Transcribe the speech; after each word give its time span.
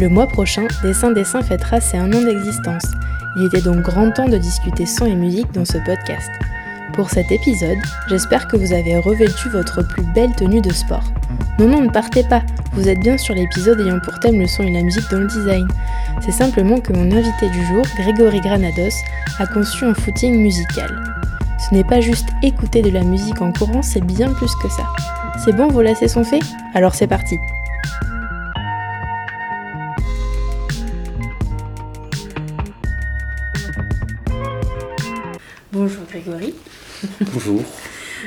Le 0.00 0.08
mois 0.08 0.28
prochain, 0.28 0.68
Dessin 0.84 1.10
Dessin 1.10 1.42
fêtera 1.42 1.80
ses 1.80 1.96
un 1.96 2.12
an 2.12 2.22
d'existence. 2.22 2.84
Il 3.36 3.46
était 3.46 3.60
donc 3.60 3.78
grand 3.80 4.12
temps 4.12 4.28
de 4.28 4.38
discuter 4.38 4.86
son 4.86 5.06
et 5.06 5.16
musique 5.16 5.50
dans 5.52 5.64
ce 5.64 5.78
podcast. 5.78 6.30
Pour 6.92 7.10
cet 7.10 7.32
épisode, 7.32 7.78
j'espère 8.08 8.46
que 8.46 8.56
vous 8.56 8.72
avez 8.72 8.96
revêtu 8.96 9.48
votre 9.48 9.82
plus 9.82 10.04
belle 10.14 10.36
tenue 10.36 10.60
de 10.60 10.72
sport. 10.72 11.02
Non, 11.58 11.66
non, 11.66 11.80
ne 11.80 11.90
partez 11.90 12.22
pas, 12.22 12.42
vous 12.74 12.88
êtes 12.88 13.00
bien 13.00 13.18
sur 13.18 13.34
l'épisode 13.34 13.80
ayant 13.80 13.98
pour 13.98 14.20
thème 14.20 14.38
le 14.38 14.46
son 14.46 14.62
et 14.62 14.72
la 14.72 14.82
musique 14.82 15.10
dans 15.10 15.18
le 15.18 15.26
design. 15.26 15.66
C'est 16.20 16.30
simplement 16.30 16.78
que 16.78 16.92
mon 16.92 17.10
invité 17.10 17.48
du 17.50 17.64
jour, 17.66 17.84
Grégory 17.96 18.40
Granados, 18.40 18.94
a 19.40 19.46
conçu 19.48 19.84
un 19.84 19.94
footing 19.94 20.40
musical. 20.40 20.90
Ce 21.58 21.74
n'est 21.74 21.82
pas 21.82 22.00
juste 22.00 22.28
écouter 22.44 22.82
de 22.82 22.90
la 22.90 23.02
musique 23.02 23.42
en 23.42 23.50
courant, 23.50 23.82
c'est 23.82 24.04
bien 24.04 24.32
plus 24.32 24.54
que 24.62 24.68
ça. 24.68 24.86
C'est 25.44 25.56
bon, 25.56 25.66
vos 25.66 25.82
lacets 25.82 26.06
sont 26.06 26.24
faits 26.24 26.42
Alors 26.74 26.94
c'est 26.94 27.08
parti 27.08 27.36
Grégory. 36.20 36.54
Bonjour. 37.32 37.62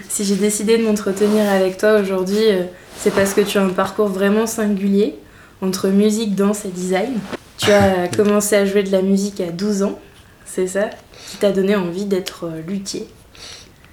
Si 0.08 0.24
j'ai 0.24 0.36
décidé 0.36 0.78
de 0.78 0.84
m'entretenir 0.84 1.50
avec 1.50 1.78
toi 1.78 2.00
aujourd'hui, 2.00 2.38
euh, 2.38 2.64
c'est 2.98 3.14
parce 3.14 3.34
que 3.34 3.42
tu 3.42 3.58
as 3.58 3.62
un 3.62 3.70
parcours 3.70 4.08
vraiment 4.08 4.48
singulier 4.48 5.16
entre 5.62 5.90
musique, 5.90 6.34
danse 6.34 6.64
et 6.64 6.70
design. 6.70 7.20
Tu 7.58 7.72
as 7.72 8.08
commencé 8.16 8.56
à 8.56 8.66
jouer 8.66 8.84
de 8.84 8.92
la 8.92 9.02
musique 9.02 9.42
à 9.42 9.52
12 9.52 9.84
ans, 9.84 10.00
c'est 10.46 10.68
ça 10.68 10.90
Qui 11.30 11.38
t'a 11.38 11.52
donné 11.52 11.76
envie 11.76 12.06
d'être 12.06 12.46
euh, 12.46 12.62
luthier. 12.66 13.06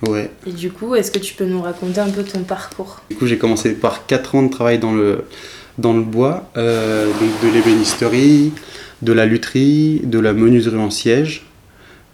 Ouais. 0.06 0.30
Et 0.46 0.52
du 0.52 0.70
coup, 0.70 0.94
est-ce 0.94 1.10
que 1.10 1.18
tu 1.18 1.34
peux 1.34 1.46
nous 1.46 1.60
raconter 1.60 1.98
un 1.98 2.10
peu 2.10 2.22
ton 2.22 2.44
parcours? 2.44 3.00
Du 3.10 3.16
coup, 3.16 3.26
j'ai 3.26 3.38
commencé 3.38 3.72
par 3.72 4.06
4 4.06 4.36
ans 4.36 4.42
de 4.44 4.50
travail 4.50 4.78
dans 4.78 4.94
le, 4.94 5.24
dans 5.78 5.94
le 5.94 6.02
bois, 6.02 6.48
euh, 6.56 7.06
donc 7.06 7.30
de 7.42 7.52
l'ébénisterie, 7.52 8.52
de 9.02 9.12
la 9.12 9.26
lutherie, 9.26 10.00
de 10.04 10.20
la 10.20 10.32
menuiserie 10.32 10.76
en 10.76 10.90
siège. 10.90 11.44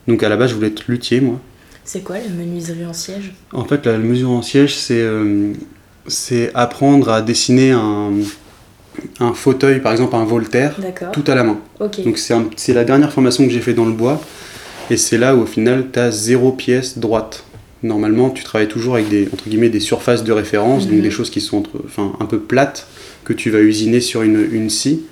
Donc 0.08 0.22
à 0.22 0.30
la 0.30 0.38
base, 0.38 0.50
je 0.50 0.54
voulais 0.54 0.68
être 0.68 0.84
luthier, 0.88 1.20
moi. 1.20 1.38
C'est 1.84 2.00
quoi 2.02 2.16
la 2.18 2.28
menuiserie 2.28 2.86
en 2.86 2.92
siège? 2.92 3.32
En 3.52 3.64
fait, 3.64 3.84
la 3.86 3.98
menuiserie 3.98 4.30
en 4.30 4.42
siège, 4.42 4.74
c'est 4.76 5.00
euh, 5.02 5.52
c'est 6.06 6.50
apprendre 6.54 7.10
à 7.10 7.22
dessiner 7.22 7.72
un, 7.72 8.10
un 9.20 9.34
fauteuil, 9.34 9.80
par 9.80 9.92
exemple 9.92 10.16
un 10.16 10.24
Voltaire, 10.24 10.76
tout 11.12 11.24
à 11.26 11.34
la 11.34 11.44
main. 11.44 11.58
Donc 11.80 12.18
c'est 12.56 12.72
la 12.74 12.84
dernière 12.84 13.12
formation 13.12 13.44
que 13.44 13.50
j'ai 13.50 13.60
fait 13.60 13.74
dans 13.74 13.86
le 13.86 13.92
bois. 13.92 14.20
Et 14.90 14.96
c'est 14.98 15.16
là 15.18 15.34
où 15.34 15.40
au 15.42 15.46
final, 15.46 15.86
tu 15.92 15.98
as 15.98 16.10
zéro 16.10 16.52
pièce 16.52 16.98
droite. 16.98 17.44
Normalement, 17.82 18.30
tu 18.30 18.44
travailles 18.44 18.68
toujours 18.68 18.94
avec 18.94 19.08
des, 19.08 19.28
entre 19.32 19.48
guillemets, 19.48 19.68
des 19.70 19.80
surfaces 19.80 20.24
de 20.24 20.32
référence, 20.32 20.84
Mhm. 20.86 20.92
donc 20.92 21.02
des 21.02 21.10
choses 21.10 21.30
qui 21.30 21.40
sont 21.40 21.58
entre, 21.58 21.82
enfin, 21.86 22.12
un 22.20 22.26
peu 22.26 22.38
plates, 22.38 22.86
que 23.24 23.32
tu 23.32 23.50
vas 23.50 23.60
usiner 23.60 24.00
sur 24.00 24.22
une, 24.22 24.46
une 24.52 24.68
scie, 24.70 25.02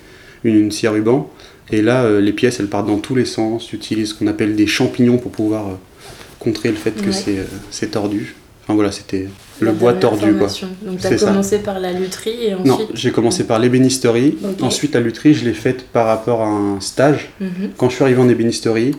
une, 0.45 0.57
une 0.57 0.71
scie 0.71 0.87
à 0.87 0.91
ruban. 0.91 1.31
Et 1.71 1.81
là, 1.81 2.05
euh, 2.05 2.21
les 2.21 2.33
pièces, 2.33 2.61
elles 2.61 2.67
partent 2.69 2.87
dans 2.87 2.99
tous 2.99 3.15
les 3.15 3.25
sens. 3.25 3.67
Tu 3.67 3.77
utilises 3.77 4.11
ce 4.11 4.15
qu'on 4.15 4.27
appelle 4.27 4.57
des 4.57 4.67
champignons 4.67 5.17
pour 5.19 5.33
pouvoir 5.33 5.69
euh, 5.69 5.73
contrer 6.43 6.71
le 6.71 6.77
fait 6.77 6.93
que 6.93 7.07
Ouais. 7.07 7.13
c'est 7.71 7.87
euh, 7.87 7.91
tordu. 7.91 8.35
Enfin 8.65 8.75
voilà, 8.75 8.93
c'était 8.93 9.27
le 9.61 9.73
bois 9.73 9.93
tordu, 9.93 10.35
quoi. 10.35 10.47
Donc 10.87 11.01
tu 11.01 11.07
as 11.07 11.11
C'est 11.11 11.19
ça. 11.19 11.27
commencé 11.27 11.59
par 11.59 11.81
la 11.81 11.93
lutherie 11.93 12.45
et 12.47 12.55
ensuite... 12.55 12.67
Non, 12.67 12.89
j'ai 12.95 13.11
commencé 13.11 13.43
par 13.45 13.59
l'ébénisterie. 13.59 14.39
Ok. 14.45 14.63
Ensuite, 14.63 14.95
la 14.95 15.01
lutherie, 15.01 15.35
je 15.35 15.45
l'ai 15.45 15.53
faite 15.53 15.87
par 15.93 16.07
rapport 16.07 16.43
à 16.43 16.47
un 16.47 16.81
stage. 16.81 17.31
Mhm. 17.41 17.71
Quand 17.77 17.89
je 17.91 17.97
suis 17.97 18.05
arrivé 18.05 18.21
en 18.21 18.29
ébénisterie, 18.29 18.93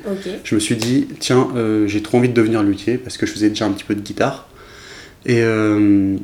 je 0.43 0.55
me 0.55 0.59
suis 0.59 0.75
dit, 0.75 1.07
tiens, 1.19 1.47
euh, 1.55 1.87
j'ai 1.87 2.01
trop 2.01 2.17
envie 2.17 2.27
de 2.27 2.33
devenir 2.33 2.61
luthier 2.61 2.97
parce 2.97 3.15
que 3.17 3.25
je 3.25 3.31
faisais 3.31 3.47
déjà 3.49 3.65
un 3.65 3.71
petit 3.71 3.85
peu 3.85 3.95
de 3.95 4.01
guitare. 4.01 4.49
Et, 5.25 5.41
euh, 5.41 6.17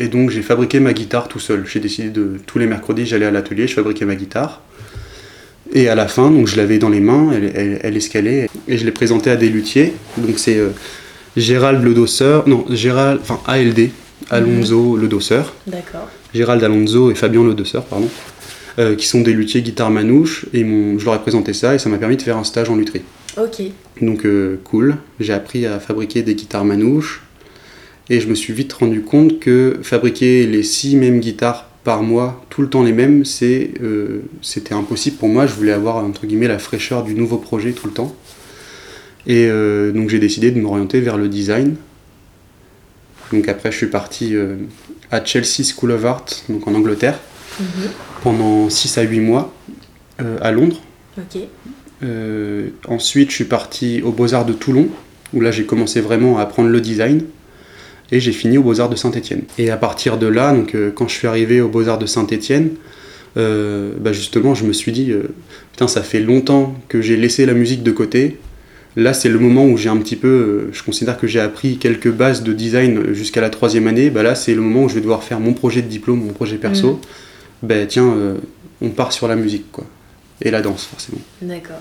et 0.00 0.08
donc 0.08 0.30
j'ai 0.30 0.42
fabriqué 0.42 0.80
ma 0.80 0.92
guitare 0.92 1.28
tout 1.28 1.38
seul. 1.38 1.64
J'ai 1.66 1.78
décidé 1.78 2.08
de 2.10 2.40
tous 2.46 2.58
les 2.58 2.66
mercredis, 2.66 3.06
j'allais 3.06 3.26
à 3.26 3.30
l'atelier, 3.30 3.68
je 3.68 3.74
fabriquais 3.74 4.06
ma 4.06 4.16
guitare. 4.16 4.60
Et 5.74 5.88
à 5.88 5.94
la 5.94 6.06
fin, 6.08 6.30
donc 6.30 6.46
je 6.48 6.56
l'avais 6.56 6.78
dans 6.78 6.90
les 6.90 7.00
mains, 7.00 7.30
elle, 7.32 7.50
elle, 7.54 7.80
elle 7.82 7.96
escalait 7.96 8.48
et 8.68 8.76
je 8.76 8.84
l'ai 8.84 8.92
présentée 8.92 9.30
à 9.30 9.36
des 9.36 9.48
luthiers. 9.48 9.94
Donc 10.18 10.38
c'est 10.38 10.58
euh, 10.58 10.68
Gérald 11.36 11.82
Le 11.82 11.94
Dosseur, 11.94 12.46
non, 12.48 12.66
Gérald, 12.70 13.20
enfin 13.22 13.40
ALD, 13.46 13.88
Alonso 14.30 14.96
Le 14.96 15.08
Dosseur. 15.08 15.54
D'accord. 15.66 16.08
Gérald 16.34 16.62
Alonso 16.62 17.10
et 17.10 17.14
Fabien 17.14 17.42
Le 17.44 17.54
Dosseur, 17.54 17.84
pardon, 17.84 18.08
euh, 18.78 18.94
qui 18.96 19.06
sont 19.06 19.22
des 19.22 19.32
luthiers 19.32 19.62
guitare 19.62 19.90
manouche. 19.90 20.46
Et 20.52 20.62
m'ont- 20.64 20.98
je 20.98 21.04
leur 21.06 21.14
ai 21.14 21.18
présenté 21.20 21.52
ça 21.54 21.74
et 21.74 21.78
ça 21.78 21.88
m'a 21.88 21.98
permis 21.98 22.16
de 22.18 22.22
faire 22.22 22.36
un 22.36 22.44
stage 22.44 22.68
en 22.68 22.76
lutherie. 22.76 23.02
Ok. 23.38 23.62
Donc 24.02 24.26
euh, 24.26 24.60
cool, 24.64 24.96
j'ai 25.20 25.32
appris 25.32 25.64
à 25.64 25.80
fabriquer 25.80 26.22
des 26.22 26.34
guitares 26.34 26.66
manouches 26.66 27.22
et 28.10 28.20
je 28.20 28.28
me 28.28 28.34
suis 28.34 28.52
vite 28.52 28.72
rendu 28.74 29.00
compte 29.00 29.40
que 29.40 29.78
fabriquer 29.82 30.46
les 30.46 30.62
six 30.62 30.96
mêmes 30.96 31.20
guitares 31.20 31.68
par 31.84 32.02
mois, 32.02 32.44
tout 32.48 32.62
le 32.62 32.68
temps 32.68 32.82
les 32.82 32.92
mêmes, 32.92 33.24
c'est, 33.24 33.72
euh, 33.82 34.22
c'était 34.40 34.74
impossible 34.74 35.16
pour 35.16 35.28
moi. 35.28 35.46
Je 35.46 35.54
voulais 35.54 35.72
avoir 35.72 35.96
entre 35.96 36.26
guillemets 36.26 36.48
la 36.48 36.58
fraîcheur 36.58 37.02
du 37.02 37.14
nouveau 37.14 37.38
projet 37.38 37.72
tout 37.72 37.86
le 37.86 37.92
temps. 37.92 38.14
Et 39.26 39.46
euh, 39.48 39.92
donc 39.92 40.08
j'ai 40.08 40.18
décidé 40.18 40.50
de 40.50 40.60
m'orienter 40.60 41.00
vers 41.00 41.16
le 41.16 41.28
design. 41.28 41.74
Donc 43.32 43.48
après 43.48 43.72
je 43.72 43.76
suis 43.78 43.86
parti 43.86 44.34
euh, 44.34 44.56
à 45.10 45.24
Chelsea 45.24 45.64
School 45.64 45.92
of 45.92 46.04
Art, 46.04 46.26
donc 46.48 46.66
en 46.68 46.74
Angleterre, 46.74 47.18
Mhm. 47.60 47.90
pendant 48.22 48.70
6 48.70 48.96
à 48.96 49.02
8 49.02 49.20
mois 49.20 49.52
à 50.40 50.52
Londres. 50.52 50.80
Ensuite, 52.88 53.30
je 53.30 53.34
suis 53.34 53.44
parti 53.44 54.00
aux 54.02 54.10
Beaux-Arts 54.12 54.46
de 54.46 54.54
Toulon, 54.54 54.88
où 55.34 55.40
là 55.40 55.50
j'ai 55.50 55.66
commencé 55.66 56.00
vraiment 56.00 56.38
à 56.38 56.42
apprendre 56.42 56.70
le 56.70 56.80
design. 56.80 57.24
Et 58.12 58.20
j'ai 58.20 58.32
fini 58.32 58.58
aux 58.58 58.62
Beaux-Arts 58.62 58.90
de 58.90 58.96
Saint-Étienne. 58.96 59.42
Et 59.58 59.70
à 59.70 59.76
partir 59.76 60.18
de 60.18 60.26
là, 60.26 60.52
donc, 60.52 60.74
euh, 60.74 60.92
quand 60.94 61.08
je 61.08 61.14
suis 61.14 61.26
arrivé 61.26 61.60
aux 61.60 61.68
Beaux-Arts 61.68 61.98
de 61.98 62.06
Saint-Étienne, 62.06 62.70
euh, 63.36 63.92
bah, 63.98 64.12
justement, 64.12 64.54
je 64.54 64.64
me 64.64 64.72
suis 64.72 64.92
dit, 64.92 65.10
euh, 65.10 65.34
putain, 65.72 65.88
ça 65.88 66.02
fait 66.02 66.20
longtemps 66.20 66.74
que 66.88 67.00
j'ai 67.00 67.16
laissé 67.16 67.46
la 67.46 67.54
musique 67.54 67.82
de 67.82 67.90
côté. 67.90 68.38
Là, 68.94 69.14
c'est 69.14 69.30
le 69.30 69.38
moment 69.38 69.64
où 69.64 69.78
j'ai 69.78 69.88
un 69.88 69.96
petit 69.96 70.16
peu, 70.16 70.68
je 70.72 70.82
considère 70.82 71.18
que 71.18 71.26
j'ai 71.26 71.40
appris 71.40 71.78
quelques 71.78 72.10
bases 72.10 72.42
de 72.42 72.52
design 72.52 73.14
jusqu'à 73.14 73.40
la 73.40 73.48
troisième 73.48 73.86
année. 73.86 74.10
Bah, 74.10 74.22
là, 74.22 74.34
c'est 74.34 74.54
le 74.54 74.60
moment 74.60 74.84
où 74.84 74.88
je 74.88 74.94
vais 74.94 75.00
devoir 75.00 75.24
faire 75.24 75.40
mon 75.40 75.54
projet 75.54 75.80
de 75.80 75.88
diplôme, 75.88 76.22
mon 76.22 76.32
projet 76.34 76.58
perso. 76.58 76.92
Mhm. 76.92 76.98
Bah, 77.62 77.86
tiens, 77.86 78.12
euh, 78.12 78.36
on 78.82 78.90
part 78.90 79.12
sur 79.12 79.28
la 79.28 79.36
musique, 79.36 79.70
quoi. 79.72 79.84
Et 80.42 80.50
la 80.50 80.60
danse, 80.60 80.84
forcément. 80.84 81.20
D'accord. 81.40 81.78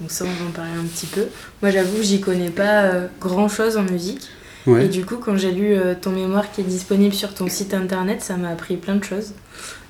Donc 0.00 0.10
ça, 0.10 0.24
on 0.24 0.44
va 0.44 0.48
en 0.48 0.52
parler 0.52 0.78
un 0.78 0.84
petit 0.84 1.06
peu. 1.06 1.24
Moi, 1.62 1.72
j'avoue, 1.72 2.02
j'y 2.02 2.20
connais 2.20 2.50
pas 2.50 2.84
euh, 2.84 3.06
grand-chose 3.20 3.76
en 3.76 3.82
musique. 3.82 4.20
Ouais. 4.68 4.86
Et 4.86 4.88
du 4.88 5.04
coup, 5.04 5.16
quand 5.16 5.36
j'ai 5.36 5.52
lu 5.52 5.74
euh, 5.74 5.94
ton 6.00 6.10
mémoire 6.10 6.50
qui 6.52 6.60
est 6.60 6.64
disponible 6.64 7.14
sur 7.14 7.34
ton 7.34 7.48
site 7.48 7.74
internet, 7.74 8.22
ça 8.22 8.36
m'a 8.36 8.50
appris 8.50 8.76
plein 8.76 8.96
de 8.96 9.04
choses. 9.04 9.32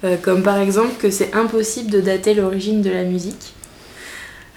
Euh, 0.05 0.17
comme 0.17 0.43
par 0.43 0.59
exemple 0.59 0.93
que 1.01 1.11
c'est 1.11 1.35
impossible 1.35 1.91
de 1.91 2.01
dater 2.01 2.35
l'origine 2.35 2.83
de 2.83 2.91
la 2.91 3.05
musique. 3.05 3.55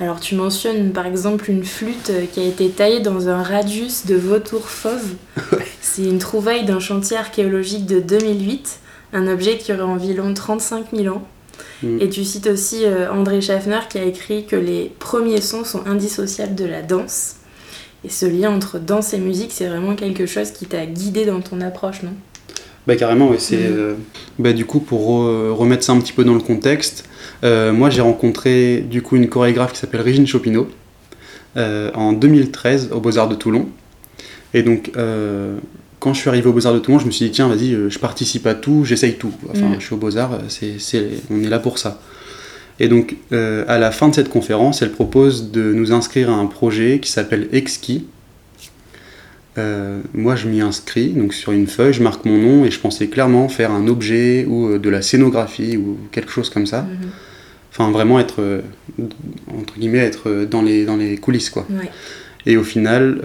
Alors 0.02 0.20
tu 0.20 0.34
mentionnes 0.34 0.94
par 0.94 1.06
exemple 1.06 1.52
une 1.52 1.64
flûte 1.64 2.10
euh, 2.10 2.26
qui 2.26 2.40
a 2.40 2.44
été 2.44 2.70
taillée 2.70 3.02
dans 3.02 3.30
un 3.30 3.44
radius 3.44 4.08
de 4.08 4.16
vautour 4.16 4.68
fauve. 4.68 5.14
C'est 5.82 6.04
une 6.04 6.18
trouvaille 6.18 6.66
d'un 6.66 6.80
chantier 6.80 7.18
archéologique 7.18 7.86
de 7.86 8.00
2008, 8.00 8.80
un 9.14 9.28
objet 9.28 9.58
qui 9.58 9.72
aurait 9.72 9.82
environ 9.82 10.34
35 10.34 10.88
000 10.94 11.16
ans. 11.16 11.28
Mm. 11.84 12.02
Et 12.02 12.10
tu 12.10 12.24
cites 12.24 12.48
aussi 12.48 12.84
euh, 12.84 13.12
André 13.12 13.42
Schaffner 13.42 13.80
qui 13.90 14.00
a 14.00 14.04
écrit 14.04 14.46
que 14.46 14.56
les 14.56 14.92
premiers 14.98 15.42
sons 15.42 15.64
sont 15.64 15.86
indissociables 15.86 16.56
de 16.56 16.66
la 16.66 16.82
danse. 16.82 17.36
Et 18.04 18.10
ce 18.10 18.26
lien 18.26 18.50
entre 18.52 18.80
danse 18.80 19.14
et 19.14 19.20
musique, 19.20 19.52
c'est 19.52 19.68
vraiment 19.68 19.96
quelque 19.96 20.26
chose 20.26 20.52
qui 20.52 20.66
t'a 20.66 20.86
guidé 20.86 21.26
dans 21.26 21.40
ton 21.42 21.62
approche, 21.62 22.02
non? 22.04 22.14
Bah 22.88 22.96
carrément, 22.96 23.30
ouais, 23.30 23.38
c'est... 23.38 23.58
Mhm. 23.58 23.64
euh, 23.78 23.94
Bah 24.40 24.54
du 24.54 24.66
coup, 24.66 24.80
pour 24.80 25.02
re- 25.24 25.52
remettre 25.52 25.84
ça 25.84 25.94
un 25.94 26.00
petit 26.00 26.14
peu 26.14 26.24
dans 26.24 26.34
le 26.34 26.40
contexte, 26.40 27.06
euh, 27.44 27.72
moi 27.72 27.92
j'ai 27.92 28.02
rencontré 28.02 28.80
du 28.80 29.04
coup 29.04 29.18
une 29.18 29.30
chorégraphe 29.30 29.74
qui 29.74 29.80
s'appelle 29.80 30.02
Régine 30.02 30.26
Chopineau 30.26 30.68
euh, 31.58 31.92
en 31.94 32.12
2013 32.14 32.90
aux 32.92 33.00
Beaux-Arts 33.00 33.30
de 33.30 33.36
Toulon. 33.36 33.68
Et 34.56 34.64
donc, 34.64 34.92
euh, 34.98 35.58
quand 36.00 36.14
je 36.16 36.20
suis 36.22 36.30
arrivé 36.30 36.48
aux 36.50 36.54
Beaux-Arts 36.54 36.74
de 36.74 36.80
Toulon, 36.80 36.98
je 36.98 37.06
me 37.06 37.12
suis 37.12 37.26
dit, 37.26 37.32
tiens, 37.32 37.48
vas-y, 37.48 37.78
je 37.90 38.00
participe 38.00 38.48
à 38.48 38.56
tout, 38.56 38.84
j'essaye 38.84 39.14
tout. 39.14 39.32
Enfin, 39.52 39.68
Mhm. 39.70 39.76
je 39.80 39.86
suis 39.86 39.94
aux 39.94 39.98
Beaux-Arts, 39.98 40.40
c'est, 40.50 40.80
c'est- 40.80 41.08
on 41.30 41.44
est 41.44 41.50
là 41.50 41.60
pour 41.60 41.78
ça. 41.78 42.02
Et 42.82 42.88
donc, 42.88 43.16
euh, 43.32 43.64
à 43.68 43.78
la 43.78 43.92
fin 43.92 44.10
de 44.10 44.16
cette 44.16 44.30
conférence, 44.30 44.82
elle 44.82 44.92
propose 44.92 45.52
de 45.52 45.72
nous 45.72 45.92
inscrire 45.92 46.32
à 46.32 46.34
un 46.34 46.48
projet 46.48 46.98
qui 47.00 47.12
s'appelle 47.12 47.48
Exquis. 47.52 48.08
Euh, 49.60 50.00
moi, 50.16 50.36
je 50.36 50.48
m'y 50.48 50.62
inscris, 50.62 51.10
donc 51.10 51.36
sur 51.36 51.52
une 51.52 51.68
feuille, 51.68 51.94
je 51.94 52.02
marque 52.02 52.26
mon 52.26 52.40
nom 52.40 52.66
et 52.66 52.72
je 52.72 52.80
pensais 52.80 53.06
clairement 53.06 53.50
faire 53.50 53.70
un 53.70 53.88
objet 53.88 54.46
ou 54.50 54.68
euh, 54.68 54.80
de 54.80 54.90
la 54.90 55.04
scénographie 55.04 55.78
ou 55.78 55.96
quelque 56.12 56.32
chose 56.32 56.50
comme 56.50 56.66
ça. 56.66 56.82
Mhm. 56.82 57.10
Enfin, 57.72 57.92
vraiment 57.92 58.20
être, 58.20 58.64
entre 59.56 59.78
guillemets, 59.78 60.00
être 60.00 60.46
dans 60.50 60.64
les, 60.64 60.84
dans 60.84 60.98
les 60.98 61.18
coulisses, 61.18 61.52
quoi. 61.52 61.66
Et 62.46 62.58
au 62.58 62.64
final, 62.64 63.22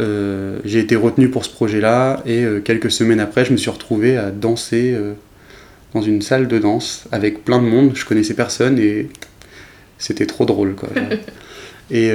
j'ai 0.64 0.78
été 0.78 0.94
retenu 0.94 1.30
pour 1.30 1.44
ce 1.44 1.50
projet-là, 1.50 2.22
et 2.26 2.44
quelques 2.64 2.92
semaines 2.92 3.18
après, 3.18 3.44
je 3.44 3.50
me 3.50 3.56
suis 3.56 3.70
retrouvé 3.70 4.16
à 4.16 4.30
danser 4.30 4.96
dans 5.94 6.00
une 6.00 6.22
salle 6.22 6.46
de 6.46 6.60
danse 6.60 7.06
avec 7.10 7.44
plein 7.44 7.60
de 7.60 7.66
monde. 7.66 7.90
Je 7.94 8.04
connaissais 8.04 8.34
personne, 8.34 8.78
et 8.78 9.08
c'était 9.98 10.26
trop 10.26 10.44
drôle, 10.44 10.74
quoi. 10.74 10.88
et, 11.90 12.10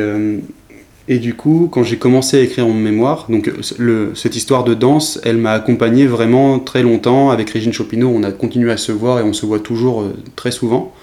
et 1.07 1.19
du 1.19 1.33
coup, 1.33 1.67
quand 1.71 1.83
j'ai 1.83 1.97
commencé 1.97 2.37
à 2.37 2.41
écrire 2.41 2.67
mon 2.67 2.73
mémoire, 2.73 3.25
donc 3.27 3.51
le, 3.77 4.13
cette 4.15 4.35
histoire 4.35 4.63
de 4.63 4.73
danse, 4.73 5.19
elle 5.23 5.37
m'a 5.37 5.51
accompagné 5.51 6.05
vraiment 6.05 6.59
très 6.59 6.83
longtemps. 6.83 7.31
Avec 7.31 7.49
Régine 7.49 7.73
Chopineau, 7.73 8.09
on 8.09 8.23
a 8.23 8.31
continué 8.31 8.71
à 8.71 8.77
se 8.77 8.91
voir 8.91 9.19
et 9.19 9.23
on 9.23 9.33
se 9.33 9.45
voit 9.45 9.59
toujours 9.59 10.01
euh, 10.01 10.15
très 10.35 10.51
souvent. 10.51 10.93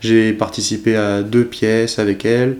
J'ai 0.00 0.32
participé 0.32 0.96
à 0.96 1.22
deux 1.22 1.44
pièces 1.44 1.98
avec 1.98 2.24
elle. 2.24 2.56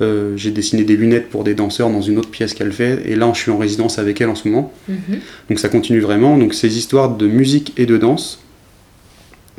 Euh, 0.00 0.36
j'ai 0.36 0.50
dessiné 0.50 0.84
des 0.84 0.96
lunettes 0.96 1.28
pour 1.28 1.44
des 1.44 1.54
danseurs 1.54 1.90
dans 1.90 2.02
une 2.02 2.18
autre 2.18 2.30
pièce 2.30 2.54
qu'elle 2.54 2.72
fait. 2.72 3.02
Et 3.06 3.16
là, 3.16 3.30
je 3.34 3.40
suis 3.40 3.50
en 3.50 3.58
résidence 3.58 3.98
avec 3.98 4.20
elle 4.20 4.28
en 4.28 4.34
ce 4.34 4.46
moment. 4.46 4.72
Mhm. 4.88 5.18
Donc 5.48 5.58
ça 5.58 5.68
continue 5.68 6.00
vraiment. 6.00 6.36
Donc 6.36 6.54
ces 6.54 6.78
histoires 6.78 7.16
de 7.16 7.26
musique 7.26 7.72
et 7.78 7.86
de 7.86 7.96
danse, 7.96 8.40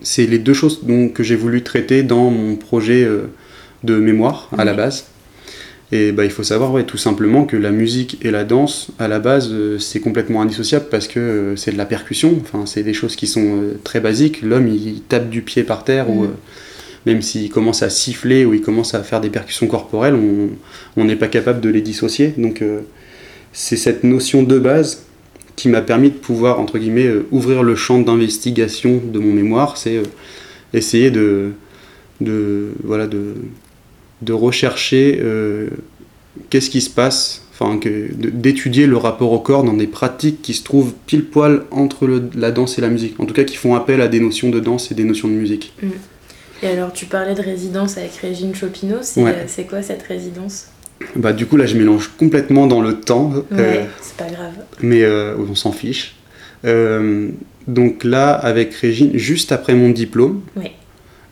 c'est 0.01 0.27
les 0.27 0.39
deux 0.39 0.53
choses 0.53 0.85
donc, 0.85 1.13
que 1.13 1.23
j'ai 1.23 1.35
voulu 1.35 1.61
traiter 1.63 2.03
dans 2.03 2.29
mon 2.29 2.55
projet 2.55 3.03
euh, 3.03 3.23
de 3.85 3.97
mémoire 3.97 4.49
à 4.57 4.65
la 4.65 4.73
base. 4.73 5.05
Et 5.91 6.11
bah, 6.11 6.25
il 6.25 6.31
faut 6.31 6.43
savoir 6.43 6.71
ouais, 6.71 6.83
tout 6.83 6.97
simplement 6.97 7.45
que 7.45 7.55
la 7.55 7.71
musique 7.71 8.17
et 8.25 8.31
la 8.31 8.43
danse, 8.43 8.89
à 8.97 9.07
la 9.07 9.19
base, 9.19 9.49
euh, 9.51 9.77
c'est 9.77 9.99
complètement 9.99 10.41
indissociable 10.41 10.87
parce 10.89 11.07
que 11.07 11.19
euh, 11.19 11.55
c'est 11.55 11.71
de 11.71 11.77
la 11.77 11.85
percussion. 11.85 12.37
Enfin, 12.41 12.65
c'est 12.65 12.81
des 12.81 12.93
choses 12.93 13.15
qui 13.15 13.27
sont 13.27 13.61
euh, 13.61 13.79
très 13.83 13.99
basiques. 13.99 14.41
L'homme, 14.41 14.67
il, 14.67 15.01
tape 15.01 15.29
du 15.29 15.41
pied 15.41 15.63
par 15.63 15.83
terre 15.83 16.09
ou 16.09 16.23
mm. 16.23 16.31
même 17.05 17.21
s'il 17.21 17.51
commence 17.51 17.83
à 17.83 17.89
siffler 17.89 18.45
ou 18.45 18.55
il 18.55 18.61
commence 18.61 18.95
à 18.95 19.03
faire 19.03 19.21
des 19.21 19.29
percussions 19.29 19.67
corporelles, 19.67 20.15
on 20.97 21.05
n'est 21.05 21.15
pas 21.15 21.27
capable 21.27 21.61
de 21.61 21.69
les 21.69 21.81
dissocier. 21.81 22.33
Donc, 22.37 22.63
c'est 23.53 23.77
cette 23.77 24.03
notion 24.03 24.41
de 24.41 24.57
base 24.57 25.03
qui 25.55 25.69
m'a 25.69 25.81
permis 25.81 26.09
de 26.09 26.15
pouvoir, 26.15 26.59
entre 26.59 26.79
guillemets, 26.79 27.09
ouvrir 27.31 27.61
le 27.61 27.75
champ 27.75 27.99
d'investigation 27.99 29.01
de 29.05 29.19
mon 29.19 29.33
mémoire. 29.33 29.77
C'est 29.77 30.01
essayer 30.73 31.11
de, 31.11 31.51
de, 32.21 32.71
voilà, 32.83 33.07
de 33.07 33.35
de 34.21 34.33
rechercher 34.33 35.19
euh, 35.21 35.69
qu'est-ce 36.49 36.69
qui 36.69 36.81
se 36.81 36.89
passe, 36.89 37.43
enfin 37.53 37.79
d'étudier 38.13 38.87
le 38.87 38.97
rapport 38.97 39.31
au 39.31 39.39
corps 39.39 39.63
dans 39.63 39.73
des 39.73 39.87
pratiques 39.87 40.41
qui 40.41 40.53
se 40.53 40.63
trouvent 40.63 40.93
pile 41.05 41.25
poil 41.25 41.63
entre 41.71 42.07
la 42.35 42.51
danse 42.51 42.77
et 42.77 42.81
la 42.81 42.89
musique, 42.89 43.19
en 43.19 43.25
tout 43.25 43.33
cas 43.33 43.43
qui 43.43 43.55
font 43.55 43.75
appel 43.75 44.01
à 44.01 44.07
des 44.07 44.19
notions 44.19 44.49
de 44.49 44.59
danse 44.59 44.91
et 44.91 44.95
des 44.95 45.03
notions 45.03 45.27
de 45.27 45.33
musique. 45.33 45.73
Mm. 45.81 45.89
Et 46.63 46.67
alors 46.67 46.93
tu 46.93 47.05
parlais 47.05 47.35
de 47.35 47.41
résidence 47.41 47.97
avec 47.97 48.13
Régine 48.13 48.55
Chopineau, 48.55 48.97
c'est 49.01 49.25
euh, 49.25 49.63
quoi 49.69 49.81
cette 49.81 50.03
résidence? 50.03 50.67
Bah, 51.17 51.33
du 51.33 51.45
coup 51.45 51.57
là 51.57 51.65
je 51.65 51.77
mélange 51.77 52.11
complètement 52.17 52.67
dans 52.67 52.79
le 52.79 53.01
temps. 53.01 53.29
Ouais, 53.29 53.43
euh, 53.59 53.83
c'est 54.01 54.15
pas 54.15 54.31
grave. 54.31 54.53
Mais 54.81 55.05
on 55.05 55.55
s'en 55.55 55.73
fiche. 55.73 56.15
donc 56.63 58.03
là 58.03 58.31
avec 58.31 58.73
Régine, 58.73 59.11
juste 59.17 59.51
après 59.51 59.75
mon 59.75 59.89
diplôme, 59.89 60.41
ouais. 60.55 60.71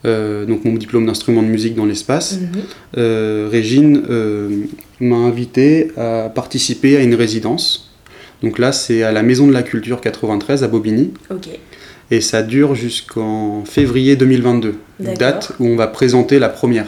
Euh, 0.06 0.46
donc 0.46 0.66
mon 0.66 0.74
diplôme 0.74 1.06
d'instrument 1.06 1.42
de 1.42 1.48
musique 1.48 1.76
dans 1.76 1.86
l'espace, 1.86 2.40
mhm. 2.40 2.50
euh, 2.98 3.48
Régine 3.52 4.04
euh, 4.10 4.50
m'a 5.00 5.16
invité 5.16 5.92
à 5.98 6.30
participer 6.34 6.98
à 6.98 7.02
une 7.02 7.16
résidence. 7.16 7.92
Donc 8.42 8.60
là, 8.60 8.74
c'est 8.74 9.04
à 9.04 9.14
la 9.14 9.24
Maison 9.24 9.48
de 9.48 9.54
la 9.54 9.64
Culture 9.64 10.02
93 10.02 10.64
à 10.64 10.68
Bobigny. 10.68 11.14
Et 12.12 12.20
ça 12.20 12.44
dure 12.44 12.76
jusqu'en 12.76 13.64
février 13.64 14.18
2022, 14.18 14.76
date 15.18 15.54
où 15.60 15.68
on 15.68 15.78
va 15.78 15.88
présenter 15.88 16.38
la 16.38 16.50
première. 16.50 16.88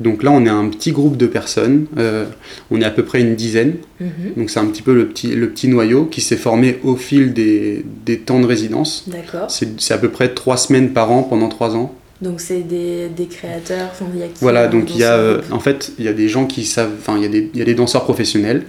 Donc 0.00 0.22
là, 0.22 0.30
on 0.30 0.44
est 0.44 0.50
un 0.50 0.68
petit 0.68 0.92
groupe 0.92 1.16
de 1.16 1.26
personnes, 1.26 1.86
euh, 1.98 2.26
on 2.70 2.80
est 2.80 2.84
à 2.84 2.90
peu 2.90 3.04
près 3.04 3.20
une 3.20 3.34
dizaine. 3.34 3.74
Mhm. 4.00 4.34
Donc 4.36 4.50
c'est 4.50 4.60
un 4.60 4.66
petit 4.66 4.82
peu 4.82 4.94
le 4.94 5.08
petit, 5.08 5.34
le 5.34 5.48
petit 5.48 5.68
noyau 5.68 6.04
qui 6.04 6.20
s'est 6.20 6.36
formé 6.36 6.78
au 6.84 6.96
fil 6.96 7.32
des, 7.32 7.84
des 8.04 8.18
temps 8.18 8.40
de 8.40 8.46
résidence. 8.46 9.04
D'accord. 9.08 9.50
C'est 9.50 9.94
à 9.94 9.98
peu 9.98 10.08
près 10.08 10.34
trois 10.34 10.56
semaines 10.56 10.90
par 10.90 11.10
an 11.10 11.22
pendant 11.22 11.48
trois 11.48 11.74
ans. 11.74 11.94
Donc 12.20 12.40
c'est 12.40 12.62
des, 12.62 13.08
des, 13.08 13.26
créateurs, 13.26 13.90
enfin, 13.92 14.06
il 14.12 14.20
y 14.20 14.24
a 14.24 14.26
Voilà, 14.40 14.66
donc 14.66 14.90
il 14.92 14.98
y 14.98 15.04
a, 15.04 15.14
euh, 15.14 15.40
en 15.52 15.60
fait, 15.60 15.92
il 16.00 16.04
y 16.04 16.08
a 16.08 16.12
des 16.12 16.28
gens 16.28 16.46
qui 16.46 16.64
savent, 16.64 16.90
enfin, 16.98 17.16
y, 17.16 17.26
il 17.26 17.56
y 17.56 17.62
a 17.62 17.64
des 17.64 17.74
danseurs 17.74 18.02
professionnels, 18.02 18.64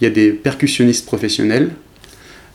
il 0.00 0.04
y 0.04 0.06
a 0.08 0.10
des 0.10 0.32
percussionnistes 0.32 1.06
professionnels, 1.06 1.70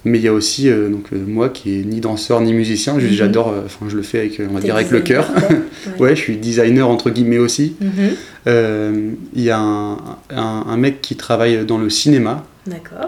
mais 0.05 0.19
il 0.19 0.23
y 0.23 0.27
a 0.27 0.33
aussi 0.33 0.69
euh, 0.69 0.87
donc, 0.89 1.07
euh, 1.11 1.17
moi 1.27 1.49
qui 1.49 1.79
est 1.79 1.83
ni 1.83 1.99
danseur 1.99 2.39
ni 2.39 2.53
musicien, 2.53 2.93
mhm. 2.93 3.09
j'adore, 3.09 3.49
euh, 3.49 3.61
enfin 3.65 3.87
je 3.89 3.97
le 3.97 4.03
fais 4.03 4.19
avec, 4.19 4.39
on 4.49 4.53
va 4.53 4.61
dire 4.61 4.75
avec 4.75 4.91
le 4.91 5.01
cœur. 5.01 5.27
ouais. 5.99 6.15
je 6.15 6.21
suis 6.21 6.37
designer 6.37 6.87
entre 6.87 7.09
guillemets 7.09 7.39
aussi. 7.39 7.75
Mhm. 7.81 9.15
Il 9.35 9.41
y 9.41 9.49
a 9.49 9.57
un, 9.57 9.97
un, 10.29 10.77
mec 10.77 11.01
qui 11.01 11.15
travaille 11.15 11.65
dans 11.65 11.79
le 11.79 11.89
cinéma, 11.89 12.45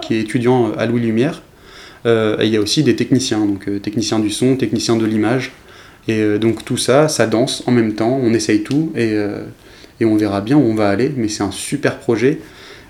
qui 0.02 0.14
est 0.14 0.20
étudiant 0.20 0.72
à 0.76 0.86
Louis 0.86 1.00
Lumière. 1.00 1.42
et 2.04 2.42
il 2.42 2.48
y 2.48 2.56
a 2.56 2.60
aussi 2.60 2.82
des 2.82 2.96
techniciens, 2.96 3.46
donc 3.46 3.70
techniciens 3.80 4.18
du 4.18 4.30
son, 4.30 4.56
techniciens 4.56 4.96
de 4.96 5.06
l'image. 5.06 5.52
Et 6.08 6.38
donc 6.40 6.64
tout 6.64 6.76
ça, 6.76 7.06
ça 7.06 7.28
danse 7.28 7.62
en 7.66 7.70
même 7.70 7.94
temps, 7.94 8.18
on 8.20 8.34
essaye 8.34 8.64
tout 8.64 8.92
et, 8.96 9.14
et 10.00 10.04
on 10.04 10.16
verra 10.16 10.40
bien 10.40 10.56
où 10.56 10.62
on 10.62 10.74
va 10.74 10.88
aller, 10.88 11.12
mais 11.16 11.28
c'est 11.28 11.44
un 11.44 11.52
super 11.52 11.98
projet. 11.98 12.40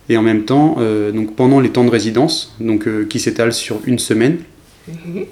Et 0.09 0.17
en 0.17 0.23
même 0.23 0.45
temps, 0.45 0.77
euh, 0.79 1.13
donc 1.13 1.35
pendant 1.37 1.61
les 1.61 1.71
temps 1.71 1.85
de 1.85 1.91
résidence, 1.91 2.55
donc, 2.61 2.87
euh, 2.87 3.05
qui 3.05 3.21
s'étalent 3.21 3.53
sur 3.53 3.81
une 3.85 3.99
semaine, 3.99 4.39
mhm. 4.89 5.27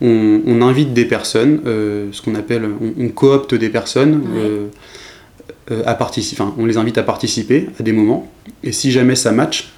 on, 0.00 0.62
invite 0.62 0.92
des 0.92 1.04
personnes, 1.04 1.60
euh, 1.66 2.08
ce 2.12 2.20
qu'on 2.20 2.34
appelle, 2.34 2.68
on, 2.98 3.08
coopte 3.08 3.54
des 3.54 3.68
personnes 3.68 4.22
à 5.86 5.94
participer, 5.94 6.42
enfin, 6.42 6.54
on 6.58 6.66
les 6.66 6.76
invite 6.76 6.98
à 6.98 7.04
participer 7.04 7.68
à 7.78 7.84
des 7.84 7.92
moments. 7.92 8.30
Et 8.64 8.72
si 8.72 8.90
jamais 8.90 9.14
ça 9.14 9.30
match, 9.30 9.72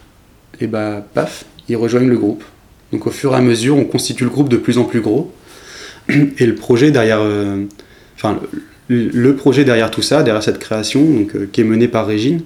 et 0.60 0.64
eh 0.64 0.66
bah 0.66 1.06
paf, 1.12 1.44
ils 1.68 1.76
rejoignent 1.76 2.08
le 2.08 2.16
groupe. 2.16 2.44
Donc 2.92 3.06
au 3.06 3.10
fur 3.10 3.32
et 3.32 3.36
à 3.36 3.40
mesure, 3.40 3.76
on 3.76 3.84
constitue 3.84 4.24
le 4.24 4.30
groupe 4.30 4.48
de 4.48 4.56
plus 4.56 4.78
en 4.78 4.84
plus 4.84 5.00
gros. 5.00 5.32
Et 6.38 6.46
le 6.46 6.54
projet 6.54 6.90
derrière, 6.90 7.20
enfin 8.16 8.38
le, 8.88 9.34
projet 9.34 9.64
derrière 9.64 9.90
tout 9.90 10.02
ça, 10.02 10.22
derrière 10.22 10.42
cette 10.42 10.58
création, 10.58 11.02
donc, 11.04 11.50
qui 11.52 11.60
est 11.60 11.64
menée 11.64 11.88
par 11.88 12.06
Régine, 12.06 12.42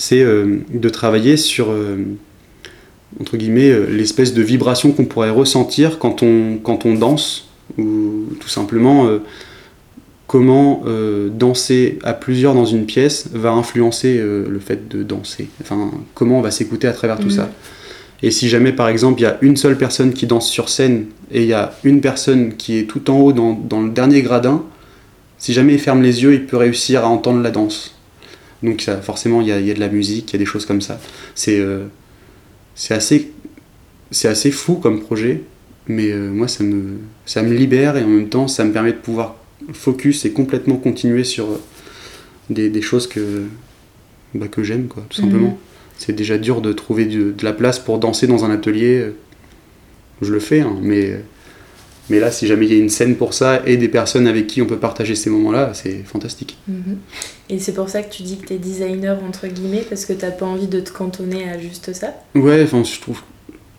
c'est 0.00 0.22
euh, 0.22 0.60
de 0.72 0.88
travailler 0.88 1.36
sur 1.36 1.70
euh, 1.70 1.98
entre 3.20 3.36
guillemets 3.36 3.70
euh, 3.70 3.84
l'espèce 3.90 4.32
de 4.32 4.40
vibration 4.40 4.92
qu'on 4.92 5.04
pourrait 5.04 5.28
ressentir 5.28 5.98
quand 5.98 6.22
on, 6.22 6.56
quand 6.56 6.86
on 6.86 6.94
danse 6.94 7.50
ou 7.76 8.24
tout 8.40 8.48
simplement 8.48 9.08
comment 10.26 10.82
danser 11.32 12.00
à 12.02 12.14
plusieurs 12.14 12.54
dans 12.54 12.64
une 12.64 12.84
pièce 12.84 13.28
va 13.32 13.52
influencer 13.52 14.18
le 14.18 14.58
fait 14.58 14.88
de 14.88 15.04
danser. 15.04 15.48
Enfin, 15.60 15.92
comment 16.14 16.40
on 16.40 16.42
va 16.42 16.50
s'écouter 16.50 16.88
à 16.88 16.92
travers 16.92 17.20
tout 17.20 17.28
mm. 17.28 17.42
ça. 17.42 17.50
Et 18.24 18.32
si 18.32 18.48
jamais, 18.48 18.72
par 18.72 18.88
exemple, 18.88 19.20
il 19.20 19.22
y 19.22 19.26
a 19.26 19.38
une 19.40 19.56
seule 19.56 19.78
personne 19.78 20.12
qui 20.12 20.26
danse 20.26 20.48
sur 20.48 20.68
scène 20.68 21.06
et 21.30 21.42
il 21.42 21.48
y 21.48 21.52
a 21.52 21.72
une 21.84 22.00
personne 22.00 22.56
qui 22.56 22.76
est 22.76 22.84
tout 22.84 23.08
en 23.08 23.20
haut 23.20 23.32
dans, 23.32 23.52
dans 23.52 23.80
le 23.80 23.90
dernier 23.90 24.20
gradin, 24.22 24.64
si 25.38 25.52
jamais 25.52 25.74
il 25.74 25.80
ferme 25.80 26.02
les 26.02 26.24
yeux, 26.24 26.34
il 26.34 26.46
peut 26.46 26.56
réussir 26.56 27.04
à 27.04 27.08
entendre 27.08 27.40
la 27.40 27.52
danse. 27.52 27.99
Donc 28.62 28.82
ça, 28.82 29.00
forcément, 29.00 29.40
il 29.40 29.46
y, 29.46 29.50
y 29.50 29.70
a, 29.70 29.74
de 29.74 29.80
la 29.80 29.88
musique, 29.88 30.30
il 30.30 30.32
y 30.34 30.36
a 30.36 30.38
des 30.38 30.46
choses 30.46 30.66
comme 30.66 30.80
ça. 30.80 31.00
C'est 31.34 31.58
euh, 31.58 31.86
assez, 32.90 33.32
assez 34.24 34.50
fou 34.50 34.74
comme 34.74 35.00
projet, 35.00 35.42
mais 35.86 36.10
euh, 36.10 36.30
moi, 36.30 36.48
ça 36.48 36.62
me, 36.64 36.98
ça 37.26 37.42
me 37.42 37.54
libère 37.54 37.96
et 37.96 38.02
en 38.02 38.08
même 38.08 38.28
temps, 38.28 38.48
ça 38.48 38.64
me 38.64 38.72
permet 38.72 38.92
de 38.92 38.98
pouvoir 38.98 39.36
focus 39.72 40.24
et 40.24 40.32
complètement 40.32 40.76
continuer 40.76 41.24
sur 41.24 41.46
euh, 41.46 41.60
des, 42.50 42.68
des 42.68 42.82
choses 42.82 43.06
que, 43.06 43.44
bah, 44.34 44.48
que 44.48 44.62
j'aime, 44.62 44.88
quoi, 44.88 45.04
tout 45.08 45.20
simplement. 45.20 45.48
Mhm. 45.48 45.56
C'est 45.96 46.12
déjà 46.12 46.38
dur 46.38 46.60
de 46.60 46.72
trouver 46.72 47.04
de, 47.06 47.32
de, 47.32 47.44
la 47.44 47.52
place 47.52 47.78
pour 47.78 47.98
danser 47.98 48.26
dans 48.26 48.44
un 48.44 48.50
atelier. 48.50 49.12
Je 50.22 50.32
le 50.32 50.40
fais, 50.40 50.60
hein, 50.60 50.76
mais 50.82 51.22
mais 52.10 52.20
là, 52.20 52.30
si 52.30 52.46
jamais 52.46 52.66
il 52.66 52.72
y 52.72 52.76
a 52.76 52.78
une 52.78 52.90
scène 52.90 53.16
pour 53.16 53.32
ça 53.32 53.62
et 53.64 53.76
des 53.76 53.88
personnes 53.88 54.26
avec 54.26 54.46
qui 54.48 54.60
on 54.60 54.66
peut 54.66 54.78
partager 54.78 55.14
ces 55.14 55.30
moments-là, 55.30 55.72
c'est 55.74 56.02
fantastique. 56.04 56.58
Mhm. 56.68 56.98
Et 57.48 57.58
c'est 57.58 57.72
pour 57.72 57.88
ça 57.88 58.02
que 58.02 58.12
tu 58.12 58.22
dis 58.22 58.36
que 58.36 58.48
tu 58.48 58.54
es 58.54 58.58
designer, 58.58 59.18
entre 59.26 59.46
guillemets, 59.46 59.84
parce 59.88 60.04
que 60.04 60.12
tu 60.12 60.24
n'as 60.24 60.30
pas 60.32 60.46
envie 60.46 60.66
de 60.66 60.80
te 60.80 60.90
cantonner 60.90 61.48
à 61.48 61.58
juste 61.58 61.92
ça? 61.92 62.14
Ouais, 62.34 62.62
enfin, 62.64 62.82
je 62.84 63.00
trouve. 63.00 63.20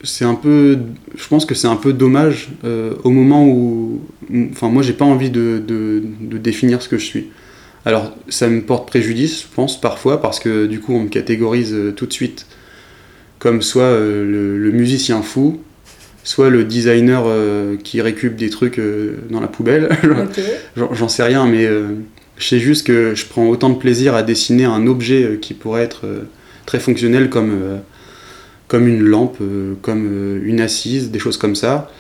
C'est 0.04 0.26
un 0.26 0.34
peu. 0.34 0.80
Je 1.16 1.28
pense 1.28 1.46
que 1.46 1.54
c'est 1.54 1.68
un 1.68 1.76
peu 1.76 1.94
dommage 1.94 2.50
euh, 2.64 2.96
au 3.04 3.12
moment 3.12 3.46
où. 3.46 4.02
Enfin, 4.52 4.70
moi, 4.70 4.82
j'ai 4.82 4.94
pas 4.94 5.06
envie 5.06 5.30
de, 5.30 5.62
de, 5.66 6.02
de, 6.22 6.38
définir 6.38 6.82
ce 6.82 6.90
que 6.90 6.98
je 6.98 7.06
suis. 7.06 7.28
Alors, 7.86 8.16
ça 8.30 8.48
me 8.48 8.62
porte 8.62 8.88
préjudice, 8.88 9.44
je 9.44 9.48
pense, 9.54 9.80
parfois, 9.80 10.22
parce 10.22 10.40
que 10.40 10.66
du 10.66 10.80
coup, 10.80 10.94
on 10.94 11.04
me 11.04 11.10
catégorise 11.10 11.74
euh, 11.74 11.92
tout 11.92 12.06
de 12.06 12.14
suite 12.14 12.46
comme 13.42 13.64
soit 13.64 13.84
euh, 13.84 14.24
le, 14.24 14.58
le 14.60 14.72
musicien 14.72 15.24
fou, 15.24 15.60
soit 16.24 16.50
le 16.50 16.64
designer 16.64 17.24
euh, 17.26 17.78
qui 17.78 18.02
récupère 18.02 18.38
des 18.38 18.50
trucs 18.50 18.80
euh, 18.80 19.18
dans 19.30 19.40
la 19.40 19.48
poubelle. 19.48 19.90
J'en 20.76 21.08
sais 21.08 21.24
rien, 21.24 21.46
mais 21.46 21.66
euh, 21.66 21.88
je 22.38 22.48
sais 22.48 22.60
juste 22.60 22.86
que 22.86 23.16
je 23.16 23.26
prends 23.26 23.48
autant 23.48 23.70
de 23.70 23.78
plaisir 23.78 24.16
à 24.16 24.24
dessiner 24.24 24.66
un 24.66 24.88
objet 24.88 25.40
qui 25.42 25.54
pourrait 25.54 25.84
être 25.84 26.06
très 26.66 26.80
fonctionnel 26.80 27.30
comme, 27.30 27.80
comme 28.68 28.88
une 28.88 29.02
lampe, 29.02 29.38
comme 29.82 30.42
une 30.44 30.60
assise, 30.62 31.12
des 31.12 31.20
choses 31.20 31.38
comme 31.38 31.56
ça. 31.56 31.92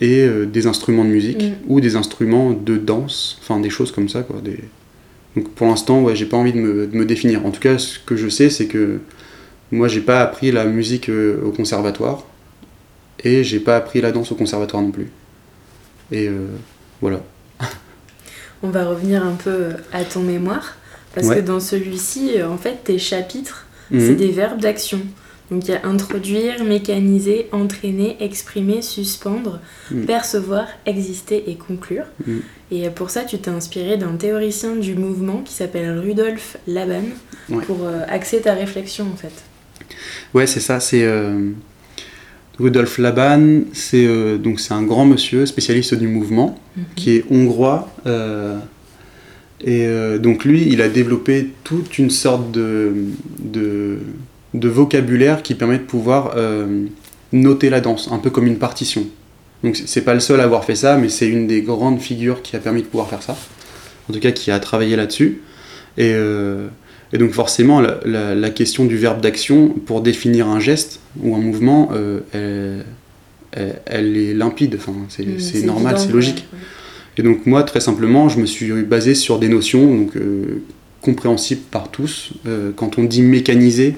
et 0.00 0.28
des 0.52 0.66
instruments 0.66 1.04
de 1.04 1.10
musique 1.10 1.44
Mm. 1.44 1.52
ou 1.68 1.80
des 1.80 1.94
instruments 1.94 2.50
de 2.52 2.76
danse, 2.76 3.38
enfin 3.40 3.60
des 3.60 3.70
choses 3.70 3.92
comme 3.92 4.08
ça 4.08 4.22
quoi. 4.22 4.40
Des... 4.42 4.58
Donc 5.36 5.50
pour 5.50 5.68
l'instant, 5.68 6.02
ouais, 6.02 6.16
j'ai 6.16 6.26
pas 6.26 6.36
envie 6.36 6.52
de 6.52 6.58
me, 6.58 6.86
de 6.88 6.96
me 6.96 7.04
définir. 7.04 7.46
En 7.46 7.52
tout 7.52 7.60
cas, 7.60 7.78
ce 7.78 7.98
que 8.00 8.16
je 8.16 8.28
sais, 8.28 8.50
c'est 8.50 8.66
que 8.66 8.98
moi, 9.72 9.88
j'ai 9.88 10.00
pas 10.00 10.20
appris 10.20 10.52
la 10.52 10.64
musique 10.64 11.08
euh, 11.08 11.40
au 11.44 11.50
conservatoire 11.50 12.24
et 13.24 13.42
j'ai 13.44 13.60
pas 13.60 13.76
appris 13.76 14.00
la 14.00 14.12
danse 14.12 14.30
au 14.32 14.34
conservatoire 14.34 14.82
non 14.82 14.90
plus. 14.90 15.10
Et 16.10 16.28
euh, 16.28 16.46
voilà. 17.00 17.20
On 18.62 18.68
va 18.70 18.84
revenir 18.86 19.24
un 19.24 19.34
peu 19.34 19.70
à 19.92 20.04
ton 20.04 20.20
mémoire, 20.20 20.76
parce 21.14 21.26
Ouais. 21.26 21.36
que 21.36 21.40
dans 21.40 21.58
celui-ci, 21.60 22.32
euh, 22.36 22.48
en 22.48 22.56
fait, 22.58 22.84
tes 22.84 22.98
chapitres, 22.98 23.66
Mhm. 23.90 24.00
c'est 24.00 24.14
des 24.14 24.30
verbes 24.30 24.60
d'action. 24.60 25.00
Donc 25.50 25.66
il 25.68 25.72
y 25.72 25.74
a 25.74 25.84
introduire, 25.86 26.64
mécaniser, 26.64 27.48
entraîner, 27.52 28.16
exprimer, 28.20 28.80
suspendre, 28.80 29.60
Mhm. 29.90 30.06
percevoir, 30.06 30.66
exister 30.86 31.50
et 31.50 31.56
conclure. 31.56 32.04
Mhm. 32.26 32.42
Et 32.70 32.88
pour 32.90 33.10
ça, 33.10 33.22
tu 33.24 33.38
t'es 33.38 33.50
inspiré 33.50 33.96
d'un 33.98 34.14
théoricien 34.16 34.76
du 34.76 34.94
mouvement 34.94 35.42
qui 35.44 35.52
s'appelle 35.52 35.98
Rudolf 35.98 36.56
Laban 36.66 37.02
Ouais. 37.50 37.64
pour 37.64 37.78
euh, 37.84 38.00
axer 38.08 38.40
ta 38.40 38.54
réflexion 38.54 39.06
en 39.12 39.16
fait. 39.16 39.32
Ouais, 40.34 40.46
c'est 40.46 40.60
ça. 40.60 40.80
C'est 40.80 41.04
euh, 41.04 41.50
Rudolf 42.58 42.98
Laban. 42.98 43.62
C'est 43.72 44.06
euh, 44.06 44.38
donc 44.38 44.60
c'est 44.60 44.74
un 44.74 44.82
grand 44.82 45.04
monsieur 45.06 45.46
spécialiste 45.46 45.94
du 45.94 46.08
mouvement 46.08 46.58
qui 46.96 47.10
est 47.16 47.24
hongrois. 47.30 47.88
euh, 48.06 48.58
et 49.64 49.86
donc 50.18 50.44
lui, 50.44 50.66
il 50.72 50.82
a 50.82 50.88
développé 50.88 51.50
toute 51.62 51.96
une 51.98 52.10
sorte 52.10 52.50
de, 52.50 52.92
de, 53.38 53.98
de 54.54 54.68
vocabulaire 54.68 55.40
qui 55.44 55.54
permet 55.54 55.78
de 55.78 55.84
pouvoir 55.84 56.34
noter 57.32 57.70
la 57.70 57.80
danse, 57.80 58.08
un 58.10 58.18
peu 58.18 58.28
comme 58.30 58.48
une 58.48 58.58
partition. 58.58 59.06
Donc 59.62 59.76
c'est- 59.76 59.86
c'est 59.86 60.00
pas 60.02 60.14
le 60.14 60.20
seul 60.20 60.40
à 60.40 60.42
avoir 60.44 60.64
fait 60.64 60.74
ça, 60.74 60.96
mais 60.96 61.08
c'est 61.08 61.28
une 61.28 61.46
des 61.46 61.62
grandes 61.62 62.00
figures 62.00 62.42
qui 62.42 62.56
a 62.56 62.58
permis 62.58 62.82
de 62.82 62.88
pouvoir 62.88 63.08
faire 63.08 63.22
ça. 63.22 63.36
En 64.10 64.12
tout 64.12 64.18
cas, 64.18 64.32
qui 64.32 64.50
a 64.50 64.58
travaillé 64.58 64.96
là-dessus. 64.96 65.42
Et, 65.96 66.10
euh, 66.12 66.66
et 67.12 67.18
donc 67.18 67.32
forcément, 67.32 67.80
la, 67.80 68.00
la- 68.04 68.34
la 68.34 68.50
question 68.50 68.84
du 68.84 68.96
verbe 68.96 69.20
d'action, 69.20 69.68
pour 69.68 70.00
définir 70.00 70.48
un 70.48 70.60
geste 70.60 71.00
ou 71.20 71.34
un 71.36 71.38
mouvement, 71.40 71.90
euh, 71.92 72.20
elle, 72.32 72.84
elle- 73.52 73.80
elle 73.86 74.16
est 74.16 74.34
limpide. 74.34 74.76
Enfin, 74.78 74.94
c'est 75.08 75.26
c'est 75.40 75.62
normal, 75.62 75.98
c'est 75.98 76.10
logique. 76.12 76.46
ouais, 76.52 76.58
ouais. 76.58 76.64
Et 77.18 77.22
donc 77.22 77.44
moi, 77.46 77.62
très 77.64 77.80
simplement, 77.80 78.28
je 78.30 78.38
me 78.40 78.46
suis 78.46 78.72
basé 78.82 79.14
sur 79.14 79.38
des 79.38 79.48
notions 79.48 79.84
donc, 79.86 80.16
euh, 80.16 80.62
compréhensibles 81.02 81.60
par 81.70 81.90
tous. 81.90 82.30
Euh, 82.46 82.70
quand 82.74 82.98
on 82.98 83.04
dit 83.04 83.20
mécaniser, 83.22 83.96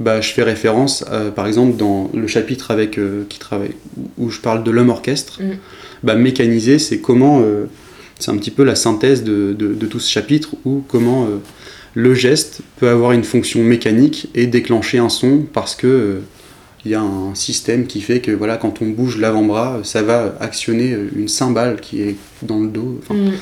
bah, 0.00 0.20
je 0.20 0.30
fais 0.32 0.42
référence, 0.42 1.04
par 1.36 1.46
exemple, 1.46 1.76
dans 1.76 2.10
le 2.14 2.26
chapitre 2.26 2.70
avec, 2.70 2.98
qui 3.28 3.38
travaille, 3.38 3.72
où 4.18 4.30
je 4.30 4.40
parle 4.40 4.64
de 4.64 4.70
l'homme 4.70 4.88
orchestre. 4.88 5.40
Mm. 5.42 5.56
Bah, 6.02 6.14
mécaniser, 6.16 6.78
c'est 6.78 6.98
comment, 7.00 7.42
c'est 8.18 8.30
un 8.30 8.36
petit 8.38 8.50
peu 8.50 8.64
la 8.64 8.74
synthèse 8.74 9.22
de, 9.24 9.54
de- 9.56 9.74
de 9.74 9.86
tout 9.86 10.00
ce 10.00 10.10
chapitre, 10.10 10.54
où 10.64 10.82
comment 10.88 11.28
le 11.94 12.14
geste 12.14 12.60
peut 12.78 12.88
avoir 12.88 13.12
une 13.12 13.24
fonction 13.24 13.62
mécanique 13.62 14.28
et 14.34 14.46
déclencher 14.46 14.98
un 14.98 15.08
son 15.08 15.44
parce 15.52 15.74
que 15.74 15.86
euh, 15.86 16.20
il 16.84 16.90
y 16.92 16.94
a 16.94 17.00
un 17.02 17.34
système 17.34 17.86
qui 17.86 18.00
fait 18.00 18.20
que 18.20 18.30
voilà, 18.30 18.56
quand 18.56 18.80
on 18.80 18.86
bouge 18.88 19.18
l'avant-bras, 19.18 19.80
ça 19.84 20.02
va 20.02 20.34
actionner 20.40 20.92
euh, 20.92 21.08
une 21.16 21.28
cymbale 21.28 21.80
qui 21.80 22.00
est 22.02 22.16
dans 22.42 22.58
le 22.60 22.68
dos. 22.68 22.98
Enfin, 23.02 23.14
Mhm. 23.14 23.32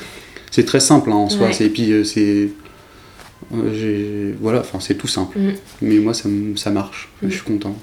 c'est 0.51 0.65
très 0.65 0.79
simple 0.81 1.11
hein, 1.11 1.15
en 1.15 1.29
soi. 1.29 1.47
Ouais. 1.47 1.53
C'est- 1.53 1.65
Et 1.65 1.69
puis 1.69 1.91
euh, 1.91 2.03
c'est. 2.03 2.49
euh, 3.53 4.33
voilà, 4.41 4.59
enfin 4.59 4.79
c'est 4.79 4.95
tout 4.95 5.07
simple. 5.07 5.37
Mm. 5.39 5.51
Mais 5.81 5.95
moi 5.99 6.13
ça, 6.13 6.69
marche. 6.71 7.09
Mm. 7.21 7.29
Je 7.29 7.33
suis 7.35 7.43
content. 7.43 7.75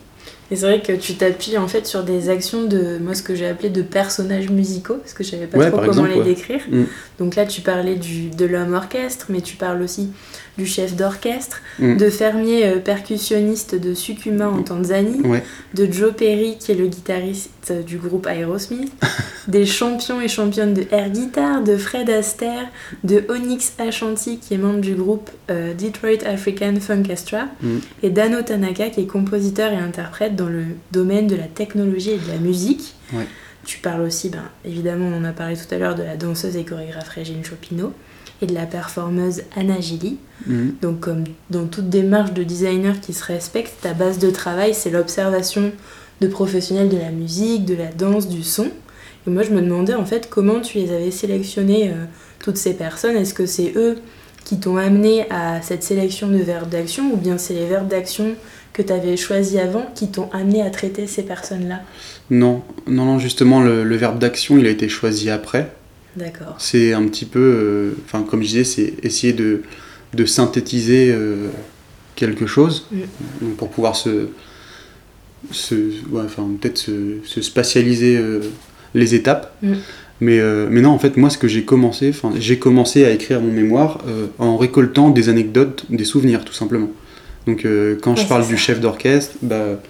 Et 0.51 0.57
c'est 0.57 0.67
vrai 0.67 0.81
que 0.81 0.93
tu 0.93 1.15
t'appuies 1.15 1.59
en 1.59 1.67
fait 1.67 1.87
sur 1.87 2.05
des 2.05 2.29
actions 2.29 2.65
de 2.65 2.99
moi 2.99 3.15
ce 3.15 3.23
que 3.23 3.35
j'ai 3.35 3.47
appelé 3.49 3.69
de 3.69 3.83
personnages 3.83 4.49
musicaux 4.49 4.95
parce 4.97 5.13
que 5.13 5.25
je 5.25 5.31
savais 5.31 5.47
pas 5.47 5.59
Ouais, 5.59 5.69
trop 5.69 5.79
comment 5.79 5.89
exemple, 5.89 6.11
les 6.11 6.19
ouais. 6.19 6.25
décrire. 6.25 6.61
Mm. 6.71 6.85
Donc 7.19 7.35
là 7.35 7.47
tu 7.47 7.63
parlais 7.63 7.97
du, 7.97 8.29
de 8.31 8.45
l'homme 8.47 8.75
orchestre 8.75 9.27
mais 9.29 9.41
tu 9.41 9.57
parles 9.57 9.83
aussi 9.83 10.11
du 10.57 10.65
chef 10.67 10.95
d'orchestre, 10.97 11.61
Mm. 11.81 11.97
de 11.99 12.09
fermier 12.11 12.67
euh, 12.67 12.79
percussionniste 12.79 13.75
de 13.75 13.93
Sukuma 13.93 14.49
en 14.49 14.63
Tanzanie, 14.63 15.21
Ouais. 15.27 15.43
de 15.75 15.91
Joe 15.91 16.15
Perry 16.15 16.57
qui 16.59 16.73
est 16.73 16.77
le 16.77 16.87
guitariste 16.87 17.51
euh, 17.71 17.83
du 17.83 17.99
groupe 17.99 18.27
Aerosmith, 18.27 18.93
des 19.49 19.67
champions 19.67 20.21
et 20.21 20.29
championnes 20.29 20.73
de 20.75 20.85
air 20.93 21.11
guitar, 21.11 21.63
de 21.63 21.77
Fred 21.77 22.09
Astaire, 22.09 22.69
de 23.05 23.25
Onyx 23.29 23.73
Ashanti 23.79 24.39
qui 24.39 24.55
est 24.55 24.59
membre 24.59 24.81
du 24.81 24.95
groupe 24.95 25.29
euh, 25.51 25.75
Detroit 25.75 26.25
African 26.27 26.75
Funkestra 26.81 27.47
Mm. 27.63 27.79
et 28.05 28.11
Dano 28.11 28.43
Tanaka 28.43 28.91
qui 28.91 29.01
est 29.01 29.07
compositeur 29.07 29.73
et 29.73 29.77
interprète 29.77 30.36
dans 30.37 30.49
le 30.49 30.65
domaine 30.93 31.27
de 31.27 31.37
la 31.37 31.49
technologie 31.49 32.11
et 32.11 32.19
de 32.19 32.29
la 32.29 32.39
musique. 32.39 32.95
Tu 33.65 33.79
parles 33.79 34.03
aussi, 34.03 34.29
ben, 34.29 34.45
évidemment, 34.65 35.07
on 35.07 35.19
en 35.19 35.25
a 35.25 35.33
parlé 35.33 35.57
tout 35.57 35.75
à 35.75 35.79
l'heure, 35.79 35.97
de 35.97 36.05
la 36.05 36.17
danseuse 36.17 36.57
et 36.57 36.65
chorégraphe 36.65 37.09
Régine 37.09 37.45
Chopino 37.45 37.93
et 38.41 38.47
de 38.47 38.55
la 38.55 38.65
performeuse 38.65 39.43
Anna 39.57 39.81
Gilly. 39.81 40.19
Mm. 40.47 40.69
Donc, 40.81 41.01
comme 41.01 41.25
dans 41.51 41.67
toute 41.67 41.89
démarche 41.89 42.33
de 42.33 42.45
designer 42.45 43.01
qui 43.01 43.13
se 43.13 43.25
respecte, 43.25 43.73
ta 43.83 43.93
base 43.93 44.19
de 44.19 44.31
travail, 44.31 44.73
c'est 44.73 44.91
l'observation 44.91 45.73
de 46.21 46.29
professionnels 46.29 46.89
de 46.89 46.97
la 46.97 47.11
musique, 47.11 47.65
de 47.65 47.75
la 47.75 47.87
danse, 47.87 48.29
du 48.29 48.45
son. 48.45 48.69
Et 49.27 49.31
moi, 49.31 49.43
je 49.43 49.51
me 49.51 49.61
demandais 49.61 49.95
en 49.95 50.07
fait 50.07 50.29
comment 50.31 50.61
tu 50.61 50.79
les 50.79 50.93
avais 50.93 51.11
sélectionnées, 51.11 51.91
euh, 51.91 52.05
toutes 52.39 52.57
ces 52.57 52.75
personnes? 52.75 53.17
Est-ce 53.17 53.35
que 53.35 53.47
c'est 53.47 53.73
eux 53.75 53.99
qui 54.45 54.61
t'ont 54.61 54.77
amené 54.77 55.29
à 55.31 55.61
cette 55.61 55.83
sélection 55.83 56.29
de 56.29 56.37
verbes 56.37 56.69
d'action 56.69 57.13
ou 57.13 57.17
bien 57.17 57.37
c'est 57.37 57.55
les 57.55 57.67
verbes 57.67 57.89
d'action 57.89 58.37
que 58.77 58.83
tu 58.83 58.93
avais 58.93 59.17
choisis 59.17 59.59
avant 59.59 59.87
qui 59.95 60.09
t'ont 60.09 60.29
amené 60.33 60.61
à 60.61 60.69
traiter 60.69 61.07
ces 61.07 61.23
personnes-là 61.23 61.81
Non, 62.31 62.63
non, 62.87 63.07
non, 63.07 63.19
justement, 63.19 63.63
le, 63.63 63.85
le 63.85 63.97
verbe 63.97 64.19
d'action, 64.19 64.59
il 64.59 64.67
a 64.67 64.71
été 64.71 64.91
choisi 64.91 65.31
après. 65.31 65.73
D'accord. 66.15 66.57
C'est 66.59 66.93
un 66.93 67.07
petit 67.07 67.25
peu, 67.25 67.41
euh, 67.41 67.91
enfin, 68.05 68.23
comme 68.23 68.43
je 68.43 68.49
disais, 68.49 68.65
c'est 68.65 68.93
essayer 69.03 69.33
de, 69.33 69.63
de 70.13 70.25
synthétiser 70.27 71.11
euh, 71.11 71.49
quelque 72.17 72.47
chose 72.47 72.87
Mm. 72.93 73.53
pour 73.57 73.71
pouvoir 73.71 73.97
se, 73.97 74.29
se 75.51 75.75
ouais, 76.11 76.25
peut-être 76.61 76.77
se, 76.77 77.17
se 77.25 77.41
spatialiser 77.41 78.19
euh, 78.19 78.41
les 78.95 79.15
étapes. 79.15 79.57
Mm. 79.63 79.73
Mais, 80.21 80.41
mais 80.71 80.81
non, 80.81 80.91
en 80.91 80.99
fait, 80.99 81.19
moi, 81.19 81.29
ce 81.29 81.37
que 81.37 81.47
j'ai 81.47 81.65
commencé, 81.65 82.11
j'ai 82.39 82.59
commencé 82.59 83.05
à 83.05 83.11
écrire 83.11 83.39
mon 83.43 83.53
mémoire 83.53 83.99
en 84.39 84.57
récoltant 84.57 85.11
des 85.11 85.29
anecdotes, 85.29 85.85
des 85.91 86.07
souvenirs, 86.07 86.43
tout 86.43 86.55
simplement. 86.55 86.89
Donc, 87.47 87.65
euh, 87.65 87.97
quand 88.01 88.15
Ouais, 88.15 88.21
je 88.23 88.27
parle 88.27 88.47
du 88.47 88.57
chef 88.57 88.81
d'orchestre, 88.81 89.35
bah, 89.43 89.81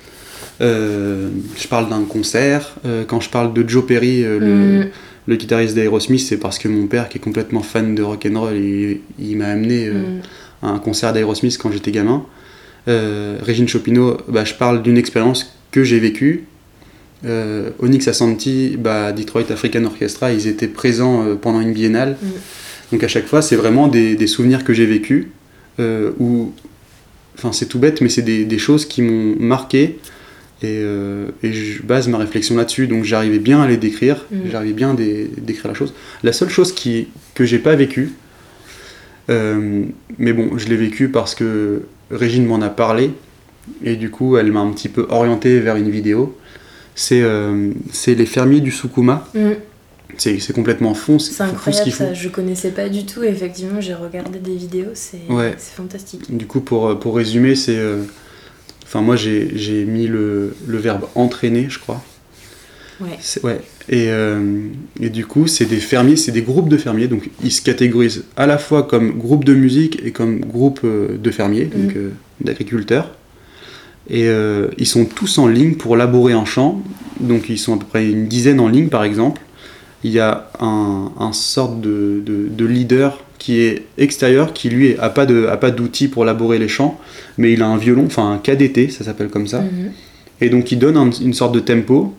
euh, 0.60 1.28
je 1.58 1.66
parle 1.68 1.88
d'un 1.88 2.02
concert. 2.02 2.74
Euh, 2.84 3.04
quand 3.06 3.20
je 3.20 3.30
parle 3.30 3.52
de 3.54 3.66
Joe 3.68 3.84
Perry, 3.86 4.22
le, 4.22 4.38
Mm. 4.84 4.88
le 5.26 5.36
guitariste 5.36 5.74
d'Aerosmith, 5.74 6.20
c'est 6.20 6.36
parce 6.36 6.58
que 6.58 6.68
mon 6.68 6.86
père, 6.86 7.08
qui 7.08 7.18
est 7.18 7.20
complètement 7.20 7.62
fan 7.62 7.94
de 7.94 8.02
rock 8.02 8.26
and 8.30 8.38
roll, 8.40 8.56
il, 8.56 9.00
il 9.18 9.36
m'a 9.38 9.46
amené 9.48 9.88
Mm. 9.88 10.20
à 10.62 10.68
un 10.68 10.78
concert 10.78 11.12
d'Aerosmith 11.12 11.56
quand 11.58 11.70
j'étais 11.72 11.90
gamin. 11.92 12.24
Régine 12.86 13.66
Chopino, 13.66 14.16
bah, 14.28 14.44
je 14.44 14.54
parle 14.54 14.82
d'une 14.82 14.96
expérience 14.98 15.52
que 15.72 15.82
j'ai 15.82 15.98
vécue. 15.98 16.44
Onyx 17.80 18.06
Ashanti, 18.06 18.76
bah, 18.78 19.10
Detroit 19.12 19.50
African 19.50 19.84
Orchestra, 19.84 20.30
ils 20.32 20.46
étaient 20.46 20.68
présents 20.68 21.24
pendant 21.40 21.60
une 21.60 21.72
biennale. 21.72 22.16
Mm. 22.22 22.26
Donc 22.92 23.02
à 23.02 23.08
chaque 23.08 23.26
fois, 23.26 23.42
c'est 23.42 23.56
vraiment 23.56 23.88
des, 23.88 24.14
des 24.14 24.26
souvenirs 24.28 24.62
que 24.62 24.72
j'ai 24.72 24.86
vécus. 24.86 25.26
Euh, 25.80 26.12
où, 26.20 26.52
enfin, 27.36 27.52
c'est 27.52 27.66
tout 27.66 27.78
bête, 27.78 28.00
mais 28.00 28.08
c'est 28.08 28.22
des, 28.22 28.44
des 28.44 28.58
choses 28.58 28.86
qui 28.86 29.02
m'ont 29.02 29.36
marqué. 29.38 29.98
Et, 30.62 30.80
euh, 30.80 31.28
et 31.42 31.52
je 31.52 31.82
base 31.82 32.08
ma 32.08 32.16
réflexion 32.16 32.56
là-dessus. 32.56 32.86
Donc 32.86 33.04
j'arrivais 33.04 33.38
bien 33.38 33.60
à 33.60 33.68
les 33.68 33.76
décrire. 33.76 34.24
Mm. 34.30 34.36
J'arrivais 34.50 34.72
bien 34.72 34.90
à 34.92 34.94
dé- 34.94 35.30
décrire 35.36 35.68
la 35.68 35.74
chose. 35.74 35.92
La 36.22 36.32
seule 36.32 36.48
chose 36.48 36.72
qui, 36.72 37.08
que 37.34 37.44
j'ai 37.44 37.58
pas 37.58 37.74
vécue, 37.76 38.12
euh, 39.28 39.84
mais 40.18 40.32
bon, 40.32 40.56
je 40.56 40.68
l'ai 40.68 40.76
vécu 40.76 41.08
parce 41.08 41.34
que 41.34 41.82
Régine 42.10 42.46
m'en 42.46 42.60
a 42.62 42.68
parlé, 42.70 43.10
et 43.84 43.96
du 43.96 44.10
coup, 44.10 44.36
elle 44.36 44.52
m'a 44.52 44.60
un 44.60 44.70
petit 44.70 44.88
peu 44.88 45.06
orienté 45.10 45.58
vers 45.60 45.76
une 45.76 45.90
vidéo. 45.90 46.38
C'est 46.94 47.20
euh, 47.22 47.72
les 48.06 48.26
fermiers 48.26 48.60
du 48.60 48.70
Sukuma. 48.70 49.28
Mm. 49.34 49.50
C'est 50.18 50.52
complètement 50.54 50.94
fond, 50.94 51.18
C'est 51.18 51.42
incroyable 51.42 51.90
font. 51.90 51.96
ça, 52.06 52.14
je 52.14 52.28
connaissais 52.28 52.70
pas 52.70 52.88
du 52.88 53.04
tout. 53.04 53.22
Effectivement, 53.22 53.80
j'ai 53.80 53.94
regardé 53.94 54.38
des 54.38 54.54
vidéos, 54.56 54.90
c'est 54.94 55.20
Ouais. 55.28 55.54
fantastique. 55.58 56.34
Du 56.34 56.46
coup, 56.46 56.60
pour, 56.60 56.98
pour 56.98 57.16
résumer, 57.16 57.54
c'est. 57.54 57.76
euh, 57.76 58.02
Enfin, 58.84 59.00
moi, 59.02 59.16
j'ai 59.16 59.84
mis 59.84 60.06
le, 60.06 60.54
le 60.66 60.78
verbe 60.78 61.06
entraîner, 61.16 61.66
je 61.68 61.80
crois. 61.80 62.00
Ouais. 63.00 63.60
Et, 63.88 64.06
euh, 64.10 64.68
et 65.00 65.10
du 65.10 65.26
coup, 65.26 65.48
c'est 65.48 65.64
des 65.66 65.78
fermiers, 65.80 66.14
c'est 66.16 66.30
des 66.32 66.42
groupes 66.42 66.68
de 66.68 66.76
fermiers. 66.76 67.08
Donc, 67.08 67.28
ils 67.42 67.50
se 67.50 67.60
catégorisent 67.62 68.24
à 68.36 68.46
la 68.46 68.58
fois 68.58 68.84
comme 68.84 69.18
groupe 69.18 69.44
de 69.44 69.54
musique 69.54 70.00
et 70.04 70.12
comme 70.12 70.38
groupe 70.40 70.80
euh, 70.84 71.18
de 71.18 71.30
fermiers, 71.32 71.64
donc 71.66 71.96
euh, 71.96 72.10
d'agriculteurs. 72.40 73.10
Et 74.08 74.28
euh, 74.28 74.68
ils 74.78 74.86
sont 74.86 75.04
tous 75.04 75.36
en 75.38 75.48
ligne 75.48 75.74
pour 75.74 75.96
labourer 75.96 76.32
un 76.32 76.44
champ. 76.44 76.80
Donc, 77.20 77.48
ils 77.48 77.58
sont 77.58 77.74
à 77.74 77.78
peu 77.78 77.86
près 77.86 78.08
une 78.08 78.28
dizaine 78.28 78.60
en 78.60 78.68
ligne, 78.68 78.88
par 78.88 79.02
exemple. 79.02 79.42
Il 80.06 80.12
y 80.12 80.20
a 80.20 80.48
un, 80.60 81.10
un 81.18 81.32
sorte 81.32 81.80
de, 81.80 82.22
de- 82.24 82.46
de 82.48 82.64
leader 82.64 83.18
qui 83.38 83.60
est 83.60 83.86
extérieur, 83.98 84.52
qui 84.52 84.68
lui 84.70 84.96
a 84.98 85.10
pas 85.10 85.26
de 85.26 85.46
a 85.46 85.56
pas 85.56 85.70
d'outils 85.72 86.08
pour 86.08 86.24
labourer 86.24 86.58
les 86.58 86.68
champs, 86.76 86.94
mais 87.38 87.52
il 87.54 87.60
a 87.62 87.66
un 87.66 87.76
violon, 87.76 88.04
enfin 88.06 88.26
un 88.34 88.38
KDT, 88.38 88.88
ça 88.90 89.02
s'appelle 89.04 89.28
comme 89.34 89.48
ça. 89.48 89.60
Mhm. 89.62 89.90
Et 90.42 90.48
donc 90.48 90.70
il 90.72 90.78
donne 90.78 90.96
un- 90.96 91.10
une 91.10 91.34
sorte 91.34 91.54
de 91.54 91.60
tempo. 91.60 92.14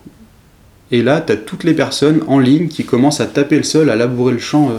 Et 0.90 1.02
là, 1.02 1.20
tu 1.26 1.32
as 1.32 1.36
toutes 1.36 1.64
les 1.64 1.74
personnes 1.74 2.20
en 2.26 2.38
ligne 2.38 2.68
qui 2.68 2.84
commencent 2.84 3.20
à 3.20 3.26
taper 3.26 3.56
le 3.56 3.62
sol, 3.74 3.88
à 3.90 3.96
labourer 3.96 4.32
le 4.34 4.38
champ 4.38 4.64
euh, 4.70 4.78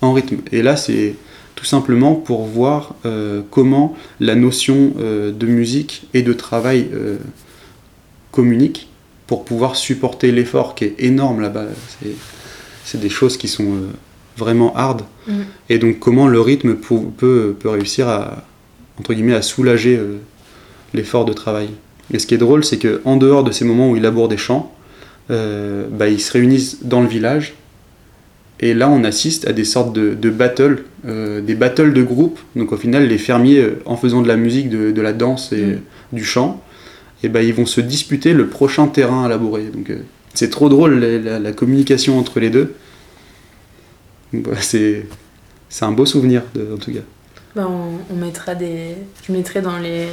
en 0.00 0.12
rythme. 0.12 0.38
Et 0.52 0.62
là, 0.62 0.76
c'est 0.76 1.14
tout 1.56 1.64
simplement 1.64 2.14
pour 2.14 2.44
voir 2.46 2.94
euh, 3.06 3.40
comment 3.50 3.94
la 4.20 4.34
notion 4.36 4.92
euh, 5.00 5.32
de 5.32 5.46
musique 5.46 6.06
et 6.14 6.22
de 6.22 6.32
travail 6.32 6.86
communique 8.32 8.88
pour 9.26 9.44
pouvoir 9.44 9.76
supporter 9.76 10.32
l'effort 10.32 10.74
qui 10.74 10.84
est 10.84 10.94
énorme 10.98 11.40
là-bas. 11.40 11.66
C'est 12.00 12.10
des 12.94 13.08
choses 13.08 13.36
qui 13.36 13.48
sont 13.48 13.72
vraiment 14.36 14.74
hard. 14.76 15.02
Mm. 15.26 15.32
Et 15.70 15.78
donc 15.78 15.98
comment 15.98 16.28
le 16.28 16.40
rythme 16.40 16.74
peut, 16.74 17.54
peut, 17.58 17.68
réussir 17.68 18.08
à, 18.08 18.44
entre 18.98 19.14
guillemets, 19.14 19.34
à 19.34 19.42
soulager 19.42 20.00
l'effort 20.92 21.24
de 21.24 21.32
travail? 21.32 21.70
Et 22.12 22.18
ce 22.18 22.26
qui 22.26 22.34
est 22.34 22.38
drôle, 22.38 22.64
c'est 22.64 22.78
qu'en 22.78 23.16
dehors 23.16 23.44
de 23.44 23.50
ces 23.50 23.64
moments 23.64 23.90
où 23.90 23.96
ils 23.96 24.02
labourent 24.02 24.28
des 24.28 24.36
champs, 24.36 24.74
euh, 25.30 25.86
bah, 25.90 26.08
ils 26.08 26.20
se 26.20 26.32
réunissent 26.32 26.84
dans 26.84 27.00
le 27.00 27.08
village. 27.08 27.54
Et 28.60 28.74
là, 28.74 28.88
on 28.88 29.04
assiste 29.04 29.48
à 29.48 29.52
des 29.52 29.64
sortes 29.64 29.92
de, 29.92 30.14
de 30.14 30.30
battles, 30.30 30.84
euh, 31.06 31.40
des 31.40 31.54
battles 31.54 31.92
de 31.92 32.02
groupe. 32.02 32.38
Donc 32.56 32.72
au 32.72 32.76
final, 32.76 33.08
les 33.08 33.18
fermiers, 33.18 33.60
euh, 33.60 33.82
en 33.84 33.96
faisant 33.96 34.22
de 34.22 34.28
la 34.28 34.36
musique, 34.36 34.68
de, 34.68 35.00
la 35.00 35.12
danse 35.12 35.52
et 35.52 35.64
mm. 35.64 35.80
du 36.12 36.24
chant, 36.24 36.62
et 37.22 37.28
bah, 37.28 37.42
ils 37.42 37.54
vont 37.54 37.66
se 37.66 37.80
disputer 37.80 38.34
le 38.34 38.48
prochain 38.48 38.86
terrain 38.86 39.24
à 39.24 39.28
labourer. 39.28 39.64
Donc 39.74 39.90
c'est 40.34 40.50
trop 40.50 40.68
drôle 40.68 40.98
la, 40.98 41.52
communication 41.52 42.18
entre 42.18 42.40
les 42.40 42.50
deux. 42.50 42.74
Bah, 44.32 44.60
c'est 44.60 45.06
un 45.80 45.92
beau 45.92 46.06
souvenir 46.06 46.42
en 46.56 46.76
tout 46.76 46.92
cas. 46.92 47.00
Bah, 47.54 47.68
on, 47.68 48.16
mettra 48.16 48.54
des, 48.54 48.96
je 49.26 49.32
mettrai 49.32 49.62
dans 49.62 49.78
les, 49.78 50.08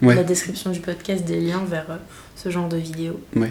la, 0.00 0.22
description 0.22 0.70
du 0.70 0.80
podcast 0.80 1.24
des 1.24 1.40
liens 1.40 1.64
vers 1.68 1.98
ce 2.36 2.50
genre 2.50 2.68
de 2.68 2.76
vidéos. 2.76 3.18
Ouais. 3.34 3.50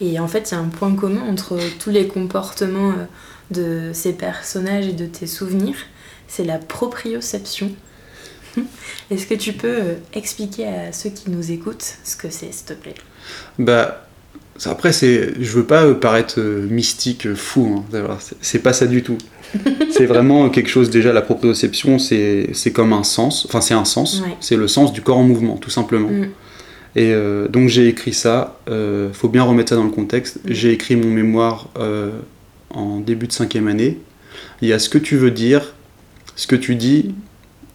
Et 0.00 0.20
en 0.20 0.28
fait, 0.28 0.50
il 0.50 0.54
y 0.54 0.56
a 0.56 0.60
un 0.60 0.68
point 0.68 0.94
commun 0.94 1.22
entre 1.22 1.58
tous 1.80 1.90
les 1.90 2.06
comportements 2.06 2.90
euh, 2.90 3.04
de 3.50 3.92
ces 3.92 4.12
personnages 4.12 4.86
et 4.86 4.92
de 4.92 5.06
tes 5.06 5.26
souvenirs, 5.26 5.76
c'est 6.28 6.44
la 6.44 6.58
proprioception. 6.58 7.72
Est-ce 9.10 9.26
que 9.26 9.34
tu 9.34 9.52
peux 9.52 9.68
euh, 9.68 9.94
expliquer 10.12 10.66
à 10.66 10.92
ceux 10.92 11.10
qui 11.10 11.30
nous 11.30 11.50
écoutent 11.50 11.96
ce 12.04 12.16
que 12.16 12.30
c'est, 12.30 12.52
s'il 12.52 12.66
te 12.66 12.72
plaît? 12.74 12.94
Bah, 13.58 14.05
après, 14.64 14.92
c'est, 14.92 15.34
je 15.38 15.52
veux 15.52 15.64
pas 15.64 15.92
paraître 15.94 16.36
euh, 16.38 16.66
mystique, 16.68 17.34
fou, 17.34 17.84
hein, 17.92 18.18
c'est 18.40 18.60
pas 18.60 18.72
ça 18.72 18.86
du 18.86 19.02
tout. 19.02 19.18
c'est 19.90 20.06
vraiment 20.06 20.48
quelque 20.48 20.68
chose, 20.68 20.90
déjà, 20.90 21.12
la 21.12 21.22
proprioception, 21.22 21.98
c'est, 21.98 22.72
comme 22.72 22.92
un 22.92 23.04
sens, 23.04 23.46
enfin, 23.46 23.60
c'est 23.60 23.74
un 23.74 23.84
sens, 23.84 24.22
c'est 24.40 24.56
le 24.56 24.68
sens 24.68 24.92
du 24.92 25.02
corps 25.02 25.18
en 25.18 25.24
mouvement, 25.24 25.56
tout 25.56 25.70
simplement. 25.70 26.10
Mm. 26.10 26.26
Et 26.96 27.12
euh, 27.12 27.46
donc 27.46 27.68
j'ai 27.68 27.88
écrit 27.88 28.14
ça, 28.14 28.58
euh, 28.70 29.12
faut 29.12 29.28
bien 29.28 29.42
remettre 29.42 29.68
ça 29.68 29.76
dans 29.76 29.84
le 29.84 29.90
contexte. 29.90 30.40
J'ai 30.46 30.72
écrit 30.72 30.96
mon 30.96 31.10
mémoire 31.10 31.68
euh, 31.78 32.10
en 32.70 33.00
début 33.00 33.26
de 33.26 33.32
cinquième 33.32 33.68
année. 33.68 34.00
Il 34.62 34.68
y 34.68 34.72
a 34.72 34.78
ce 34.78 34.88
que 34.88 34.96
tu 34.96 35.16
veux 35.16 35.30
dire, 35.30 35.74
ce 36.36 36.46
que 36.46 36.56
tu 36.56 36.74
dis 36.74 37.14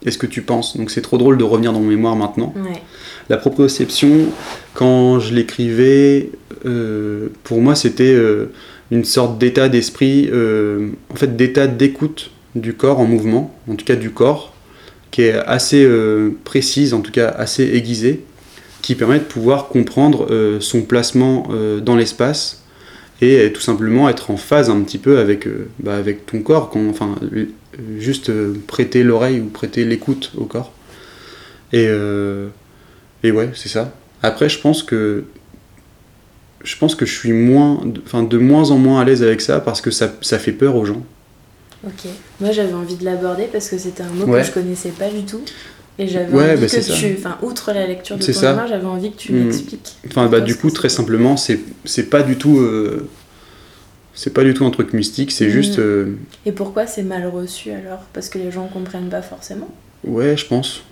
et 0.03 0.09
ce 0.09 0.17
que 0.17 0.25
tu 0.25 0.41
penses. 0.41 0.75
Donc 0.75 0.89
c'est 0.89 1.03
trop 1.03 1.19
drôle 1.19 1.37
de 1.37 1.43
revenir 1.43 1.71
dans 1.71 1.79
mon 1.79 1.87
mémoire 1.87 2.15
maintenant. 2.15 2.51
La 3.31 3.37
proprioception, 3.37 4.27
quand 4.73 5.19
je 5.19 5.33
l'écrivais, 5.33 6.29
pour 7.43 7.61
moi 7.61 7.75
c'était 7.75 8.13
une 8.91 9.05
sorte 9.05 9.37
d'état 9.37 9.69
d'esprit, 9.69 10.29
en 11.09 11.15
fait 11.15 11.37
d'état 11.37 11.67
d'écoute 11.67 12.31
du 12.55 12.73
corps 12.73 12.99
en 12.99 13.05
mouvement, 13.05 13.55
en 13.69 13.75
tout 13.75 13.85
cas 13.85 13.95
du 13.95 14.09
corps, 14.11 14.53
qui 15.11 15.21
est 15.21 15.33
assez 15.33 15.89
précise, 16.43 16.93
en 16.93 16.99
tout 16.99 17.13
cas 17.13 17.29
assez 17.29 17.63
aiguisée 17.63 18.25
qui 18.81 18.95
permet 18.95 19.19
de 19.19 19.23
pouvoir 19.23 19.67
comprendre 19.67 20.27
euh, 20.31 20.59
son 20.59 20.81
placement 20.81 21.47
euh, 21.51 21.79
dans 21.79 21.95
l'espace 21.95 22.63
et 23.21 23.51
tout 23.53 23.61
simplement 23.61 24.09
être 24.09 24.31
en 24.31 24.37
phase 24.37 24.71
un 24.71 24.81
petit 24.81 24.97
peu 24.97 25.19
avec, 25.19 25.45
euh, 25.45 25.67
bah, 25.79 25.99
ton 26.25 26.41
corps, 26.41 26.71
enfin, 26.89 27.15
juste 27.99 28.31
prêter 28.65 29.03
l'oreille 29.03 29.39
ou 29.39 29.45
prêter 29.45 29.85
l'écoute 29.85 30.31
au 30.37 30.45
corps. 30.45 30.73
Et, 31.71 31.87
et 33.23 33.31
ouais, 33.31 33.51
c'est 33.53 33.69
ça. 33.69 33.93
Après, 34.23 34.49
je 34.49 34.59
pense 34.59 34.83
que 34.83 35.25
je 36.63 36.77
pense 36.77 36.95
que 36.95 37.05
je 37.05 37.13
suis 37.13 37.31
moins, 37.31 37.81
enfin, 38.05 38.23
de 38.23 38.37
moins 38.37 38.71
en 38.71 38.77
moins 38.77 39.01
à 39.01 39.05
l'aise 39.05 39.23
avec 39.23 39.41
ça 39.41 39.59
parce 39.59 39.81
que 39.81 39.91
ça, 39.91 40.13
ça 40.21 40.37
fait 40.37 40.51
peur 40.51 40.75
aux 40.75 40.85
gens. 40.85 41.03
Ok. 41.85 42.09
Moi, 42.39 42.51
j'avais 42.51 42.73
envie 42.73 42.95
de 42.95 43.05
l'aborder 43.05 43.47
parce 43.51 43.67
que 43.67 43.77
c'était 43.77 44.03
un 44.03 44.09
mot 44.09 44.25
que 44.25 44.43
je 44.43 44.51
connaissais 44.51 44.91
pas 44.91 45.09
du 45.09 45.23
tout. 45.23 45.41
Et 45.99 46.07
j'avais 46.07 46.33
envie 46.33 46.61
bah, 46.61 46.67
que 46.67 46.99
tu, 46.99 47.15
enfin, 47.17 47.37
outre 47.41 47.73
la 47.73 47.85
lecture 47.85 48.17
de 48.17 48.23
ton 48.23 48.41
mémoire, 48.41 48.67
j'avais 48.67 48.85
envie 48.85 49.11
que 49.11 49.17
tu 49.17 49.33
hmm. 49.33 49.45
m'expliques. 49.45 49.97
Enfin, 50.07 50.27
bah, 50.27 50.39
du 50.39 50.55
coup, 50.55 50.71
très 50.71 50.89
simplement, 50.89 51.35
c'est 51.37 52.09
pas 52.09 52.23
du 52.23 52.37
tout, 52.37 52.59
euh, 52.59 53.07
c'est 54.13 54.33
pas 54.33 54.43
du 54.43 54.53
tout 54.53 54.65
un 54.65 54.71
truc 54.71 54.93
mystique, 54.93 55.31
c'est 55.31 55.47
hmm. 55.47 55.51
juste. 55.51 55.79
Euh, 55.79 56.15
Et 56.45 56.51
pourquoi 56.51 56.87
c'est 56.87 57.03
mal 57.03 57.27
reçu 57.27 57.71
alors? 57.71 57.99
Parce 58.13 58.29
que 58.29 58.37
les 58.37 58.51
gens 58.51 58.67
comprennent 58.67 59.09
pas 59.09 59.21
forcément. 59.21 59.69
Ouais, 60.03 60.37
je 60.37 60.45
pense. 60.45 60.83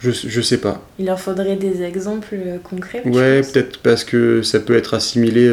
Je, 0.00 0.10
je 0.10 0.40
sais 0.40 0.58
pas. 0.58 0.86
Il 0.98 1.06
leur 1.06 1.18
faudrait 1.18 1.56
des 1.56 1.82
exemples 1.82 2.34
euh, 2.34 2.58
concrets. 2.58 3.02
Ouais, 3.04 3.42
peut-être 3.42 3.80
parce 3.80 4.04
que 4.04 4.42
ça 4.42 4.60
peut 4.60 4.76
être 4.76 4.94
assimilé. 4.94 5.50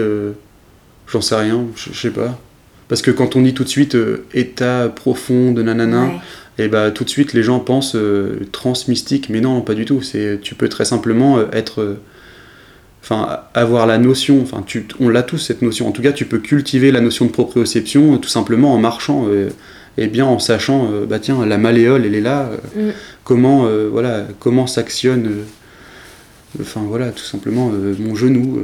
J'en 1.08 1.22
sais 1.22 1.36
rien, 1.36 1.66
je, 1.76 1.94
sais 1.94 2.10
pas. 2.10 2.40
Parce 2.88 3.02
que 3.02 3.12
quand 3.12 3.36
on 3.36 3.42
dit 3.42 3.54
tout 3.54 3.64
de 3.64 3.70
suite 3.70 3.98
état 4.34 4.90
profond 4.90 5.52
de 5.52 5.62
nanana 5.62 6.10
et 6.58 6.68
bah 6.68 6.92
tout 6.92 7.04
de 7.04 7.10
suite 7.10 7.34
les 7.34 7.44
gens 7.44 7.60
pensent 7.60 7.96
euh, 7.96 8.48
trans 8.52 8.74
mystique, 8.88 9.30
mais 9.30 9.42
non, 9.42 9.62
pas 9.62 9.74
du 9.74 9.86
tout. 9.86 10.02
C'est 10.02 10.40
tu 10.42 10.56
peux 10.56 10.70
très 10.70 10.86
simplement 10.86 11.38
euh, 11.38 11.46
être, 11.52 11.82
euh, 11.82 12.00
enfin 13.04 13.42
avoir 13.54 13.86
la 13.88 13.98
notion, 13.98 14.42
enfin 14.42 14.64
tu, 14.66 14.88
on 15.00 15.10
l'a 15.10 15.24
tous 15.24 15.38
cette 15.38 15.62
notion. 15.62 15.88
En 15.88 15.92
tout 15.92 16.02
cas, 16.02 16.14
tu 16.14 16.26
peux 16.26 16.40
cultiver 16.40 16.92
la 16.92 17.02
notion 17.02 17.26
de 17.26 17.32
proprioception 17.32 18.18
tout 18.20 18.30
simplement 18.30 18.74
en 18.74 18.78
marchant 18.78 19.28
et 19.98 20.08
bien 20.08 20.26
en 20.26 20.40
sachant, 20.40 20.90
bah 21.08 21.20
tiens, 21.20 21.46
la 21.46 21.58
malléole 21.58 22.06
elle 22.06 22.16
est 22.16 22.22
là. 22.22 22.50
Mm. 22.76 22.90
Comment 23.24 23.68
voilà, 23.92 24.26
comment 24.40 24.68
s'actionne. 24.68 25.32
Enfin 26.60 26.82
voilà, 26.88 27.12
tout 27.12 27.24
simplement 27.24 27.72
mon 28.00 28.16
genou, 28.16 28.60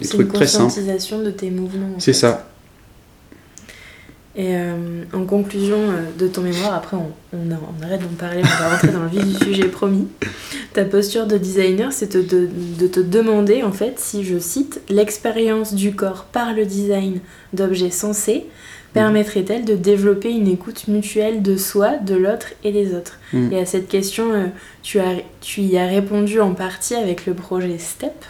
des 0.00 0.08
trucs 0.08 0.32
très 0.32 0.46
simples. 0.46 0.72
C'est 0.74 1.10
une 1.10 1.24
de 1.24 1.30
tes 1.30 1.50
mouvements. 1.50 1.94
C'est 1.98 2.12
ça. 2.12 2.48
Et 4.38 4.54
euh, 4.54 5.04
en 5.14 5.24
conclusion 5.24 5.78
euh, 5.78 6.10
de 6.18 6.28
ton 6.28 6.42
mémoire, 6.42 6.74
après 6.74 6.98
on, 6.98 7.10
on, 7.32 7.82
arrête 7.82 8.02
d'en 8.02 8.16
parler, 8.18 8.42
on 8.44 8.62
va 8.62 8.68
rentrer 8.68 8.88
dans 8.88 9.02
le 9.02 9.08
vif 9.08 9.24
du 9.24 9.44
sujet 9.44 9.68
promis. 9.68 10.08
Ta 10.74 10.84
posture 10.84 11.26
de 11.26 11.38
designer, 11.38 11.90
c'est 11.90 12.14
de, 12.14 12.50
de, 12.78 12.86
te 12.86 13.00
demander 13.00 13.62
en 13.62 13.72
fait 13.72 13.94
si, 13.98 14.24
je 14.24 14.38
cite, 14.38 14.82
l'expérience 14.90 15.72
du 15.72 15.94
corps 15.94 16.24
par 16.24 16.52
le 16.52 16.66
design 16.66 17.20
d'objets 17.54 17.90
sensés 17.90 18.44
permettrait-elle 18.96 19.64
de 19.64 19.74
développer 19.74 20.30
une 20.30 20.48
écoute 20.48 20.88
mutuelle 20.88 21.42
de 21.42 21.56
soi, 21.56 21.96
de 21.98 22.14
l'autre 22.14 22.48
et 22.64 22.72
des 22.72 22.94
autres 22.94 23.18
mm. 23.32 23.52
Et 23.52 23.60
à 23.60 23.66
cette 23.66 23.88
question, 23.88 24.32
euh, 24.32 24.46
tu, 24.82 24.98
as, 24.98 25.16
tu 25.40 25.60
y 25.60 25.78
as 25.78 25.86
répondu 25.86 26.40
en 26.40 26.54
partie 26.54 26.94
avec 26.94 27.26
le 27.26 27.34
projet 27.34 27.78
STEP, 27.78 28.24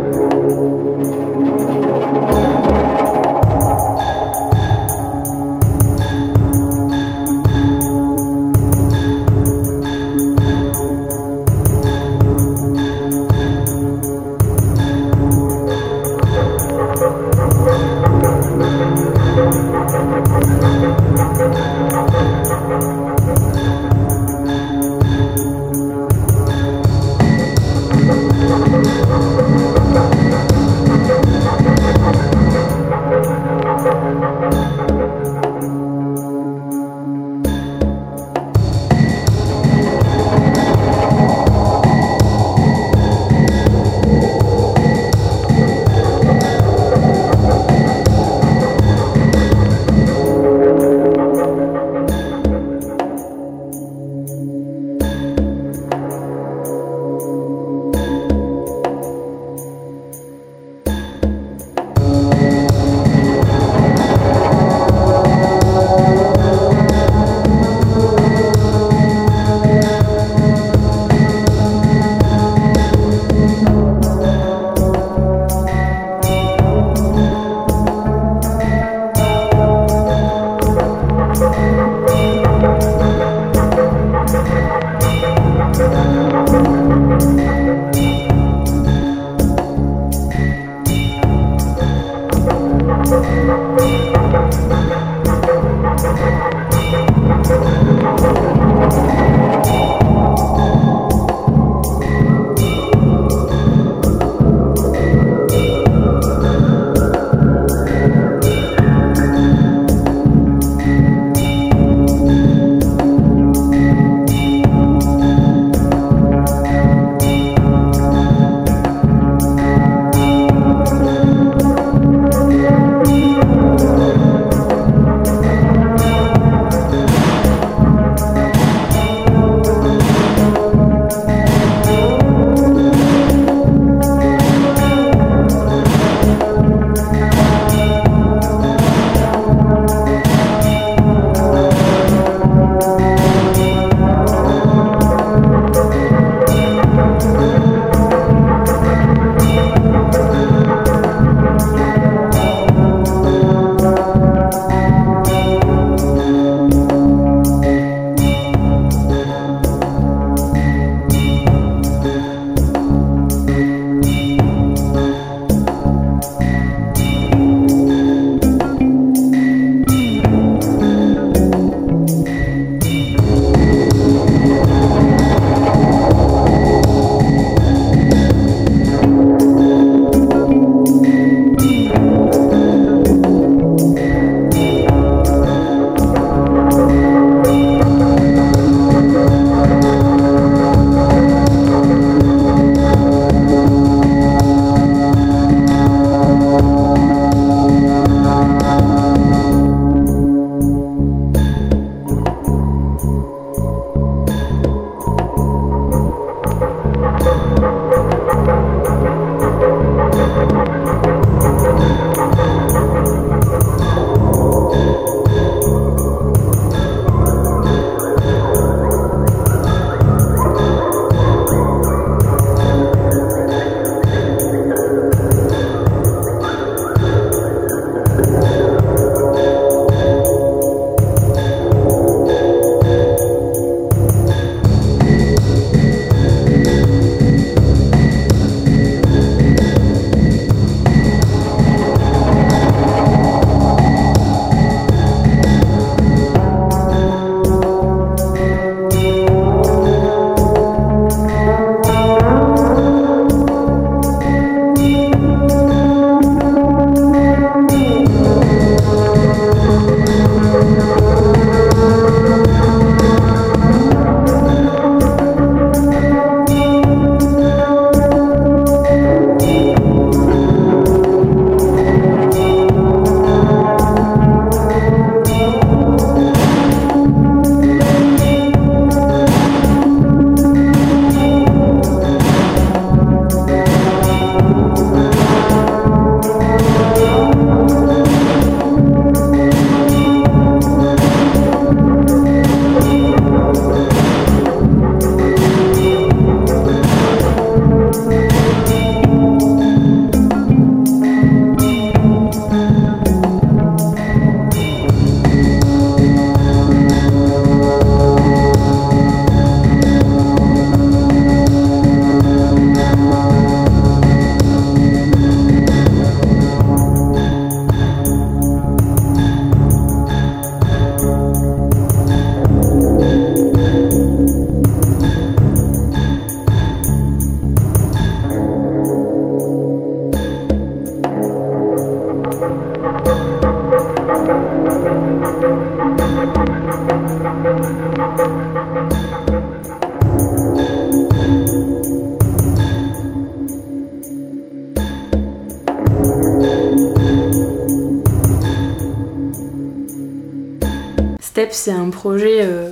C'est 351.55 351.73
un 351.73 351.91
projet 351.91 352.39
euh, 352.43 352.71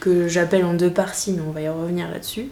que 0.00 0.28
j'appelle 0.28 0.64
en 0.64 0.74
deux 0.74 0.90
parties, 0.90 1.32
mais 1.32 1.42
on 1.46 1.52
va 1.52 1.60
y 1.60 1.68
revenir 1.68 2.10
là-dessus. 2.10 2.46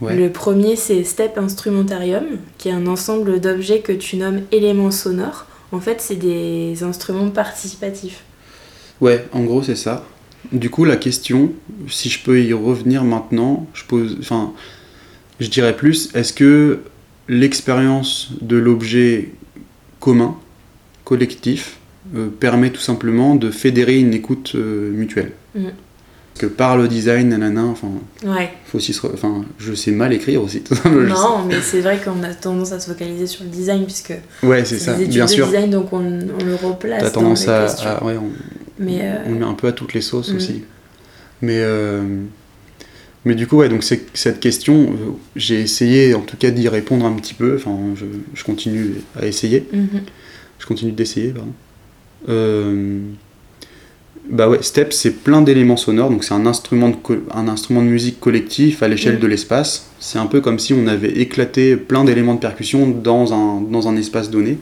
Ouais. 0.00 0.16
Le 0.16 0.30
premier, 0.30 0.76
c'est 0.76 1.04
Step 1.04 1.38
Instrumentarium, 1.38 2.24
qui 2.58 2.68
est 2.68 2.72
un 2.72 2.86
ensemble 2.86 3.40
d'objets 3.40 3.80
que 3.80 3.92
tu 3.92 4.16
nommes 4.16 4.42
éléments 4.52 4.90
sonores. 4.90 5.46
En 5.72 5.80
fait, 5.80 6.00
c'est 6.00 6.16
des 6.16 6.82
instruments 6.82 7.30
participatifs. 7.30 8.22
Ouais, 9.00 9.26
en 9.32 9.42
gros, 9.44 9.62
c'est 9.62 9.76
ça. 9.76 10.04
Du 10.52 10.70
coup, 10.70 10.84
la 10.84 10.96
question, 10.96 11.52
si 11.88 12.08
je 12.10 12.22
peux 12.22 12.40
y 12.42 12.52
revenir 12.52 13.04
maintenant, 13.04 13.66
je 13.72 13.84
pose, 13.84 14.16
enfin, 14.20 14.52
je 15.40 15.48
dirais 15.48 15.76
plus, 15.76 16.14
est-ce 16.14 16.32
que 16.32 16.80
l'expérience 17.28 18.30
de 18.40 18.56
l'objet 18.56 19.30
commun, 20.00 20.36
collectif, 21.04 21.78
euh, 22.16 22.28
permet 22.28 22.70
tout 22.70 22.80
simplement 22.80 23.34
de 23.34 23.50
fédérer 23.50 23.98
une 23.98 24.14
écoute 24.14 24.52
euh, 24.54 24.90
mutuelle 24.92 25.32
Mm. 25.54 25.68
Que 26.36 26.46
par 26.46 26.76
le 26.76 26.88
design, 26.88 27.28
nanana, 27.28 27.62
enfin, 27.62 27.86
Ouais. 28.26 28.50
faut 28.66 28.78
aussi 28.78 28.92
se 28.92 29.06
enfin, 29.06 29.44
je 29.56 29.72
sais 29.72 29.92
mal 29.92 30.12
écrire 30.12 30.42
aussi. 30.42 30.62
Non, 30.84 31.44
mais 31.46 31.60
c'est 31.62 31.80
vrai 31.80 32.00
qu'on 32.04 32.20
a 32.24 32.34
tendance 32.34 32.72
à 32.72 32.80
se 32.80 32.90
focaliser 32.90 33.28
sur 33.28 33.44
le 33.44 33.50
design, 33.50 33.84
puisque 33.84 34.14
Ouais, 34.42 34.64
c'est 34.64 34.78
ça, 34.80 34.94
des 34.94 35.02
études 35.02 35.14
bien 35.14 35.26
de 35.26 35.30
sûr. 35.30 35.46
design, 35.46 35.70
donc 35.70 35.92
on, 35.92 35.98
on 35.98 36.44
le 36.44 36.56
replace 36.56 37.02
T'as 37.02 37.10
dans 37.10 37.20
tendance 37.20 37.46
les 37.46 37.52
à, 37.52 38.04
ouais, 38.04 38.16
on, 38.16 38.30
Mais 38.80 38.98
euh, 39.02 39.18
on 39.26 39.30
le 39.30 39.38
met 39.38 39.44
un 39.44 39.54
peu 39.54 39.68
à 39.68 39.72
toutes 39.72 39.94
les 39.94 40.00
sauces 40.00 40.32
Mm. 40.32 40.36
aussi. 40.36 40.62
Mais, 41.40 41.58
euh, 41.60 42.02
mais 43.24 43.36
du 43.36 43.46
coup, 43.46 43.58
ouais, 43.58 43.68
donc 43.68 43.84
cette 43.84 44.40
question, 44.40 44.74
euh, 44.92 45.10
j'ai 45.36 45.60
essayé 45.60 46.14
en 46.14 46.20
tout 46.22 46.36
cas 46.36 46.50
d'y 46.50 46.68
répondre 46.68 47.06
un 47.06 47.12
petit 47.12 47.34
peu. 47.34 47.54
Enfin, 47.54 47.78
je, 47.94 48.06
je 48.34 48.42
continue 48.42 48.94
à 49.16 49.26
essayer. 49.26 49.68
mhm. 49.72 49.88
Je 50.58 50.66
continue 50.66 50.90
d'essayer, 50.92 51.28
pardon. 51.28 51.52
Euh, 52.28 53.00
bah 54.30 54.48
ouais, 54.48 54.62
Step, 54.62 54.92
c'est 54.94 55.10
plein 55.10 55.42
d'éléments 55.42 55.76
sonores. 55.76 56.10
Donc 56.10 56.24
c'est 56.24 56.32
un 56.34 56.46
instrument 56.46 56.88
de 56.88 56.96
co- 56.96 57.16
un 57.32 57.46
instrument 57.48 57.82
de 57.82 57.88
musique 57.88 58.20
collectif 58.20 58.82
à 58.82 58.88
l'échelle 58.88 59.16
Mm. 59.16 59.20
de 59.20 59.26
l'espace. 59.26 59.90
C'est 60.00 60.18
un 60.18 60.26
peu 60.26 60.40
comme 60.40 60.58
si 60.58 60.72
on 60.72 60.86
avait 60.86 61.10
éclaté 61.20 61.76
plein 61.76 62.04
d'éléments 62.04 62.34
de 62.34 62.40
percussion 62.40 62.88
dans 62.88 63.34
un, 63.34 63.60
dans 63.60 63.86
un 63.88 63.96
espace 63.96 64.30
donné. 64.30 64.58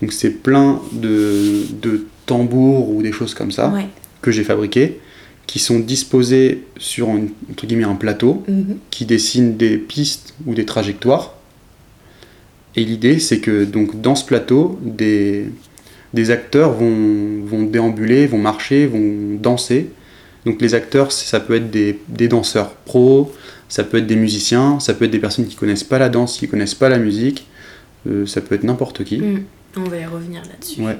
Donc 0.00 0.12
c'est 0.12 0.30
plein 0.30 0.80
de, 0.92 1.62
de 1.82 2.06
tambours 2.26 2.90
ou 2.90 3.02
des 3.02 3.10
choses 3.10 3.34
comme 3.34 3.50
ça 3.50 3.70
Ouais. 3.70 3.86
que 4.22 4.30
j'ai 4.30 4.44
fabriqués, 4.44 5.00
qui 5.48 5.58
sont 5.58 5.80
disposés 5.80 6.62
sur 6.76 7.08
un, 7.08 7.22
entre 7.50 7.66
guillemets, 7.66 7.82
un 7.84 7.96
plateau 7.96 8.44
Mhm. 8.46 8.76
qui 8.90 9.06
dessine 9.06 9.56
des 9.56 9.76
pistes 9.76 10.34
ou 10.46 10.54
des 10.54 10.64
trajectoires. 10.64 11.34
Et 12.76 12.84
l'idée, 12.84 13.18
c'est 13.18 13.40
que 13.40 13.64
donc 13.64 14.00
dans 14.00 14.14
ce 14.14 14.24
plateau, 14.24 14.78
des, 14.82 15.46
des 16.14 16.30
acteurs 16.30 16.72
vont, 16.72 17.42
vont 17.44 17.62
déambuler, 17.64 18.26
vont 18.26 18.38
marcher, 18.38 18.86
vont 18.86 19.36
danser. 19.40 19.90
Donc 20.46 20.60
les 20.62 20.74
acteurs, 20.74 21.12
ça 21.12 21.40
peut 21.40 21.56
être 21.56 21.70
des, 21.70 21.98
des 22.08 22.28
danseurs 22.28 22.70
pros, 22.70 23.32
ça 23.68 23.84
peut 23.84 23.98
être 23.98 24.06
des 24.06 24.16
musiciens, 24.16 24.80
ça 24.80 24.94
peut 24.94 25.04
être 25.04 25.10
des 25.10 25.18
personnes 25.18 25.46
qui 25.46 25.56
connaissent 25.56 25.84
pas 25.84 25.98
la 25.98 26.08
danse, 26.08 26.38
qui 26.38 26.48
connaissent 26.48 26.74
pas 26.74 26.88
la 26.88 26.98
musique, 26.98 27.46
euh, 28.06 28.24
ça 28.24 28.40
peut 28.40 28.54
être 28.54 28.64
n'importe 28.64 29.04
qui. 29.04 29.18
Mm. 29.18 29.44
On 29.76 29.84
va 29.84 29.98
y 29.98 30.06
revenir 30.06 30.40
là-dessus. 30.42 30.80
Ouais. 30.80 30.96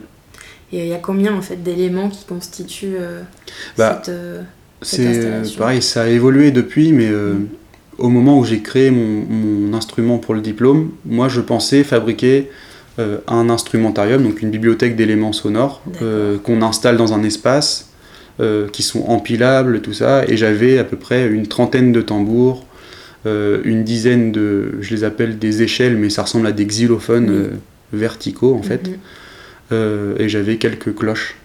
Et 0.72 0.80
il 0.82 0.88
y 0.88 0.92
a 0.92 0.98
combien 0.98 1.34
en 1.34 1.40
fait 1.40 1.56
d'éléments 1.62 2.10
qui 2.10 2.24
constituent 2.26 2.96
euh, 3.00 3.22
Bah, 3.78 4.02
cette, 4.04 4.14
euh, 4.14 4.42
Cette 4.82 5.00
euh, 5.00 5.10
installation? 5.10 5.58
pareil, 5.58 5.82
ça 5.82 6.02
a 6.02 6.08
évolué 6.08 6.50
depuis, 6.50 6.92
mais 6.92 7.08
Mm. 7.08 7.46
au 7.96 8.08
moment 8.10 8.38
où 8.38 8.44
j'ai 8.44 8.60
créé 8.60 8.90
mon, 8.90 9.24
mon 9.24 9.74
instrument 9.74 10.18
pour 10.18 10.34
le 10.34 10.42
diplôme, 10.42 10.90
moi 11.06 11.28
je 11.28 11.40
pensais 11.40 11.84
fabriquer 11.84 12.50
un 13.26 13.48
instrumentarium, 13.48 14.22
donc 14.22 14.42
une 14.42 14.50
bibliothèque 14.50 14.96
d'éléments 14.96 15.32
sonores 15.32 15.82
euh, 16.02 16.36
qu'on 16.38 16.62
installe 16.62 16.96
dans 16.96 17.12
un 17.12 17.22
espace, 17.22 17.90
euh, 18.40 18.68
qui 18.68 18.82
sont 18.82 19.04
empilables, 19.06 19.80
tout 19.80 19.92
ça, 19.92 20.24
et 20.26 20.36
j'avais 20.36 20.78
à 20.78 20.84
peu 20.84 20.96
près 20.96 21.26
une 21.28 21.46
trentaine 21.46 21.92
de 21.92 22.00
tambours, 22.00 22.64
euh, 23.26 23.60
une 23.64 23.82
dizaine 23.84 24.30
de, 24.30 24.74
je 24.80 24.94
les 24.94 25.04
appelle 25.04 25.38
des 25.38 25.62
échelles, 25.62 25.96
mais 25.96 26.10
ça 26.10 26.22
ressemble 26.22 26.46
à 26.46 26.52
des 26.52 26.64
xylophones 26.64 27.30
euh, 27.30 27.48
verticaux 27.92 28.54
en 28.54 28.62
fait 28.62 28.86
mhm. 28.88 28.98
euh, 29.72 30.14
et 30.18 30.28
j'avais 30.28 30.56
quelques 30.56 30.94
cloches. 30.94 31.36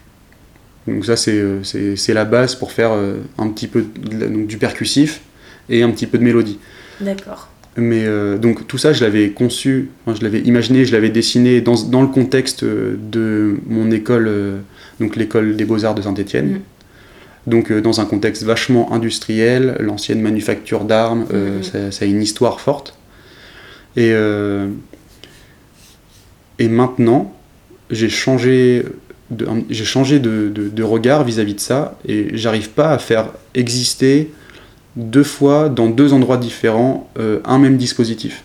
Donc 0.88 1.06
ça 1.06 1.16
c'est 1.16 1.40
euh, 1.40 1.96
la 2.10 2.26
base 2.26 2.56
pour 2.56 2.72
faire 2.72 2.92
euh, 2.92 3.18
un 3.38 3.48
petit 3.50 3.68
peu 3.68 3.82
de 3.82 4.28
donc, 4.28 4.48
du 4.48 4.58
percussif 4.58 5.22
et 5.70 5.82
un 5.82 5.90
petit 5.92 6.08
peu 6.08 6.18
de 6.18 6.24
mélodie. 6.24 6.60
D'accord. 7.00 7.50
Mais 7.76 8.04
euh, 8.06 8.38
donc 8.38 8.68
tout 8.68 8.78
ça 8.78 8.94
je 8.94 9.04
l'avais 9.04 9.32
conçu, 9.32 9.90
enfin, 10.06 10.16
je 10.18 10.24
l'avais 10.24 10.42
imaginé, 10.42 10.86
je 10.86 10.92
l'avais 10.92 11.10
dessiné 11.10 11.60
dans, 11.62 11.74
dans 11.86 12.02
le 12.02 12.08
contexte 12.08 12.62
euh, 12.64 12.96
de 13.12 13.56
mon 13.68 13.90
école, 13.90 14.28
euh, 14.28 14.58
donc 15.00 15.16
l'école 15.16 15.56
des 15.56 15.66
beaux-arts 15.66 15.96
de 15.96 16.04
Saint-Étienne. 16.04 16.50
Mm. 16.50 16.60
Donc 17.50 17.72
euh, 17.72 17.82
dans 17.82 18.00
un 18.00 18.06
contexte 18.06 18.44
vachement 18.44 18.94
industriel, 18.94 19.76
l'ancienne 19.80 20.22
manufacture 20.22 20.86
d'armes, 20.86 21.26
Mhm. 21.32 21.64
ça, 21.64 21.92
ça 21.92 22.06
a 22.06 22.08
une 22.08 22.22
histoire 22.22 22.62
forte. 22.62 22.96
Et, 23.98 24.12
et 26.60 26.68
maintenant, 26.68 27.34
j'ai 27.90 28.10
changé 28.10 28.86
de, 29.32 29.48
j'ai 29.70 29.86
changé 29.86 30.20
de, 30.20 30.50
de- 30.54 30.70
de 30.70 30.84
regard 30.84 31.24
vis-à-vis 31.24 31.56
de 31.56 31.60
ça 31.60 31.98
et 32.08 32.30
j'arrive 32.38 32.70
pas 32.70 32.92
à 32.92 32.98
faire 33.00 33.28
exister 33.56 34.32
deux 34.96 35.24
fois 35.24 35.70
dans 35.70 35.88
deux 35.88 36.14
endroits 36.14 36.38
différents 36.38 37.10
euh, 37.20 37.40
un 37.46 37.60
même 37.60 37.78
dispositif. 37.78 38.44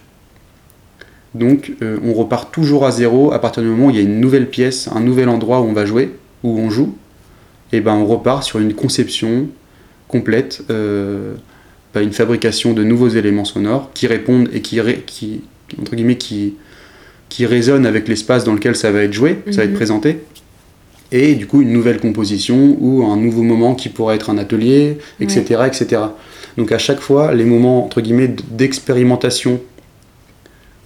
Donc 1.34 1.72
euh, 1.82 1.98
on 2.04 2.14
repart 2.14 2.50
toujours 2.52 2.86
à 2.86 2.90
zéro 2.90 3.32
à 3.32 3.38
partir 3.38 3.62
du 3.62 3.68
moment 3.68 3.86
où 3.86 3.90
il 3.90 3.96
y 3.96 3.98
a 3.98 4.02
une 4.02 4.20
nouvelle 4.20 4.48
pièce, 4.48 4.88
un 4.94 5.00
nouvel 5.00 5.28
endroit 5.28 5.60
où 5.60 5.64
on 5.64 5.72
va 5.74 5.84
jouer, 5.84 6.14
où 6.42 6.58
on 6.58 6.70
joue, 6.70 6.96
et 7.72 7.80
ben 7.80 7.94
on 7.94 8.06
repart 8.06 8.42
sur 8.44 8.58
une 8.60 8.72
conception 8.74 9.46
complète, 10.08 10.62
euh, 10.70 11.34
une 11.94 12.12
fabrication 12.12 12.72
de 12.72 12.84
nouveaux 12.84 13.08
éléments 13.08 13.44
sonores 13.44 13.90
qui 13.92 14.06
répondent 14.06 14.48
et 14.52 14.62
qui, 14.62 14.80
ré- 14.80 15.02
qui 15.04 15.42
entre 15.80 15.96
guillemets 15.96 16.16
qui, 16.16 16.54
qui 17.28 17.44
résonnent 17.44 17.86
avec 17.86 18.08
l'espace 18.08 18.44
dans 18.44 18.54
lequel 18.54 18.74
ça 18.76 18.90
va 18.92 19.02
être 19.02 19.12
joué, 19.12 19.40
ça 19.50 19.58
va 19.58 19.64
être 19.64 19.70
Mhm. 19.70 19.76
présenté. 19.76 20.18
Et 21.10 21.34
du 21.34 21.46
coup 21.46 21.62
une 21.62 21.72
nouvelle 21.72 22.00
composition 22.00 22.76
ou 22.80 23.04
un 23.06 23.16
nouveau 23.16 23.42
moment 23.42 23.74
qui 23.74 23.88
pourrait 23.88 24.16
être 24.16 24.28
un 24.30 24.36
atelier, 24.38 24.98
etc., 25.20 25.62
etc. 25.66 26.02
Donc 26.58 26.70
à 26.72 26.78
chaque 26.78 27.00
fois 27.00 27.32
les 27.34 27.44
moments 27.44 27.84
entre 27.84 28.00
guillemets 28.02 28.28
d'expérimentation 28.50 29.60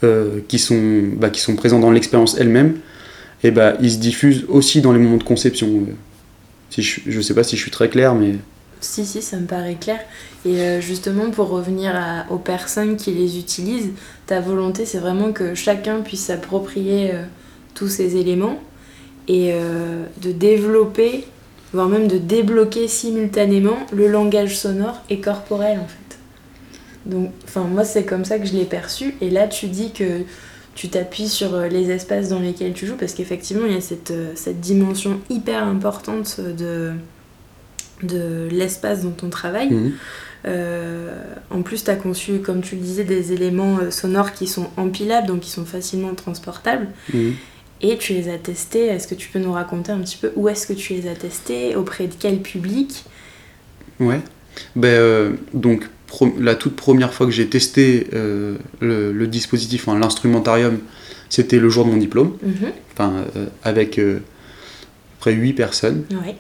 euh, 0.04 0.40
qui, 0.48 0.58
sont, 0.58 0.80
bah, 1.16 1.30
qui 1.30 1.40
sont 1.40 1.54
présents 1.56 1.78
dans 1.78 1.90
l'expérience 1.90 2.36
elle-même, 2.38 2.76
et 3.44 3.50
bah, 3.50 3.74
ils 3.80 3.90
se 3.92 3.98
diffusent 3.98 4.44
aussi 4.48 4.80
dans 4.80 4.92
les 4.92 4.98
moments 4.98 5.16
de 5.16 5.22
conception. 5.24 5.68
Euh, 5.68 5.92
Si 6.70 6.82
je, 6.82 7.00
je 7.06 7.20
sais 7.20 7.34
pas 7.34 7.44
si 7.44 7.56
je 7.56 7.62
suis 7.62 7.70
très 7.70 7.88
clair, 7.88 8.14
mais 8.14 8.34
Si, 8.80 9.04
si, 9.04 9.22
ça 9.22 9.36
me 9.38 9.46
paraît 9.46 9.76
clair. 9.80 10.00
Et 10.44 10.56
euh, 10.60 10.80
justement, 10.80 11.30
pour 11.30 11.48
revenir 11.50 11.92
à- 11.94 12.26
aux 12.30 12.38
personnes 12.38 12.96
qui 12.96 13.12
les 13.12 13.38
utilisent, 13.38 13.90
ta 14.26 14.40
volonté, 14.40 14.86
c'est 14.86 14.98
vraiment 14.98 15.32
que 15.32 15.54
chacun 15.54 16.00
puisse 16.00 16.24
s'approprier 16.26 17.10
euh, 17.12 17.22
tous 17.74 17.88
ces 17.88 18.16
éléments 18.16 18.58
et 19.28 19.50
euh, 19.52 20.04
de 20.20 20.32
développer, 20.32 21.24
voire 21.72 21.88
même 21.88 22.08
de 22.08 22.18
débloquer 22.18 22.88
simultanément 22.88 23.78
le 23.92 24.08
langage 24.08 24.56
sonore 24.56 25.02
et 25.10 25.20
corporel, 25.20 25.78
en 25.78 25.86
fait. 25.86 26.18
Donc, 27.06 27.30
enfin, 27.44 27.62
moi, 27.62 27.84
c'est 27.84 28.04
comme 28.04 28.24
ça 28.24 28.38
que 28.38 28.46
je 28.46 28.52
l'ai 28.52 28.64
perçu. 28.64 29.14
Et 29.20 29.30
là, 29.30 29.48
tu 29.48 29.66
dis 29.66 29.92
que 29.92 30.22
tu 30.74 30.88
t'appuies 30.88 31.28
sur 31.28 31.54
euh, 31.54 31.68
les 31.68 31.90
espaces 31.90 32.28
dans 32.28 32.38
lesquels 32.38 32.72
tu 32.72 32.86
joues, 32.86 32.96
parce 32.96 33.14
qu'effectivement, 33.14 33.66
il 33.66 33.74
y 33.74 33.76
a 33.76 33.80
cette, 33.80 34.10
euh, 34.10 34.32
cette 34.34 34.60
dimension 34.60 35.20
hyper 35.30 35.64
importante 35.64 36.40
de 36.40 36.92
de 38.02 38.48
l'espace 38.50 39.02
dont 39.02 39.14
on 39.22 39.28
travaille. 39.28 39.70
Mhm. 39.70 39.92
Euh, 40.46 41.22
en 41.52 41.62
plus, 41.62 41.84
tu 41.84 41.90
as 41.90 41.94
conçu, 41.94 42.40
comme 42.40 42.60
tu 42.60 42.74
le 42.74 42.80
disais, 42.80 43.04
des 43.04 43.32
éléments 43.32 43.78
sonores 43.92 44.32
qui 44.32 44.48
sont 44.48 44.70
empilables, 44.76 45.28
donc 45.28 45.38
qui 45.38 45.50
sont 45.50 45.64
facilement 45.64 46.12
transportables. 46.16 46.88
Mhm. 47.14 47.34
Et 47.82 47.98
tu 47.98 48.12
les 48.14 48.28
as 48.28 48.38
testés. 48.38 48.86
Est-ce 48.86 49.08
que 49.08 49.14
tu 49.14 49.28
peux 49.28 49.38
nous 49.38 49.52
raconter 49.52 49.92
un 49.92 50.00
petit 50.00 50.16
peu 50.16 50.32
où 50.36 50.48
est-ce 50.48 50.66
que 50.66 50.72
tu 50.72 50.94
les 50.94 51.08
as 51.08 51.14
testés 51.14 51.74
Auprès 51.76 52.06
de 52.06 52.14
quel 52.18 52.40
public? 52.40 53.04
Ouais. 53.98 54.20
Ben, 54.76 54.88
euh, 54.88 55.32
donc, 55.52 55.88
la 56.38 56.54
toute 56.54 56.76
première 56.76 57.12
fois 57.12 57.26
que 57.26 57.32
j'ai 57.32 57.48
testé 57.48 58.06
euh, 58.12 58.56
le, 58.80 59.12
le 59.12 59.26
dispositif, 59.26 59.88
enfin, 59.88 59.98
l'instrumentarium, 59.98 60.78
c'était 61.28 61.58
le 61.58 61.68
jour 61.68 61.84
de 61.84 61.90
mon 61.90 61.96
diplôme, 61.96 62.36
enfin, 62.92 63.24
euh, 63.36 63.46
avec 63.64 63.98
euh, 63.98 64.20
près 65.18 65.32
8 65.32 65.54
personnes. 65.54 66.04
Ouais. 66.10 66.36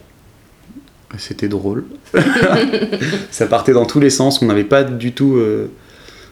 C'était 1.18 1.48
drôle. 1.48 1.84
ça 3.30 3.46
partait 3.46 3.72
dans 3.72 3.84
tous 3.84 4.00
les 4.00 4.10
sens. 4.10 4.40
On 4.40 4.46
n'avait 4.46 4.64
pas 4.64 4.82
du 4.82 5.12
tout. 5.12 5.38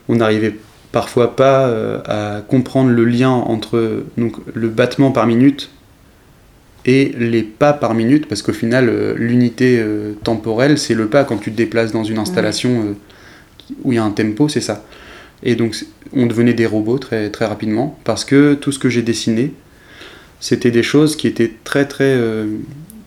on 0.09 0.17
n'arrivait 0.17 0.57
parfois 0.93 1.37
pas 1.37 1.69
euh, 1.69 2.01
à 2.07 2.41
comprendre 2.43 2.91
le 2.91 3.05
lien 3.05 3.31
entre 3.31 4.05
donc, 4.17 4.37
le 4.55 4.69
battement 4.69 5.13
par 5.13 5.27
minute 5.27 5.71
et 6.87 7.13
les 7.19 7.43
pas 7.43 7.73
par 7.73 7.95
minute, 7.95 8.27
parce 8.27 8.43
qu'au 8.43 8.53
final, 8.53 8.89
euh, 8.89 9.15
l'unité 9.17 9.79
euh, 9.79 10.15
temporelle, 10.25 10.79
c'est 10.79 10.95
le 10.95 11.09
pas 11.09 11.25
quand 11.25 11.37
tu 11.37 11.51
te 11.51 11.57
déplaces 11.57 11.93
dans 11.93 12.05
une 12.05 12.19
installation 12.19 12.97
où 13.85 13.93
il 13.93 13.97
y 13.97 13.99
a 13.99 14.05
un 14.05 14.11
tempo, 14.11 14.49
c'est 14.49 14.61
ça. 14.61 14.85
Et 15.43 15.55
donc, 15.55 15.77
on 16.13 16.27
devenait 16.27 16.55
des 16.55 16.67
robots 16.67 16.99
très, 16.99 17.31
très 17.31 17.45
rapidement, 17.45 17.99
parce 18.05 18.25
que 18.25 18.55
tout 18.55 18.73
ce 18.73 18.79
que 18.79 18.89
j'ai 18.89 19.03
dessiné, 19.03 19.53
c'était 20.39 20.71
des 20.71 20.83
choses 20.83 21.17
qui 21.17 21.27
étaient 21.27 21.53
très 21.65 21.87
très 21.87 22.15
euh, 22.17 22.47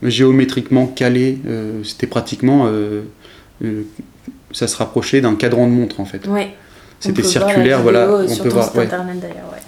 géométriquement 0.03 0.85
calé. 0.87 1.39
C'était 1.83 2.07
pratiquement. 2.07 2.69
ça 4.51 4.67
se 4.67 4.77
rapprochait 4.77 5.21
d'un 5.21 5.35
cadran 5.35 5.67
de 5.67 5.71
montre 5.71 5.99
en 5.99 6.05
fait. 6.05 6.27
Ouais. 6.27 6.53
C'était 7.03 7.23
circulaire, 7.23 7.81
voilà. 7.81 8.09
On 8.09 8.35
peut, 8.37 8.49
voir, 8.49 8.71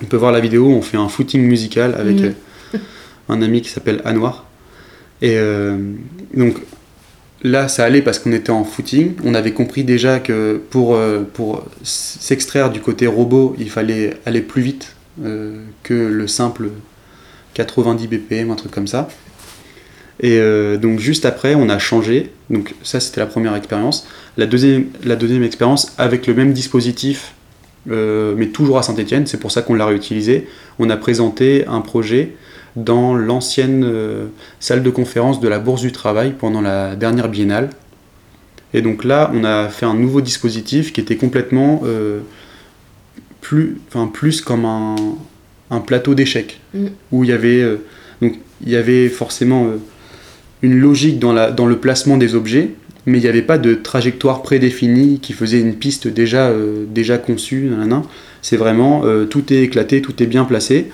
on 0.01 0.05
peut 0.05 0.17
voir 0.17 0.31
la 0.31 0.39
vidéo, 0.39 0.67
on 0.67 0.81
fait 0.81 0.97
un 0.97 1.09
footing 1.09 1.41
musical 1.41 1.95
avec 1.97 2.21
mm. 2.21 2.77
un 3.29 3.41
ami 3.41 3.61
qui 3.61 3.69
s'appelle 3.69 4.01
Anwar. 4.05 4.45
Et 5.21 5.37
donc 6.33 6.55
là, 7.45 7.67
ça 7.67 7.85
allait 7.85 8.01
parce 8.01 8.19
qu'on 8.19 8.31
était 8.31 8.51
en 8.51 8.63
footing. 8.63 9.13
On 9.23 9.33
avait 9.35 9.53
compris 9.53 9.83
déjà 9.83 10.19
que 10.19 10.61
pour, 10.69 10.95
euh, 10.95 11.21
pour 11.21 11.63
s'extraire 11.83 12.71
du 12.71 12.81
côté 12.81 13.07
robot, 13.07 13.55
il 13.59 13.69
fallait 13.69 14.17
aller 14.25 14.41
plus 14.41 14.61
vite 14.61 14.95
euh, 15.23 15.63
que 15.83 15.93
le 15.93 16.27
simple 16.27 16.69
90 17.53 18.07
BPM, 18.07 18.51
un 18.51 18.55
truc 18.55 18.71
comme 18.71 18.87
ça. 18.87 19.07
Et 20.19 20.37
euh, 20.39 20.77
donc 20.77 20.99
juste 20.99 21.25
après, 21.25 21.55
on 21.55 21.69
a 21.69 21.79
changé. 21.79 22.31
Donc 22.49 22.73
ça, 22.83 22.99
c'était 22.99 23.19
la 23.19 23.27
première 23.27 23.55
expérience. 23.55 24.07
La 24.37 24.45
deuxième, 24.45 24.85
la 25.03 25.15
deuxième 25.15 25.43
expérience 25.43 25.93
avec 25.97 26.27
le 26.27 26.33
même 26.33 26.53
dispositif, 26.53 27.33
mais 27.87 28.47
toujours 28.47 28.79
à 28.79 28.83
Saint-Etienne. 28.83 29.27
C'est 29.27 29.39
pour 29.39 29.51
ça 29.51 29.61
qu'on 29.61 29.75
l'a 29.75 29.85
réutilisé. 29.85 30.47
On 30.79 30.89
a 30.89 30.97
présenté 30.97 31.65
un 31.67 31.81
projet 31.81 32.33
dans 32.75 33.15
l'ancienne 33.15 33.83
euh, 33.85 34.27
salle 34.59 34.83
de 34.83 34.89
conférence 34.89 35.39
de 35.39 35.47
la 35.47 35.59
Bourse 35.59 35.81
du 35.81 35.91
Travail 35.91 36.33
pendant 36.37 36.61
la 36.61 36.95
dernière 36.95 37.29
biennale. 37.29 37.69
Et 38.73 38.81
donc 38.81 39.03
là, 39.03 39.31
on 39.33 39.43
a 39.43 39.69
fait 39.69 39.85
un 39.85 39.93
nouveau 39.93 40.21
dispositif 40.21 40.91
qui 40.91 40.99
était 40.99 41.15
complètement 41.15 41.81
euh, 41.85 42.19
plus, 43.39 43.77
enfin, 43.87 44.07
plus 44.07 44.41
comme 44.41 44.65
un, 44.65 44.95
un 45.71 45.79
plateau 45.79 46.13
d'échecs, 46.15 46.59
mm. 46.73 46.87
où 47.11 47.23
il 47.23 47.29
y 47.29 47.33
avait, 47.33 47.61
euh, 47.61 47.77
donc, 48.21 48.35
il 48.65 48.71
y 48.71 48.75
avait 48.75 49.07
forcément 49.07 49.67
une 50.61 50.79
logique 50.79 51.19
dans, 51.19 51.33
la, 51.33 51.51
dans 51.51 51.65
le 51.65 51.77
placement 51.77 52.17
des 52.17 52.35
objets, 52.35 52.71
mais 53.05 53.19
il 53.19 53.21
n'y 53.21 53.27
avait 53.27 53.41
pas 53.41 53.57
de 53.57 53.75
trajectoire 53.75 54.41
prédéfinie 54.41 55.19
qui 55.19 55.33
faisait 55.33 55.59
une 55.59 55.75
piste 55.75 56.07
déjà, 56.07 56.51
déjà 56.89 57.19
conçue. 57.19 57.69
C'est 58.41 58.57
vraiment 58.57 59.03
tout 59.29 59.53
est 59.53 59.61
éclaté, 59.61 60.01
tout 60.01 60.23
est 60.23 60.25
bien 60.25 60.43
placé. 60.43 60.87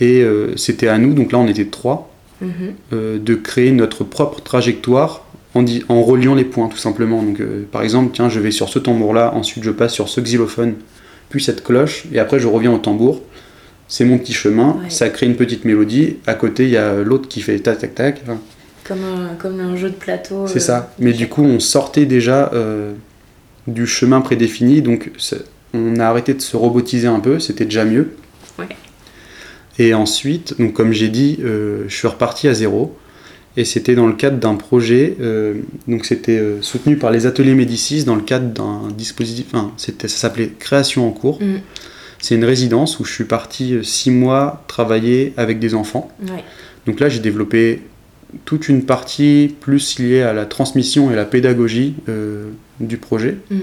Et 0.00 0.22
euh, 0.22 0.56
c'était 0.56 0.88
à 0.88 0.98
nous, 0.98 1.14
donc 1.14 1.32
là 1.32 1.38
on 1.38 1.46
était 1.46 1.66
trois, 1.66 2.10
mhm. 2.40 2.50
euh, 2.92 3.18
de 3.18 3.34
créer 3.34 3.72
notre 3.72 4.04
propre 4.04 4.40
trajectoire 4.40 5.24
en, 5.54 5.64
en, 5.88 6.02
reliant 6.02 6.34
les 6.34 6.44
points 6.44 6.68
tout 6.68 6.76
simplement. 6.76 7.22
Donc 7.22 7.40
euh, 7.40 7.64
par 7.70 7.82
exemple, 7.82 8.10
tiens, 8.12 8.28
je 8.28 8.40
vais 8.40 8.50
sur 8.50 8.68
ce 8.68 8.78
tambour-là, 8.78 9.34
ensuite 9.34 9.64
je 9.64 9.70
passe 9.70 9.94
sur 9.94 10.08
ce 10.08 10.20
xylophone, 10.20 10.74
puis 11.30 11.42
cette 11.42 11.64
cloche, 11.64 12.04
et 12.12 12.18
après 12.18 12.38
je 12.38 12.46
reviens 12.46 12.72
au 12.72 12.78
tambour. 12.78 13.22
C'est 13.88 14.04
mon 14.04 14.18
petit 14.18 14.32
chemin, 14.32 14.78
ça 14.88 15.08
crée 15.10 15.26
une 15.26 15.36
petite 15.36 15.64
mélodie. 15.64 16.16
À 16.26 16.34
côté, 16.34 16.64
il 16.64 16.70
y 16.70 16.76
a 16.76 17.04
l'autre 17.04 17.28
qui 17.28 17.40
fait 17.40 17.56
tac 17.60 17.78
tac 17.78 17.94
tac. 17.94 18.20
Comme, 18.86 19.04
un, 19.04 19.34
comme 19.34 19.60
un 19.60 19.76
jeu 19.76 19.90
de 19.90 19.94
plateau. 19.94 20.46
C'est 20.46 20.60
ça. 20.60 20.92
Mais 20.98 21.12
du 21.12 21.28
coup, 21.28 21.42
on 21.42 21.60
sortait 21.60 22.06
déjà 22.06 22.52
du 23.66 23.86
chemin 23.86 24.20
prédéfini, 24.20 24.82
donc 24.82 25.10
on 25.74 25.98
a 25.98 26.06
arrêté 26.06 26.34
de 26.34 26.40
se 26.40 26.56
robotiser 26.56 27.08
un 27.08 27.20
peu, 27.20 27.38
c'était 27.38 27.64
déjà 27.64 27.84
mieux. 27.84 28.12
Ouais. 28.58 28.68
Et 29.78 29.94
ensuite, 29.94 30.58
donc 30.58 30.72
comme 30.72 30.92
j'ai 30.92 31.08
dit, 31.08 31.38
euh, 31.42 31.84
je 31.88 31.94
suis 31.94 32.08
reparti 32.08 32.48
à 32.48 32.54
zéro. 32.54 32.96
Et 33.58 33.64
c'était 33.64 33.94
dans 33.94 34.06
le 34.06 34.12
cadre 34.12 34.36
d'un 34.36 34.54
projet, 34.54 35.16
euh, 35.18 35.54
donc 35.88 36.04
c'était 36.04 36.38
euh, 36.38 36.60
soutenu 36.60 36.98
par 36.98 37.10
les 37.10 37.24
ateliers 37.24 37.54
Médicis 37.54 38.04
dans 38.04 38.14
le 38.14 38.20
cadre 38.20 38.52
d'un 38.52 38.88
dispositif, 38.94 39.46
enfin, 39.46 39.72
ça 39.78 40.08
s'appelait 40.08 40.52
Création 40.58 41.08
en 41.08 41.10
cours. 41.10 41.40
Mm. 41.40 41.60
C'est 42.18 42.34
une 42.34 42.44
résidence 42.44 43.00
où 43.00 43.04
je 43.06 43.12
suis 43.14 43.24
parti 43.24 43.78
six 43.82 44.10
mois 44.10 44.62
travailler 44.68 45.32
avec 45.38 45.58
des 45.58 45.74
enfants. 45.74 46.10
Donc 46.86 47.00
là, 47.00 47.08
j'ai 47.08 47.20
développé 47.20 47.82
toute 48.44 48.68
une 48.68 48.84
partie 48.84 49.54
plus 49.60 49.98
liée 49.98 50.22
à 50.22 50.32
la 50.32 50.46
transmission 50.46 51.10
et 51.10 51.16
la 51.16 51.24
pédagogie 51.24 51.94
du 52.80 52.96
projet. 52.96 53.38
Mm. 53.50 53.60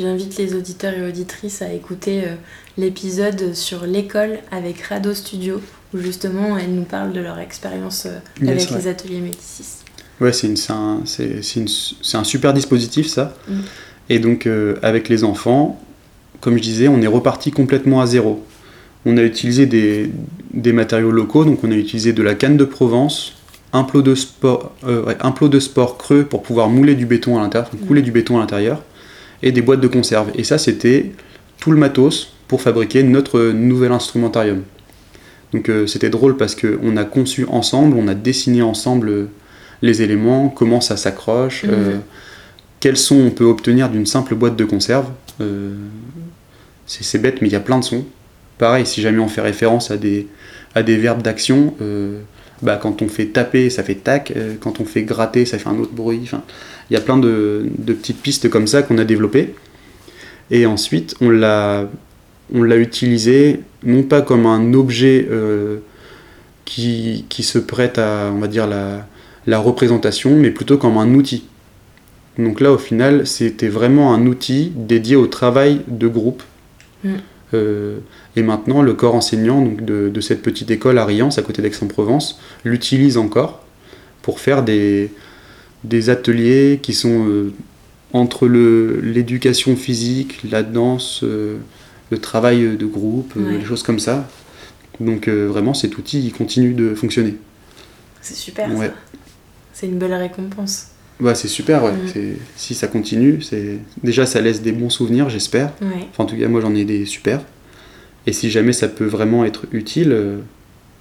J'invite 0.00 0.36
les 0.38 0.54
auditeurs 0.56 0.92
et 0.94 1.06
auditrices 1.06 1.62
à 1.62 1.72
écouter 1.72 2.24
euh, 2.24 2.34
l'épisode 2.76 3.54
sur 3.54 3.86
l'école 3.86 4.38
avec 4.50 4.80
Rado 4.80 5.14
Studio, 5.14 5.60
où 5.94 5.98
justement 5.98 6.58
elles 6.58 6.74
nous 6.74 6.82
parlent 6.82 7.12
de 7.12 7.20
leur 7.20 7.38
expérience 7.38 8.06
euh, 8.06 8.18
avec 8.42 8.70
les 8.70 8.88
ateliers 8.88 9.20
Médicis. 9.20 9.84
Ouais, 10.20 10.32
c'est 10.32 10.52
un, 10.70 11.00
un, 11.00 12.24
super 12.24 12.52
dispositif 12.52 13.06
ça. 13.06 13.36
Mm. 13.46 13.60
Et 14.10 14.18
donc 14.18 14.46
euh, 14.46 14.74
avec 14.82 15.08
les 15.08 15.22
enfants, 15.22 15.80
comme 16.40 16.56
je 16.56 16.62
disais, 16.62 16.88
on 16.88 17.00
est 17.00 17.06
reparti 17.06 17.52
complètement 17.52 18.00
à 18.00 18.06
zéro. 18.06 18.44
On 19.06 19.16
a 19.16 19.22
utilisé 19.22 19.66
des, 19.66 20.10
des, 20.52 20.72
matériaux 20.72 21.12
locaux, 21.12 21.44
donc 21.44 21.62
on 21.62 21.70
a 21.70 21.76
utilisé 21.76 22.12
de 22.12 22.22
la 22.22 22.34
canne 22.34 22.56
de 22.56 22.64
Provence, 22.64 23.34
un 23.74 23.82
plot 23.82 24.02
de 24.02 24.14
sport, 24.14 24.72
un 24.84 25.30
plot 25.32 25.48
de 25.48 25.60
sport 25.60 25.98
creux 25.98 26.24
pour 26.24 26.42
pouvoir 26.42 26.70
mouler 26.70 26.94
du 26.94 27.04
béton 27.04 27.36
à 27.36 27.42
l'intérieur, 27.42 27.70
couler 27.86 28.00
mm. 28.00 28.04
du 28.04 28.12
béton 28.12 28.36
à 28.36 28.40
l'intérieur 28.40 28.82
et 29.42 29.52
des 29.52 29.60
boîtes 29.60 29.80
de 29.80 29.88
conserve. 29.88 30.30
Et 30.36 30.44
ça, 30.44 30.56
c'était 30.56 31.12
tout 31.58 31.72
le 31.72 31.76
matos 31.76 32.32
pour 32.48 32.62
fabriquer 32.62 33.02
notre 33.02 33.50
nouvel 33.50 33.92
instrumentarium. 33.92 34.62
Donc 35.52 35.68
euh, 35.68 35.86
c'était 35.86 36.10
drôle 36.10 36.36
parce 36.36 36.54
qu'on 36.54 36.96
a 36.96 37.04
conçu 37.04 37.46
ensemble, 37.48 37.96
on 37.96 38.08
a 38.08 38.14
dessiné 38.14 38.62
ensemble 38.62 39.08
euh, 39.08 39.28
les 39.82 40.02
éléments, 40.02 40.48
comment 40.48 40.80
ça 40.80 40.96
s'accroche, 40.96 41.64
euh, 41.68 41.94
mhm. 41.94 42.00
quels 42.80 42.96
sons 42.96 43.20
on 43.26 43.30
peut 43.30 43.44
obtenir 43.44 43.88
d'une 43.88 44.06
simple 44.06 44.34
boîte 44.34 44.56
de 44.56 44.64
conserve. 44.64 45.06
c'est 46.86 47.18
bête, 47.18 47.42
mais 47.42 47.48
il 47.48 47.52
y 47.52 47.56
a 47.56 47.60
plein 47.60 47.78
de 47.78 47.84
sons. 47.84 48.04
Pareil, 48.58 48.86
si 48.86 49.00
jamais 49.00 49.18
on 49.18 49.28
fait 49.28 49.40
référence 49.40 49.90
à 49.90 49.96
des, 49.96 50.28
à 50.74 50.82
des 50.82 50.96
verbes 50.96 51.22
d'action, 51.22 51.74
bah, 52.62 52.78
quand 52.80 53.02
on 53.02 53.08
fait 53.08 53.26
taper, 53.26 53.70
ça 53.70 53.82
fait 53.82 53.96
tac, 53.96 54.32
quand 54.60 54.80
on 54.80 54.84
fait 54.84 55.02
gratter, 55.02 55.44
ça 55.44 55.58
fait 55.58 55.68
un 55.68 55.78
autre 55.78 55.92
bruit. 55.92 56.28
Il 56.90 56.94
y 56.94 56.96
a 56.96 57.00
plein 57.00 57.18
de, 57.18 57.66
petites 57.86 58.20
pistes 58.20 58.48
comme 58.48 58.66
ça 58.66 58.82
qu'on 58.82 58.98
a 58.98 59.04
développées. 59.04 59.54
Et 60.50 60.66
ensuite, 60.66 61.14
on 61.20 61.30
l'a, 61.30 61.88
on 62.52 62.62
l'a 62.62 62.76
utilisé 62.76 63.60
non 63.82 64.02
pas 64.02 64.22
comme 64.22 64.46
un 64.46 64.74
objet 64.74 65.26
euh, 65.30 65.78
qui, 66.64 67.24
qui, 67.28 67.42
se 67.42 67.58
prête 67.58 67.98
à, 67.98 68.30
on 68.32 68.38
va 68.38 68.48
dire, 68.48 68.66
la, 68.66 69.06
la, 69.46 69.58
représentation, 69.58 70.36
mais 70.36 70.50
plutôt 70.50 70.76
comme 70.76 70.98
un 70.98 71.14
outil. 71.14 71.44
Donc 72.38 72.60
là, 72.60 72.72
au 72.72 72.78
final, 72.78 73.26
c'était 73.26 73.68
vraiment 73.68 74.12
un 74.12 74.26
outil 74.26 74.72
dédié 74.74 75.16
au 75.16 75.26
travail 75.26 75.80
de 75.88 76.08
groupe. 76.08 76.42
Mm. 77.04 77.14
Euh, 77.54 77.98
et 78.36 78.42
maintenant, 78.42 78.82
le 78.82 78.94
corps 78.94 79.14
enseignant 79.14 79.62
donc 79.62 79.84
de, 79.84 80.08
de, 80.08 80.20
cette 80.20 80.42
petite 80.42 80.70
école 80.70 80.98
à 80.98 81.04
Riance, 81.04 81.38
à 81.38 81.42
côté 81.42 81.62
d'Aix-en-Provence, 81.62 82.40
l'utilise 82.64 83.16
encore 83.16 83.64
pour 84.22 84.40
faire 84.40 84.62
des, 84.62 85.10
des 85.84 86.10
ateliers 86.10 86.80
qui 86.82 86.94
sont 86.94 87.28
euh, 87.28 87.52
entre 88.12 88.48
l'éducation 88.48 89.76
physique, 89.76 90.40
la 90.50 90.62
danse, 90.62 91.20
euh, 91.22 91.58
le 92.10 92.18
travail 92.18 92.76
de 92.76 92.86
groupe, 92.86 93.34
euh, 93.36 93.58
des 93.58 93.64
choses 93.64 93.82
comme 93.82 93.98
ça. 93.98 94.28
Donc 95.00 95.28
vraiment, 95.28 95.74
cet 95.74 95.98
outil 95.98 96.24
il 96.24 96.32
continue 96.32 96.72
de 96.72 96.94
fonctionner. 96.94 97.36
C'est 98.20 98.34
super. 98.34 98.70
C'est 99.72 99.86
une 99.86 99.98
belle 99.98 100.14
récompense. 100.14 100.93
Ouais, 101.20 101.34
c'est 101.34 101.48
super. 101.48 101.84
Ouais. 101.84 101.92
Mm. 101.92 102.36
Si 102.56 102.74
ça 102.74 102.88
continue, 102.88 103.40
c'est 103.42 103.78
déjà 104.02 104.26
ça 104.26 104.40
laisse 104.40 104.62
des 104.62 104.72
bons 104.72 104.90
souvenirs, 104.90 105.30
j'espère. 105.30 105.72
Enfin, 105.82 106.24
en 106.24 106.26
tout 106.26 106.36
cas, 106.36 106.48
moi 106.48 106.60
j'en 106.60 106.74
ai 106.74 106.84
des 106.84 107.06
super. 107.06 107.40
Et 108.26 108.32
si 108.32 108.50
jamais 108.50 108.72
ça 108.72 108.88
peut 108.88 109.04
vraiment 109.04 109.44
être 109.44 109.66
utile, 109.72 110.16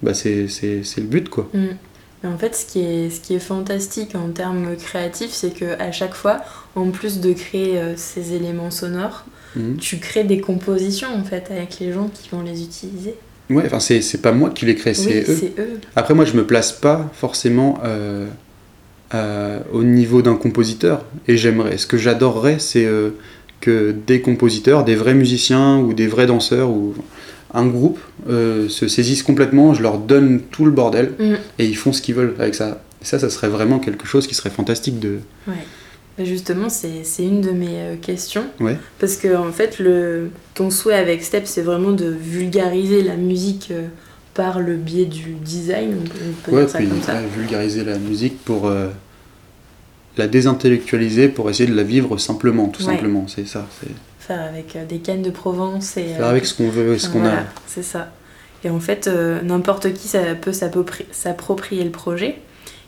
bah 0.02 0.14
c'est 0.14 0.48
le 0.98 1.04
but 1.04 1.30
quoi. 1.30 1.50
Mm 1.54 1.76
en 2.28 2.38
fait, 2.38 2.56
ce 2.56 2.66
qui 2.66 2.80
est, 2.80 3.10
ce 3.10 3.20
qui 3.20 3.36
est 3.36 3.40
fantastique 3.40 4.16
en 4.16 4.30
termes 4.30 4.76
créatifs, 4.78 5.32
c'est 5.32 5.54
que 5.54 5.80
à 5.80 5.92
chaque 5.92 6.14
fois, 6.14 6.42
en 6.76 6.90
plus 6.90 7.20
de 7.20 7.34
créer 7.34 7.78
euh, 7.78 7.94
ces 7.98 8.34
éléments 8.34 8.72
sonores, 8.72 9.26
mhm. 9.56 9.78
tu 9.78 9.98
crées 9.98 10.24
des 10.24 10.40
compositions 10.40 11.14
en 11.14 11.24
fait 11.24 11.52
avec 11.52 11.80
les 11.80 11.92
gens 11.92 12.10
qui 12.14 12.30
vont 12.30 12.42
les 12.42 12.64
utiliser. 12.64 13.16
Ouais, 13.50 13.64
enfin 13.66 13.80
c'est 13.80 14.22
pas 14.22 14.32
moi 14.32 14.52
qui 14.52 14.66
les 14.66 14.76
crée, 14.76 14.94
c'est 14.94 15.26
eux. 15.28 15.80
Après 15.98 16.14
moi 16.14 16.24
je 16.24 16.34
me 16.34 16.46
place 16.48 16.72
pas 16.72 17.12
forcément 17.14 17.80
euh, 17.84 18.28
euh, 19.14 19.60
au 19.72 19.84
niveau 19.84 20.22
d'un 20.22 20.36
compositeur 20.36 21.06
et 21.28 21.38
j'aimerais, 21.38 21.78
ce 21.78 21.88
que 21.88 21.98
j'adorerais 21.98 22.60
c'est 22.60 22.88
que 23.62 23.96
des 24.06 24.22
compositeurs, 24.22 24.84
des 24.84 24.96
vrais 24.96 25.14
musiciens 25.14 25.78
ou 25.80 25.94
des 25.94 26.08
vrais 26.08 26.26
danseurs 26.26 26.70
ou 26.70 26.94
un 27.54 27.66
groupe 27.66 28.00
euh, 28.30 28.68
se 28.68 28.88
saisissent 28.88 29.24
complètement, 29.24 29.74
je 29.74 29.82
leur 29.82 29.98
donne 29.98 30.42
tout 30.52 30.66
le 30.66 30.72
bordel 30.72 31.14
mm. 31.20 31.34
et 31.60 31.66
ils 31.66 31.78
font 31.78 31.94
ce 31.94 32.02
qu'ils 32.02 32.16
veulent 32.16 32.36
avec 32.40 32.56
ça. 32.56 32.82
Et 33.02 33.06
ça, 33.06 33.20
ça 33.20 33.30
serait 33.30 33.48
vraiment 33.48 33.80
quelque 33.80 34.06
chose 34.06 34.28
qui 34.28 34.34
serait 34.34 34.50
fantastique 34.50 35.00
de. 35.00 35.20
Ouais. 35.48 36.26
justement, 36.26 36.70
c'est 36.70 37.04
une 37.20 37.42
de 37.42 37.52
mes 37.52 37.80
euh, 37.80 37.96
questions. 37.96 38.46
Ouais. 38.60 38.78
Parce 39.00 39.18
que, 39.18 39.36
en 39.36 39.52
fait, 39.52 39.80
le, 39.80 40.30
ton 40.56 40.70
souhait 40.70 40.96
avec 40.96 41.24
Step, 41.24 41.44
c'est 41.46 41.62
vraiment 41.62 41.92
de 41.92 42.06
vulgariser 42.06 43.04
la 43.04 43.16
musique 43.16 43.70
euh, 43.72 43.88
par 44.34 44.60
le 44.60 44.76
biais 44.76 45.06
du 45.06 45.34
design. 45.34 45.96
On 45.98 46.52
peut 46.52 46.60
dire 46.60 46.70
ça 46.70 46.80
comme 46.80 47.02
ça. 47.02 47.22
vulgariser 47.36 47.84
la 47.84 47.98
musique 47.98 48.44
pour 48.44 48.70
la 50.18 50.28
désintellectualiser, 50.28 51.30
pour 51.30 51.50
essayer 51.50 51.70
de 51.70 51.76
la 51.76 51.84
vivre 51.84 52.18
simplement, 52.18 52.68
tout 52.68 52.84
simplement. 52.84 53.26
C'est 53.28 53.48
ça. 53.48 53.68
faire 54.20 54.42
avec 54.42 54.76
euh, 54.76 54.86
des 54.86 55.00
cannes 55.00 55.22
de 55.22 55.32
Provence. 55.32 55.98
Et, 55.98 56.06
faire 56.06 56.28
avec 56.28 56.46
ce 56.46 56.54
qu'on 56.54 56.70
veut 56.70 56.94
et 56.94 57.00
ce 57.00 57.10
qu'on 57.10 57.26
a. 57.26 57.44
C'est 57.68 57.84
ça. 57.84 58.12
Et 58.64 58.70
en 58.70 58.80
fait, 58.80 59.08
euh, 59.08 59.42
n'importe 59.42 59.94
qui 59.94 60.08
ça 60.08 60.36
peut 60.36 60.54
s'approprier 60.54 61.84
le 61.84 61.92
projet. 61.92 62.38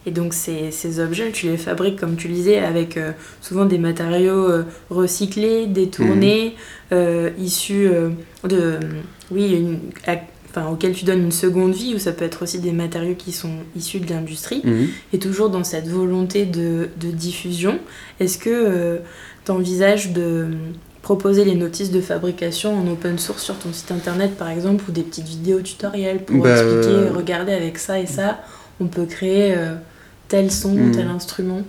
Et 0.07 0.11
donc 0.11 0.35
ces, 0.35 0.69
ces, 0.69 0.99
objets, 0.99 1.31
tu 1.31 1.47
les 1.47 1.57
fabriques, 1.57 1.99
comme 1.99 2.15
tu 2.15 2.27
le 2.27 2.35
disais, 2.35 2.59
avec 2.59 2.95
euh, 2.95 3.11
souvent 3.41 3.65
des 3.65 3.79
matériaux 3.79 4.47
euh, 4.47 4.63
recyclés, 4.91 5.65
détournés, 5.65 6.55
mmh. 6.91 6.95
issus 7.39 7.89
de... 8.43 8.79
Oui, 9.31 9.51
une, 9.53 9.79
enfin, 10.55 10.69
auxquels 10.69 10.93
tu 10.93 11.05
donnes 11.05 11.23
une 11.23 11.31
seconde 11.31 11.73
vie, 11.73 11.93
ou 11.95 11.99
ça 11.99 12.11
peut 12.11 12.25
être 12.25 12.43
aussi 12.43 12.59
des 12.59 12.71
matériaux 12.71 13.15
qui 13.15 13.31
sont 13.31 13.51
issus 13.75 13.99
de 13.99 14.09
l'industrie. 14.09 14.61
Mmh. 14.63 14.85
Et 15.13 15.19
toujours 15.19 15.49
dans 15.49 15.63
cette 15.63 15.87
volonté 15.87 16.45
de, 16.45 16.89
de 16.99 17.11
diffusion, 17.11 17.79
est-ce 18.19 18.37
que 18.37 18.99
tu 19.45 19.51
envisages 19.51 20.11
de 20.11 20.47
proposer 21.05 21.45
les 21.45 21.53
notices 21.53 21.91
de 21.91 22.01
fabrication 22.01 22.79
en 22.79 22.91
open 22.91 23.19
source 23.19 23.43
sur 23.43 23.55
ton 23.59 23.71
site 23.71 23.91
internet 23.91 24.35
par 24.37 24.49
exemple 24.49 24.85
ou 24.89 24.91
des 24.91 25.03
petites 25.03 25.27
vidéos 25.27 25.61
tutoriels 25.61 26.25
pour 26.25 26.41
bah, 26.41 26.53
expliquer, 26.53 26.95
euh, 26.95 27.11
regardez 27.13 27.53
avec 27.53 27.77
ça 27.77 27.99
et 27.99 28.07
ça, 28.07 28.39
on 28.79 28.87
peut 28.87 29.05
créer 29.05 29.53
euh, 29.55 29.75
tel 30.27 30.51
son, 30.51 30.73
hmm. 30.73 30.91
tel 30.93 31.07
instrument? 31.07 31.61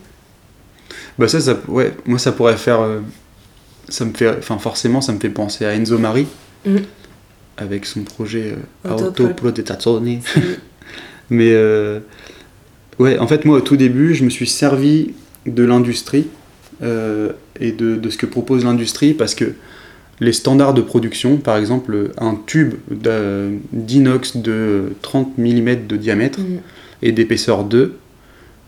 Bah 1.18 1.28
ça, 1.28 1.38
ça, 1.38 1.54
ouais, 1.68 1.92
moi 2.06 2.18
ça 2.18 2.32
pourrait 2.32 2.56
faire, 2.56 2.80
euh, 2.80 3.00
ça 3.90 4.06
me 4.06 4.14
fait, 4.14 4.38
enfin 4.38 4.56
forcément 4.56 5.02
ça 5.02 5.12
me 5.12 5.20
fait 5.20 5.28
penser 5.28 5.66
à 5.66 5.74
Enzo 5.74 5.98
Mari 5.98 6.26
hmm. 6.64 6.78
Avec 7.56 7.86
son 7.86 8.02
projet 8.02 8.54
Autoprotettazione. 8.84 10.20
Mais 11.30 11.54
ouais, 12.98 13.18
en 13.18 13.26
fait 13.26 13.44
moi 13.44 13.58
au 13.58 13.60
tout 13.60 13.76
début 13.76 14.14
je 14.14 14.24
me 14.24 14.30
suis 14.30 14.46
servi 14.46 15.12
de 15.46 15.64
l'industrie 15.64 16.26
euh, 16.82 17.32
et 17.58 17.72
de, 17.72 17.96
de, 17.96 18.10
ce 18.10 18.18
que 18.18 18.26
propose 18.26 18.64
l'industrie 18.64 19.14
parce 19.14 19.34
que 19.34 19.54
les 20.20 20.32
standards 20.32 20.74
de 20.74 20.82
production, 20.82 21.36
par 21.36 21.56
exemple 21.56 22.10
un 22.18 22.38
tube 22.46 22.74
d'inox 23.72 24.36
de 24.36 24.92
30 25.02 25.38
mm 25.38 25.86
de 25.86 25.96
diamètre 25.96 26.40
mm. 26.40 26.58
et 27.02 27.12
d'épaisseur 27.12 27.64
2, 27.64 27.96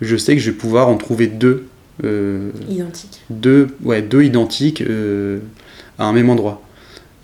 je 0.01 0.17
sais 0.17 0.35
que 0.35 0.41
je 0.41 0.51
vais 0.51 0.57
pouvoir 0.57 0.89
en 0.89 0.97
trouver 0.97 1.27
deux. 1.27 1.67
Euh, 2.05 2.51
identiques. 2.71 3.21
Deux, 3.31 3.69
ouais, 3.83 4.03
deux 4.03 4.23
identiques 4.23 4.83
euh, 4.83 5.41
à 5.99 6.05
un 6.05 6.13
même 6.13 6.31
endroit. 6.31 6.63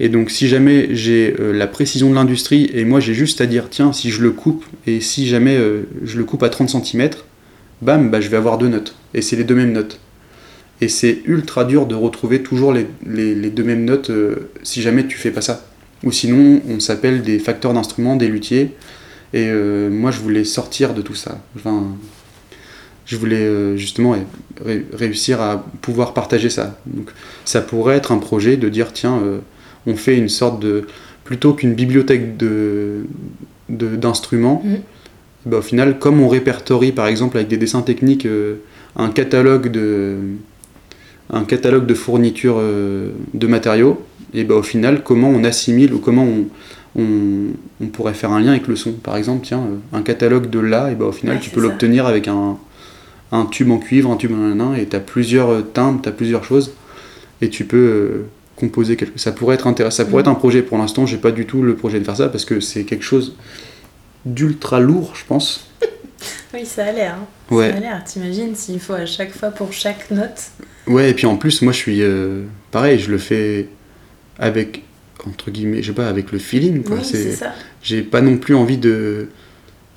Et 0.01 0.09
donc 0.09 0.31
si 0.31 0.49
jamais 0.49 0.89
j'ai 0.95 1.37
la 1.39 1.69
précision 1.69 2.11
de 2.11 2.15
l'industrie 2.17 2.69
et 2.75 2.85
moi 2.85 2.99
j'ai 2.99 3.15
juste 3.15 3.41
à 3.41 3.47
dire 3.47 3.69
tiens 3.71 3.93
si 3.93 4.11
je 4.11 4.23
le 4.23 4.33
coupe 4.33 4.65
et 4.89 5.01
si 5.01 5.29
jamais 5.29 5.57
je 6.03 6.19
le 6.19 6.25
coupe 6.25 6.43
à 6.43 6.49
30 6.49 6.69
cm, 6.69 7.11
bam, 7.83 8.11
bah, 8.11 8.21
je 8.21 8.29
vais 8.29 8.37
avoir 8.37 8.59
deux 8.59 8.69
notes. 8.69 8.95
Et 9.13 9.23
c'est 9.23 9.37
les 9.37 9.45
deux 9.45 9.55
mêmes 9.55 9.73
notes. 9.73 10.01
Et 10.81 10.89
c'est 10.89 11.23
ultra 11.27 11.65
dur 11.65 11.87
de 11.87 11.95
retrouver 11.95 12.43
toujours 12.43 12.73
les, 12.73 12.85
deux 13.51 13.63
mêmes 13.63 13.85
notes 13.85 14.11
euh, 14.11 14.51
si 14.63 14.83
jamais 14.83 15.07
tu 15.07 15.17
fais 15.17 15.31
pas 15.31 15.41
ça. 15.41 15.65
Ou 16.03 16.11
sinon, 16.11 16.61
on 16.69 16.81
s'appelle 16.81 17.23
des 17.23 17.39
facteurs 17.39 17.73
d'instruments, 17.73 18.17
des 18.17 18.29
luthiers. 18.29 18.73
Et 19.33 19.49
euh, 19.49 19.89
moi, 19.91 20.11
je 20.11 20.21
voulais 20.21 20.45
sortir 20.45 20.95
de 20.95 21.03
tout 21.03 21.15
ça. 21.15 21.41
Enfin, 21.57 21.87
je 23.07 23.17
voulais 23.17 23.37
euh, 23.37 23.77
justement 23.77 24.17
réussir 24.93 25.41
à 25.41 25.65
pouvoir 25.81 26.13
partager 26.13 26.51
ça. 26.51 26.79
Donc, 26.87 27.11
ça 27.45 27.61
pourrait 27.61 27.97
être 27.97 28.13
un 28.13 28.19
projet 28.19 28.57
de 28.57 28.69
dire 28.69 28.93
tiens, 28.93 29.23
on 29.87 29.97
fait 29.97 30.17
une 30.17 30.29
sorte 30.29 30.61
de. 30.61 30.87
plutôt 31.25 31.55
qu'une 31.55 31.75
bibliothèque 31.75 32.37
de, 32.37 33.05
d'instruments, 33.69 34.63
mmh. 34.65 34.75
bah, 35.47 35.59
au 35.59 35.63
final, 35.63 35.99
comme 35.99 36.21
on 36.21 36.29
répertorie 36.29 36.93
par 36.93 37.07
exemple 37.07 37.37
avec 37.37 37.49
des 37.49 37.57
dessins 37.57 37.83
techniques 37.83 38.27
un 38.97 39.11
catalogue 39.11 39.71
de 39.71 40.17
un 41.31 41.45
catalogue 41.45 41.87
de 41.87 41.95
fournitures 41.95 42.57
euh, 42.59 43.11
de 43.33 43.47
matériaux, 43.47 44.05
et 44.35 44.45
bah, 44.45 44.57
au 44.57 44.63
final, 44.63 45.03
comment 45.03 45.31
on 45.31 45.45
assimile 45.45 45.95
ou 45.95 45.99
comment 45.99 46.27
on, 46.97 47.03
on, 47.81 47.87
pourrait 47.87 48.15
faire 48.15 48.33
un 48.33 48.41
lien 48.41 48.51
avec 48.51 48.69
le 48.69 48.77
son. 48.77 48.93
Par 48.93 49.17
exemple, 49.17 49.45
tiens, 49.45 49.61
euh, 49.61 49.97
un 49.97 50.03
catalogue 50.03 50.51
de 50.51 50.59
là, 50.59 50.91
et 50.91 50.95
bah, 50.95 51.07
au 51.07 51.13
final, 51.13 51.41
tu 51.41 51.51
peux 51.51 51.61
l'obtenir 51.61 52.07
avec 52.07 52.29
un, 52.29 52.59
un, 53.33 53.47
tube 53.47 53.71
en 53.71 53.79
cuivre, 53.79 54.11
un 54.11 54.17
tube 54.17 54.33
en 54.33 54.55
nain, 54.55 54.75
et 54.75 54.87
tu 54.87 54.97
as 54.97 55.01
plusieurs 55.01 55.51
euh, 55.51 55.63
timbres, 55.63 56.03
tu 56.03 56.09
as 56.09 56.13
plusieurs 56.13 56.45
choses, 56.45 56.75
et 57.41 57.49
tu 57.49 57.65
peux 57.65 58.25
composer 58.57 58.97
quelque 58.97 59.19
Ça 59.19 59.33
pourrait 59.33 59.55
être 59.55 59.67
intéressant, 59.67 59.97
ça 59.97 60.05
pourrait 60.05 60.23
être 60.23 60.29
un 60.29 60.35
projet. 60.35 60.63
Pour 60.63 60.79
l'instant, 60.79 61.07
j'ai 61.07 61.17
pas 61.17 61.33
du 61.33 61.47
tout 61.47 61.63
le 61.63 61.77
projet 61.77 61.99
de 61.99 62.05
faire 62.05 62.17
ça 62.17 62.29
parce 62.29 62.45
que 62.45 62.61
c'est 62.61 62.85
quelque 62.85 63.05
chose 63.05 63.35
d'ultra 64.25 64.81
lourd, 64.81 65.13
je 65.15 65.25
pense. 65.27 65.69
oui, 66.55 66.65
ça 66.65 66.87
a 66.87 66.93
l'air. 66.93 67.15
Hein. 67.15 67.55
Ouais. 67.55 67.71
Ça 67.71 67.77
a 67.77 67.81
l'air. 67.81 68.05
T'imagines 68.05 68.55
s'il 68.55 68.81
faut 68.81 68.95
à 68.95 69.07
chaque 69.07 69.33
fois 69.33 69.51
pour 69.51 69.73
chaque 69.73 70.11
note? 70.11 70.51
Ouais, 70.87 71.11
et 71.11 71.15
puis 71.15 71.27
en 71.27 71.37
plus, 71.37 71.63
moi 71.63 71.73
je 71.73 71.79
suis. 71.79 72.03
Euh, 72.03 72.45
pareil, 72.71 72.99
je 72.99 73.11
le 73.11 73.19
fais 73.19 73.69
avec. 74.39 74.83
Entre 75.27 75.51
guillemets, 75.51 75.81
je 75.81 75.87
sais 75.87 75.95
pas, 75.95 76.09
avec 76.09 76.33
le 76.33 76.39
feeling. 76.39 76.83
Quoi. 76.83 76.97
Oui, 76.97 77.03
c'est 77.05 77.33
ça. 77.33 77.55
J'ai 77.83 78.03
pas 78.03 78.21
non 78.21 78.37
plus 78.37 78.55
envie 78.55 78.77
de. 78.77 79.29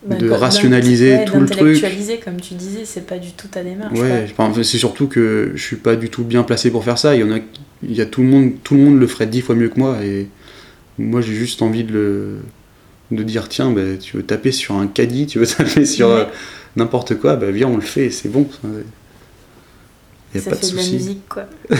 Bah, 0.05 0.15
de 0.15 0.29
rationaliser 0.29 1.25
tout 1.25 1.39
le 1.39 1.47
truc. 1.47 1.83
comme 2.23 2.39
tu 2.39 2.53
disais, 2.53 2.85
c'est 2.85 3.05
pas 3.05 3.17
du 3.17 3.31
tout 3.31 3.47
ta 3.47 3.63
démarche. 3.63 3.97
Ouais, 3.97 4.27
c'est 4.63 4.77
surtout 4.77 5.07
que 5.07 5.51
je 5.55 5.61
suis 5.61 5.75
pas 5.75 5.95
du 5.95 6.09
tout 6.09 6.23
bien 6.23 6.43
placé 6.43 6.71
pour 6.71 6.83
faire 6.83 6.97
ça. 6.97 7.15
Il 7.15 7.21
y 7.21 7.23
en 7.23 7.31
a, 7.31 7.39
il 7.83 7.95
y 7.95 8.01
a 8.01 8.05
tout 8.05 8.21
le 8.21 8.27
monde, 8.27 8.51
tout 8.63 8.75
le 8.75 8.81
monde 8.81 8.99
le 8.99 9.07
ferait 9.07 9.27
dix 9.27 9.41
fois 9.41 9.55
mieux 9.55 9.69
que 9.69 9.79
moi 9.79 10.03
et 10.03 10.27
moi 10.97 11.21
j'ai 11.21 11.35
juste 11.35 11.61
envie 11.61 11.83
de 11.83 11.93
le, 11.93 12.37
de 13.11 13.23
dire 13.23 13.49
tiens, 13.49 13.71
bah, 13.71 13.97
tu 13.99 14.17
veux 14.17 14.23
taper 14.23 14.51
sur 14.51 14.75
un 14.75 14.87
caddie, 14.87 15.27
tu 15.27 15.39
veux 15.39 15.47
taper 15.47 15.85
sur 15.85 16.09
euh, 16.09 16.25
n'importe 16.75 17.15
quoi, 17.15 17.35
bah 17.35 17.51
viens 17.51 17.67
on 17.67 17.75
le 17.75 17.81
fait, 17.81 18.09
c'est 18.09 18.29
bon 18.29 18.47
ça 20.33 20.55
fait 20.55 20.71
de, 20.71 20.75
la 20.75 20.83
musique, 20.83 21.27
quoi. 21.29 21.45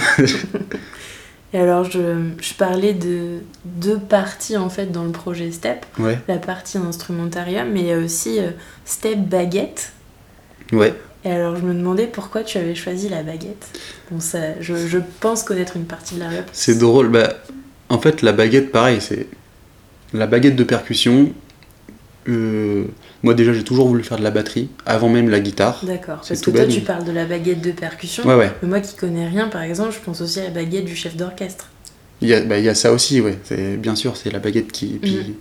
Et 1.54 1.60
alors, 1.60 1.86
je, 1.86 2.32
je, 2.42 2.54
parlais 2.54 2.94
de 2.94 3.38
deux 3.64 4.00
parties 4.00 4.58
en 4.58 4.70
fait 4.70 4.92
dans 4.92 5.06
le 5.06 5.12
projet 5.12 5.52
Step. 5.52 5.86
La 6.28 6.38
partie 6.38 6.78
instrumentarium, 6.78 7.70
mais 7.72 7.96
aussi 7.96 8.40
euh, 8.40 8.52
Step 8.84 9.20
Baguette. 9.20 9.94
Ouais. 10.74 10.94
Et 11.28 11.32
alors, 11.32 11.58
je 11.58 11.62
me 11.62 11.74
demandais 11.74 12.08
pourquoi 12.08 12.44
tu 12.44 12.58
avais 12.58 12.74
choisi 12.74 13.10
la 13.10 13.22
baguette. 13.22 13.68
Bon, 14.10 14.22
ça, 14.22 14.40
je, 14.62 14.76
je 14.88 14.98
pense 15.20 15.44
connaître 15.44 15.76
une 15.76 15.84
partie 15.84 16.16
de 16.16 16.22
la 16.22 16.30
réponse. 16.30 16.50
C'est 16.54 16.78
drôle. 16.78 17.10
Bah, 17.10 17.34
en 17.90 18.00
fait, 18.00 18.22
la 18.22 18.32
baguette, 18.32 18.72
pareil, 18.72 19.00
c'est 19.02 19.28
la 20.14 20.26
baguette 20.26 20.56
de 20.56 20.64
percussion. 20.64 21.34
Euh, 22.30 22.86
moi 23.24 23.34
déjà 23.34 23.54
j'ai 23.54 23.64
toujours 23.64 23.88
voulu 23.88 24.04
faire 24.04 24.18
de 24.18 24.24
la 24.24 24.32
batterie 24.32 24.70
avant 24.86 25.08
même 25.08 25.30
la 25.30 25.40
guitare. 25.40 25.80
D'accord. 25.86 26.22
Parce 26.28 26.42
que 26.42 26.52
toi 26.52 26.66
tu 26.66 26.82
parles 26.82 27.06
de 27.06 27.14
la 27.14 27.24
baguette 27.24 27.62
de 27.62 27.72
percussion. 27.72 28.26
Ouais, 28.26 28.36
ouais. 28.36 28.52
Mais 28.62 28.68
moi 28.68 28.82
qui 28.82 28.98
connais 28.98 29.30
rien 29.30 29.48
par 29.48 29.62
exemple, 29.62 29.94
je 29.94 30.00
pense 30.04 30.20
aussi 30.20 30.42
à 30.42 30.44
la 30.44 30.50
baguette 30.50 30.84
du 30.84 30.94
chef 30.94 31.16
d'orchestre. 31.16 31.70
Il 32.20 32.28
y, 32.28 32.34
a, 32.34 32.42
bah, 32.42 32.58
il 32.58 32.66
y 32.66 32.70
a 32.70 32.76
ça 32.76 32.92
aussi, 32.92 33.22
ouais. 33.22 33.38
Bien 33.78 33.96
sûr, 33.96 34.18
c'est 34.18 34.30
la 34.30 34.40
baguette 34.40 34.72
qui. 34.74 35.00
Puis 35.02 35.16
mm. 35.16 35.34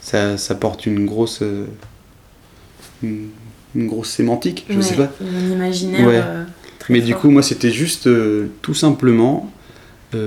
ça, 0.00 0.36
ça, 0.36 0.54
porte 0.54 0.86
une 0.86 1.06
grosse. 1.06 1.40
Euh, 1.42 1.66
une, 3.74 3.86
grosse 3.86 4.10
sémantique, 4.10 4.66
je 4.68 4.80
sais 4.80 4.94
pas. 4.94 5.12
Un 5.20 5.52
imaginaire. 5.52 6.06
Ouais. 6.06 6.20
Euh, 6.22 6.44
Mais 6.88 7.00
du 7.00 7.14
coup, 7.14 7.30
moi 7.30 7.42
c'était 7.42 7.70
juste 7.70 8.06
euh, 8.06 8.48
tout 8.62 8.74
simplement. 8.74 9.50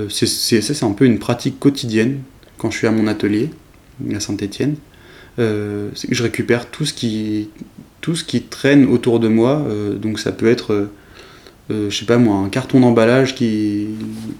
c'est 0.08 0.26
ça, 0.26 0.74
c'est 0.74 0.84
un 0.84 0.92
peu 0.92 1.04
une 1.04 1.18
pratique 1.18 1.58
quotidienne 1.58 2.20
quand 2.58 2.70
je 2.70 2.78
suis 2.78 2.86
à 2.86 2.92
mon 2.92 3.06
atelier 3.06 3.50
à 4.14 4.20
Saint-Étienne 4.20 4.76
euh, 5.38 5.90
je 5.94 6.22
récupère 6.22 6.70
tout 6.70 6.86
ce 6.86 6.94
qui 6.94 7.50
tout 8.00 8.16
ce 8.16 8.24
qui 8.24 8.42
traîne 8.42 8.86
autour 8.86 9.20
de 9.20 9.28
moi. 9.28 9.64
Euh, 9.68 9.96
donc 9.96 10.18
ça 10.18 10.32
peut 10.32 10.46
être, 10.46 10.88
euh, 11.70 11.90
je 11.90 11.96
sais 11.96 12.06
pas 12.06 12.18
moi, 12.18 12.36
un 12.36 12.48
carton 12.48 12.80
d'emballage 12.80 13.34
qui, 13.34 13.88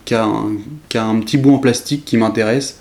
qui, 0.05 0.15
a 0.15 0.25
un, 0.25 1.21
petit 1.21 1.37
bout 1.37 1.53
en 1.53 1.59
plastique 1.59 2.05
qui 2.05 2.17
m'intéresse. 2.17 2.81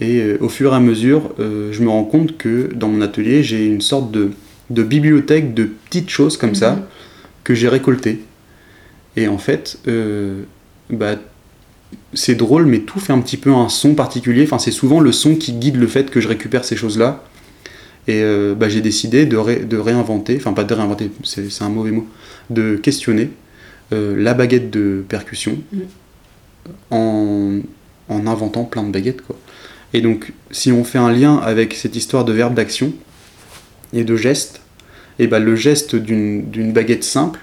Et 0.00 0.34
au 0.40 0.50
fur 0.50 0.72
et 0.72 0.76
à 0.76 0.80
mesure, 0.80 1.32
je 1.38 1.82
me 1.82 1.88
rends 1.88 2.04
compte 2.04 2.36
que 2.36 2.70
dans 2.74 2.88
mon 2.88 3.00
atelier, 3.00 3.42
j'ai 3.42 3.64
une 3.64 3.80
sorte 3.80 4.10
de, 4.10 4.30
de, 4.70 4.82
bibliothèque 4.82 5.54
de 5.54 5.64
petites 5.64 6.10
choses 6.10 6.36
comme 6.36 6.54
ça 6.54 6.72
mhm. 6.72 6.82
que 7.44 7.54
j'ai 7.54 7.68
récoltées. 7.68 8.20
Et 9.16 9.28
en 9.28 9.38
fait, 9.38 9.78
bah, 10.90 11.16
c'est 12.14 12.34
drôle, 12.34 12.66
mais 12.66 12.80
tout 12.80 12.98
fait 12.98 13.12
un 13.12 13.20
petit 13.20 13.36
peu 13.36 13.52
un 13.52 13.68
son 13.68 13.94
particulier. 13.94 14.44
Enfin, 14.44 14.58
c'est 14.58 14.70
souvent 14.70 15.00
le 15.00 15.12
son 15.12 15.36
qui 15.36 15.52
guide 15.52 15.76
le 15.76 15.86
fait 15.86 16.10
que 16.10 16.20
je 16.20 16.28
récupère 16.28 16.64
ces 16.64 16.76
choses-là. 16.76 17.24
Et 18.08 18.22
euh, 18.22 18.54
bah, 18.54 18.68
j'ai 18.68 18.80
décidé 18.80 19.26
de, 19.26 19.64
de, 19.64 19.76
réinventer, 19.76 20.36
enfin 20.36 20.52
pas 20.52 20.62
de 20.62 20.72
réinventer, 20.72 21.10
c'est 21.24 21.62
un 21.62 21.68
mauvais 21.68 21.90
mot, 21.90 22.06
de 22.50 22.76
questionner 22.76 23.30
euh, 23.92 24.14
la 24.16 24.32
baguette 24.32 24.70
de 24.70 25.04
percussion 25.08 25.58
mm. 25.72 25.78
en, 26.92 27.58
en, 28.08 28.26
inventant 28.28 28.62
plein 28.64 28.84
de 28.84 28.92
baguettes. 28.92 29.22
Quoi. 29.22 29.36
Et 29.92 30.02
donc, 30.02 30.32
si 30.52 30.70
on 30.70 30.84
fait 30.84 30.98
un 30.98 31.10
lien 31.10 31.36
avec 31.38 31.74
cette 31.74 31.96
histoire 31.96 32.24
de 32.24 32.32
verbe 32.32 32.54
d'action 32.54 32.92
et 33.92 34.04
de 34.04 34.16
geste, 34.16 34.60
et 35.18 35.26
bah, 35.26 35.38
le 35.38 35.56
geste 35.56 35.96
d'une 35.96 36.72
baguette 36.72 37.04
simple, 37.04 37.40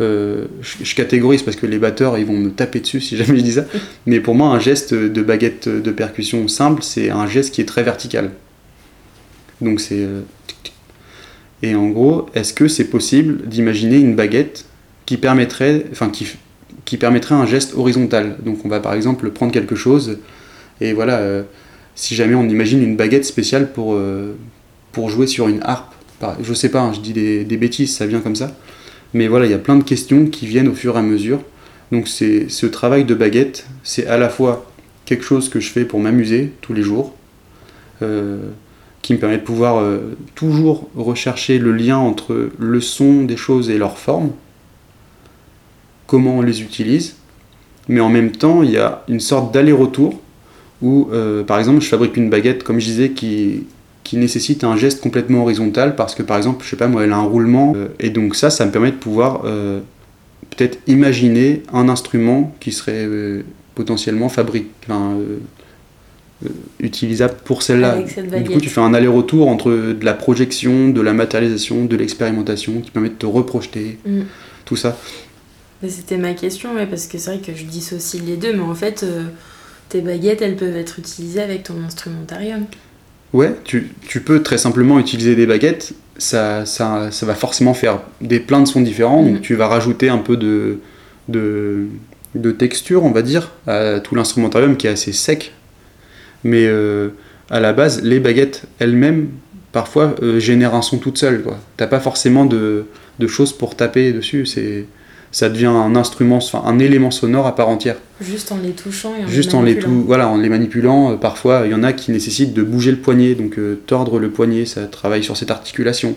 euh, 0.00 0.46
je, 0.60 0.84
je, 0.84 0.94
catégorise 0.96 1.42
parce 1.42 1.56
que 1.56 1.66
les 1.66 1.78
batteurs 1.78 2.18
ils 2.18 2.26
vont 2.26 2.36
me 2.36 2.50
taper 2.50 2.80
dessus 2.80 3.00
si 3.00 3.16
jamais 3.16 3.38
je 3.38 3.44
dis 3.44 3.52
ça, 3.52 3.64
mais 4.06 4.18
pour 4.18 4.34
moi 4.34 4.48
un 4.48 4.58
geste 4.58 4.92
de 4.92 5.22
baguette 5.22 5.68
de 5.68 5.90
percussion 5.92 6.48
simple 6.48 6.82
c'est 6.82 7.10
un 7.10 7.28
geste 7.28 7.54
qui 7.54 7.60
est 7.60 7.64
très 7.64 7.84
vertical. 7.84 8.32
Donc 9.60 9.80
c'est. 9.80 10.00
Euh, 10.00 10.22
et 11.62 11.76
en 11.76 11.88
gros, 11.88 12.26
est-ce 12.34 12.52
que 12.52 12.66
c'est 12.66 12.86
possible 12.86 13.48
d'imaginer 13.48 13.96
une 13.96 14.16
baguette 14.16 14.66
qui 15.06 15.16
permettrait, 15.16 15.86
enfin 15.92 16.10
qui, 16.10 16.26
qui 16.84 16.96
permettrait 16.96 17.36
un 17.36 17.46
geste 17.46 17.74
horizontal? 17.74 18.36
Donc 18.44 18.64
on 18.64 18.68
va 18.68 18.80
par 18.80 18.94
exemple 18.94 19.30
prendre 19.30 19.52
quelque 19.52 19.76
chose 19.76 20.18
et 20.80 20.92
voilà, 20.92 21.18
euh, 21.18 21.44
si 21.94 22.14
jamais 22.16 22.34
on 22.34 22.48
imagine 22.48 22.82
une 22.82 22.96
baguette 22.96 23.24
spéciale 23.24 23.72
pour, 23.72 23.96
pour 24.94 25.10
jouer 25.10 25.26
sur 25.26 25.48
une 25.48 25.62
harpe, 25.62 25.92
je 26.42 26.54
sais 26.54 26.70
pas, 26.70 26.80
hein, 26.80 26.92
je 26.92 27.00
dis 27.00 27.12
des, 27.12 27.56
bêtises, 27.56 27.94
ça 27.94 28.06
vient 28.06 28.20
comme 28.20 28.36
ça. 28.36 28.56
Mais 29.12 29.28
voilà, 29.28 29.46
il 29.46 29.50
y 29.50 29.54
a 29.54 29.58
plein 29.58 29.76
de 29.76 29.84
questions 29.84 30.26
qui 30.26 30.46
viennent 30.46 30.68
au 30.68 30.74
fur 30.74 30.96
et 30.96 30.98
à 30.98 31.02
mesure. 31.02 31.40
Donc 31.92 32.08
c'est 32.08 32.48
ce 32.48 32.66
travail 32.66 33.04
de 33.04 33.14
baguette, 33.14 33.66
c'est 33.82 34.06
à 34.06 34.16
la 34.16 34.28
fois 34.28 34.70
quelque 35.04 35.24
chose 35.24 35.48
que 35.48 35.60
je 35.60 35.70
fais 35.70 35.84
pour 35.84 36.00
m'amuser 36.00 36.52
tous 36.60 36.72
les 36.72 36.82
jours, 36.82 37.14
euh, 38.02 38.38
qui 39.02 39.12
me 39.12 39.18
permet 39.18 39.36
de 39.36 39.42
pouvoir 39.42 39.78
euh, 39.78 40.16
toujours 40.34 40.88
rechercher 40.96 41.58
le 41.58 41.72
lien 41.72 41.98
entre 41.98 42.50
le 42.58 42.80
son 42.80 43.24
des 43.24 43.36
choses 43.36 43.68
et 43.68 43.76
leur 43.76 43.98
forme, 43.98 44.30
comment 46.06 46.38
on 46.38 46.42
les 46.42 46.62
utilise, 46.62 47.16
mais 47.86 48.00
en 48.00 48.08
même 48.08 48.32
temps 48.32 48.62
il 48.62 48.70
y 48.70 48.78
a 48.78 49.04
une 49.08 49.20
sorte 49.20 49.52
d'aller-retour 49.52 50.18
où 50.80 51.08
euh, 51.12 51.44
par 51.44 51.58
exemple 51.58 51.82
je 51.82 51.88
fabrique 51.88 52.16
une 52.16 52.30
baguette 52.30 52.64
comme 52.64 52.80
je 52.80 52.86
disais 52.86 53.10
qui, 53.10 53.64
qui 54.04 54.16
nécessite 54.16 54.62
un 54.64 54.76
geste 54.76 55.00
complètement 55.00 55.42
horizontal 55.42 55.96
parce 55.96 56.14
que 56.14 56.22
par 56.22 56.36
exemple 56.36 56.64
je 56.64 56.70
sais 56.70 56.76
pas 56.76 56.88
moi 56.88 57.04
elle 57.04 57.12
a 57.12 57.16
un 57.16 57.22
roulement 57.22 57.74
et 57.98 58.10
donc 58.10 58.36
ça 58.36 58.50
ça 58.50 58.66
me 58.66 58.70
permet 58.70 58.90
de 58.90 58.96
pouvoir 58.96 59.42
peut-être 59.42 60.78
imaginer 60.86 61.62
un 61.72 61.88
instrument 61.88 62.54
qui 62.60 62.70
serait 62.70 63.08
potentiellement 63.74 64.28
fabrique, 64.28 64.70
euh, 64.90 65.38
utilisable 66.80 67.34
pour 67.44 67.62
celle-là. 67.62 67.98
Du 68.42 68.50
coup, 68.50 68.60
tu 68.60 68.68
fais 68.68 68.80
un 68.80 68.94
aller-retour 68.94 69.48
entre 69.48 69.70
de 69.70 70.04
la 70.04 70.14
projection, 70.14 70.88
de 70.90 71.00
la 71.00 71.12
matérialisation, 71.12 71.84
de 71.84 71.96
l'expérimentation 71.96 72.80
qui 72.80 72.90
permet 72.90 73.08
de 73.08 73.14
te 73.14 73.26
reprojeter, 73.26 73.98
mm. 74.06 74.22
tout 74.64 74.76
ça. 74.76 74.98
C'était 75.86 76.16
ma 76.16 76.32
question, 76.32 76.70
parce 76.88 77.06
que 77.06 77.18
c'est 77.18 77.36
vrai 77.36 77.40
que 77.40 77.54
je 77.54 77.64
dissocie 77.64 78.22
les 78.22 78.36
deux, 78.36 78.54
mais 78.54 78.62
en 78.62 78.74
fait, 78.74 79.02
euh, 79.02 79.24
tes 79.90 80.00
baguettes, 80.00 80.40
elles 80.40 80.56
peuvent 80.56 80.76
être 80.76 80.98
utilisées 80.98 81.42
avec 81.42 81.64
ton 81.64 81.74
instrumentarium. 81.84 82.64
Ouais, 83.34 83.54
tu, 83.64 83.90
tu 84.08 84.20
peux 84.20 84.42
très 84.42 84.56
simplement 84.56 84.98
utiliser 84.98 85.36
des 85.36 85.46
baguettes, 85.46 85.92
ça, 86.16 86.64
ça, 86.64 87.10
ça, 87.10 87.26
va 87.26 87.34
forcément 87.34 87.74
faire 87.74 88.00
des 88.22 88.40
plein 88.40 88.60
de 88.60 88.66
sons 88.66 88.80
différents, 88.80 89.22
donc 89.22 89.38
mm. 89.38 89.40
tu 89.40 89.54
vas 89.54 89.66
rajouter 89.66 90.08
un 90.08 90.18
peu 90.18 90.38
de, 90.38 90.78
de, 91.28 91.86
de 92.34 92.50
texture, 92.52 93.04
on 93.04 93.10
va 93.10 93.20
dire, 93.20 93.50
à 93.66 94.00
tout 94.00 94.14
l'instrumentarium 94.14 94.76
qui 94.76 94.86
est 94.86 94.90
assez 94.90 95.12
sec 95.12 95.52
mais 96.44 96.66
euh, 96.66 97.08
à 97.50 97.58
la 97.58 97.72
base, 97.72 98.02
les 98.02 98.20
baguettes 98.20 98.64
elles-mêmes, 98.78 99.30
parfois, 99.72 100.14
euh, 100.22 100.38
génèrent 100.38 100.74
un 100.74 100.82
son 100.82 100.98
toutes 100.98 101.18
seules. 101.18 101.42
T'as 101.76 101.86
pas 101.86 102.00
forcément 102.00 102.44
de, 102.44 102.86
choses 103.26 103.52
pour 103.52 103.74
taper 103.74 104.12
dessus. 104.12 104.46
C'est 104.46 104.86
ça 105.34 105.48
devient 105.48 105.66
un 105.66 105.96
instrument, 105.96 106.36
enfin 106.36 106.62
un 106.64 106.78
élément 106.78 107.10
sonore 107.10 107.46
à 107.46 107.54
part 107.54 107.68
entière. 107.68 107.96
Juste 108.20 108.52
en 108.52 108.58
les 108.58 108.70
touchant 108.70 109.14
et 109.20 109.24
en 109.24 109.26
Juste 109.26 109.52
les 109.52 109.58
manipulant. 109.58 109.90
En 109.90 109.96
les 109.96 110.04
voilà, 110.04 110.28
en 110.28 110.36
les 110.36 110.48
manipulant, 110.48 111.12
euh, 111.12 111.16
parfois 111.16 111.62
il 111.64 111.72
y 111.72 111.74
en 111.74 111.82
a 111.82 111.92
qui 111.92 112.12
nécessitent 112.12 112.54
de 112.54 112.62
bouger 112.62 112.92
le 112.92 112.98
poignet, 112.98 113.34
donc 113.34 113.58
tordre 113.86 114.20
le 114.20 114.30
poignet, 114.30 114.64
ça 114.64 114.86
travaille 114.86 115.24
sur 115.24 115.36
cette 115.36 115.50
articulation. 115.50 116.14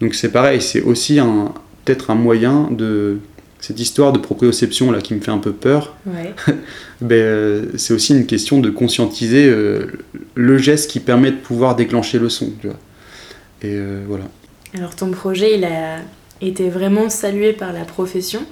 Donc 0.00 0.14
c'est 0.14 0.30
pareil, 0.30 0.60
c'est 0.60 0.82
aussi 0.82 1.20
un, 1.20 1.52
peut-être 1.84 2.10
un 2.10 2.16
moyen 2.16 2.68
de 2.70 3.18
cette 3.60 3.80
histoire 3.80 4.12
de 4.12 4.18
proprioception 4.18 4.90
là 4.92 5.00
qui 5.00 5.14
me 5.14 5.20
fait 5.20 5.30
un 5.30 5.38
peu 5.38 5.52
peur, 5.52 5.96
ben, 7.00 7.12
euh, 7.12 7.64
c'est 7.76 7.94
aussi 7.94 8.16
une 8.16 8.26
question 8.26 8.60
de 8.60 8.70
conscientiser 8.70 9.48
euh, 9.48 9.86
le 10.34 10.58
geste 10.58 10.90
qui 10.90 11.00
permet 11.00 11.30
de 11.30 11.36
pouvoir 11.36 11.76
déclencher 11.76 12.18
le 12.18 12.28
son. 12.28 12.52
Tu 12.60 12.66
vois. 12.66 12.76
Et 13.62 13.74
euh, 13.74 14.04
voilà. 14.06 14.24
Alors 14.76 14.94
ton 14.94 15.10
projet, 15.10 15.56
il 15.56 15.64
a 15.64 15.98
été 16.40 16.68
vraiment 16.68 17.08
salué 17.08 17.52
par 17.52 17.72
la 17.72 17.84
profession, 17.84 18.44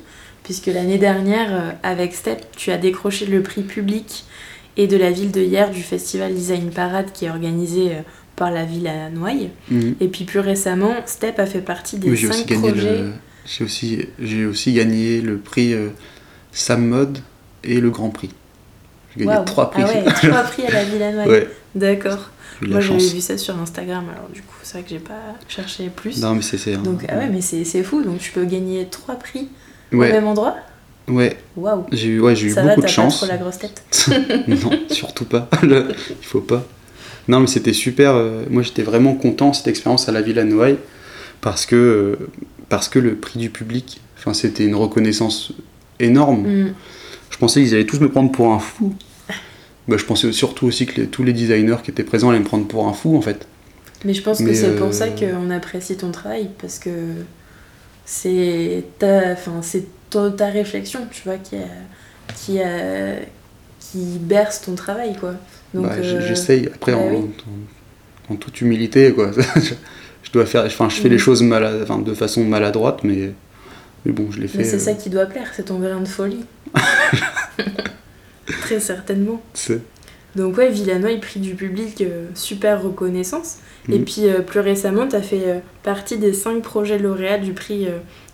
puisque 0.43 0.67
l'année 0.67 0.99
dernière, 0.99 1.77
avec 1.83 2.15
STEP, 2.15 2.45
tu 2.57 2.71
as 2.71 2.79
décroché 2.79 3.27
le 3.27 3.43
prix 3.43 3.63
public 3.63 4.25
et 4.77 4.87
de 4.87 4.97
la 4.97 5.11
ville 5.11 5.31
de 5.31 5.41
hier 5.41 5.71
du 5.71 5.83
festival 5.83 6.35
Design 6.35 6.71
Parade 6.71 7.13
qui 7.13 7.27
est 7.27 7.31
organisé 7.31 7.93
par 8.37 8.51
la 8.51 8.65
ville 8.65 8.87
à 8.89 9.11
Noailles. 9.11 9.51
Mhm. 9.71 9.97
Et 10.01 10.09
puis 10.09 10.25
plus 10.25 10.41
récemment, 10.41 10.95
STEP 11.07 11.39
a 11.39 11.47
fait 11.47 11.61
partie 11.61 11.99
des 11.99 12.17
cinq 12.17 12.47
projets. 12.59 13.05
J'ai 13.47 13.65
aussi, 13.65 14.07
j'ai 14.19 14.47
aussi 14.47 14.73
gagné 14.73 15.21
le 15.21 15.37
prix 15.37 15.75
euh, 15.75 15.89
Sam 16.53 16.87
Mode 16.87 17.19
et 17.63 17.81
le 17.81 17.91
Grand 17.91 18.09
Prix. 18.09 18.31
J'ai 19.17 19.25
gagné 19.25 19.45
trois 19.45 19.71
prix. 19.71 19.83
Ah 19.85 19.89
ouais, 19.89 20.05
trois 20.31 20.43
prix 20.43 20.67
à 20.67 20.71
la 20.71 20.85
Villanoise. 20.85 21.29
ouais. 21.29 21.49
D'accord. 21.75 22.31
Moi 22.63 22.81
j'avais 22.81 22.99
vu 22.99 23.21
ça 23.21 23.37
sur 23.39 23.59
Instagram, 23.59 24.05
alors 24.11 24.29
du 24.33 24.43
coup 24.43 24.55
c'est 24.63 24.79
vrai 24.79 24.83
que 24.83 24.91
j'ai 24.91 24.99
pas 24.99 25.35
cherché 25.49 25.91
plus. 25.95 26.21
Non 26.21 26.35
mais 26.35 26.43
c'est 26.43 26.77
Donc 26.83 27.05
ah 27.09 27.19
ouais 27.19 27.29
mais 27.29 27.41
c'est 27.41 27.83
fou, 27.83 28.03
donc 28.03 28.19
tu 28.19 28.33
peux 28.33 28.45
gagner 28.45 28.87
trois 28.91 29.17
prix 29.17 29.49
au 29.93 29.97
même 29.97 30.27
endroit? 30.27 30.57
Ouais. 31.07 31.37
Waouh. 31.57 31.85
J'ai 31.93 32.09
eu, 32.09 32.21
ouais, 32.21 32.35
j'ai 32.35 32.49
eu 32.49 32.55
beaucoup 32.55 32.81
de 32.81 32.87
chance. 32.87 33.21
Pas 33.21 33.27
trop 33.27 33.37
la 33.37 33.39
grosse 33.39 33.59
tête? 33.59 33.85
non, 34.49 34.71
surtout 34.89 35.27
pas. 35.27 35.51
Il 35.63 35.95
faut 36.23 36.41
pas. 36.41 36.65
Non 37.29 37.41
mais 37.41 37.47
c'était 37.47 37.73
super. 37.73 38.15
Euh, 38.15 38.45
moi 38.51 38.63
j'étais 38.63 38.83
vraiment 38.83 39.15
content 39.15 39.53
cette 39.53 39.69
expérience 39.69 40.09
à 40.09 40.13
la 40.13 40.23
Villa 40.23 40.45
Noailles 40.45 40.79
parce 41.41 41.67
que 41.67 41.77
euh, 41.77 42.29
parce 42.69 42.89
que 42.89 42.99
le 42.99 43.15
prix 43.17 43.39
du 43.39 43.51
public, 43.51 44.01
enfin, 44.19 44.35
c'était 44.35 44.65
une 44.65 44.75
reconnaissance 44.75 45.53
énorme. 46.01 46.47
Mm. 46.47 46.75
Je 47.31 47.39
pensais 47.39 47.63
qu'ils 47.63 47.75
allaient 47.75 47.87
tous 47.87 48.01
me 48.01 48.11
prendre 48.11 48.33
pour 48.33 48.53
un 48.53 48.59
fou. 48.59 48.95
Bah, 49.89 49.97
je 49.99 50.05
pensais 50.05 50.33
surtout 50.33 50.67
aussi 50.67 50.87
que 50.87 51.03
tous 51.03 51.25
les 51.25 51.33
designers 51.33 51.77
qui 51.83 51.91
étaient 51.91 52.05
présents 52.05 52.31
allaient 52.31 52.39
me 52.39 52.45
prendre 52.45 52.67
pour 52.67 52.87
un 52.87 52.93
fou, 52.93 53.17
en 53.17 53.21
fait. 53.21 53.47
Mais 54.05 54.15
je 54.15 54.23
pense 54.23 54.43
que 54.43 54.53
c'est 54.53 54.77
pour 54.77 54.93
ça 54.93 55.07
euh, 55.07 55.33
qu'on 55.33 55.51
apprécie 55.51 55.97
ton 55.97 56.11
travail, 56.11 56.51
parce 56.61 56.79
que 56.79 56.91
c'est 58.05 58.85
ta, 58.99 59.33
enfin, 59.33 59.61
c'est 59.63 59.87
ta, 60.11 60.47
réflexion, 60.47 61.01
tu 61.11 61.23
vois, 61.25 61.37
qui, 61.37 61.57
qui, 62.37 62.59
qui 63.81 64.19
berce 64.21 64.63
ton 64.63 64.75
travail, 64.75 65.17
quoi. 65.19 65.35
Donc, 65.73 65.87
bah, 65.87 65.95
euh, 65.99 66.27
J'essaye, 66.27 66.69
après, 66.73 66.93
bah 66.93 66.99
en, 66.99 68.33
en, 68.33 68.37
toute 68.37 68.61
humilité, 68.61 69.13
quoi. 69.13 69.31
dois 70.35 70.47
faire, 70.47 70.65
enfin, 70.65 70.89
je 70.89 70.97
fais 70.97 71.09
les 71.09 71.17
mm. 71.17 71.21
choses 71.21 71.43
enfin, 71.43 71.99
de 71.99 72.15
façon 72.15 72.45
maladroite, 72.45 73.05
mais, 73.05 73.33
mais 74.05 74.13
bon, 74.13 74.31
je 74.31 74.41
les 74.41 74.49
fais. 74.49 74.59
Mais 74.59 74.65
c'est 74.65 74.79
ça 74.79 74.91
euh, 74.91 74.95
qui 74.95 75.09
doit 75.09 75.27
plaire, 75.27 75.51
c'est 75.55 75.65
ton 75.65 75.79
grain 75.79 76.01
de 76.01 76.09
folie. 76.09 76.45
Très 78.47 78.81
certainement. 78.81 79.43
Donc 80.37 80.57
ouais, 80.59 80.71
Villanois, 80.71 81.17
prix 81.21 81.41
du 81.41 81.55
public, 81.55 82.01
euh, 82.01 82.27
super 82.35 82.83
reconnaissance. 82.83 83.59
Et 83.89 83.99
mm. 83.99 84.05
puis 84.05 84.27
euh, 84.27 84.41
plus 84.41 84.61
récemment, 84.61 85.07
tu 85.07 85.17
as 85.17 85.23
fait 85.23 85.63
partie 85.83 86.19
des 86.19 86.33
cinq 86.33 86.63
projets 86.63 86.99
lauréats 86.99 87.39
du 87.39 87.53
prix 87.53 87.87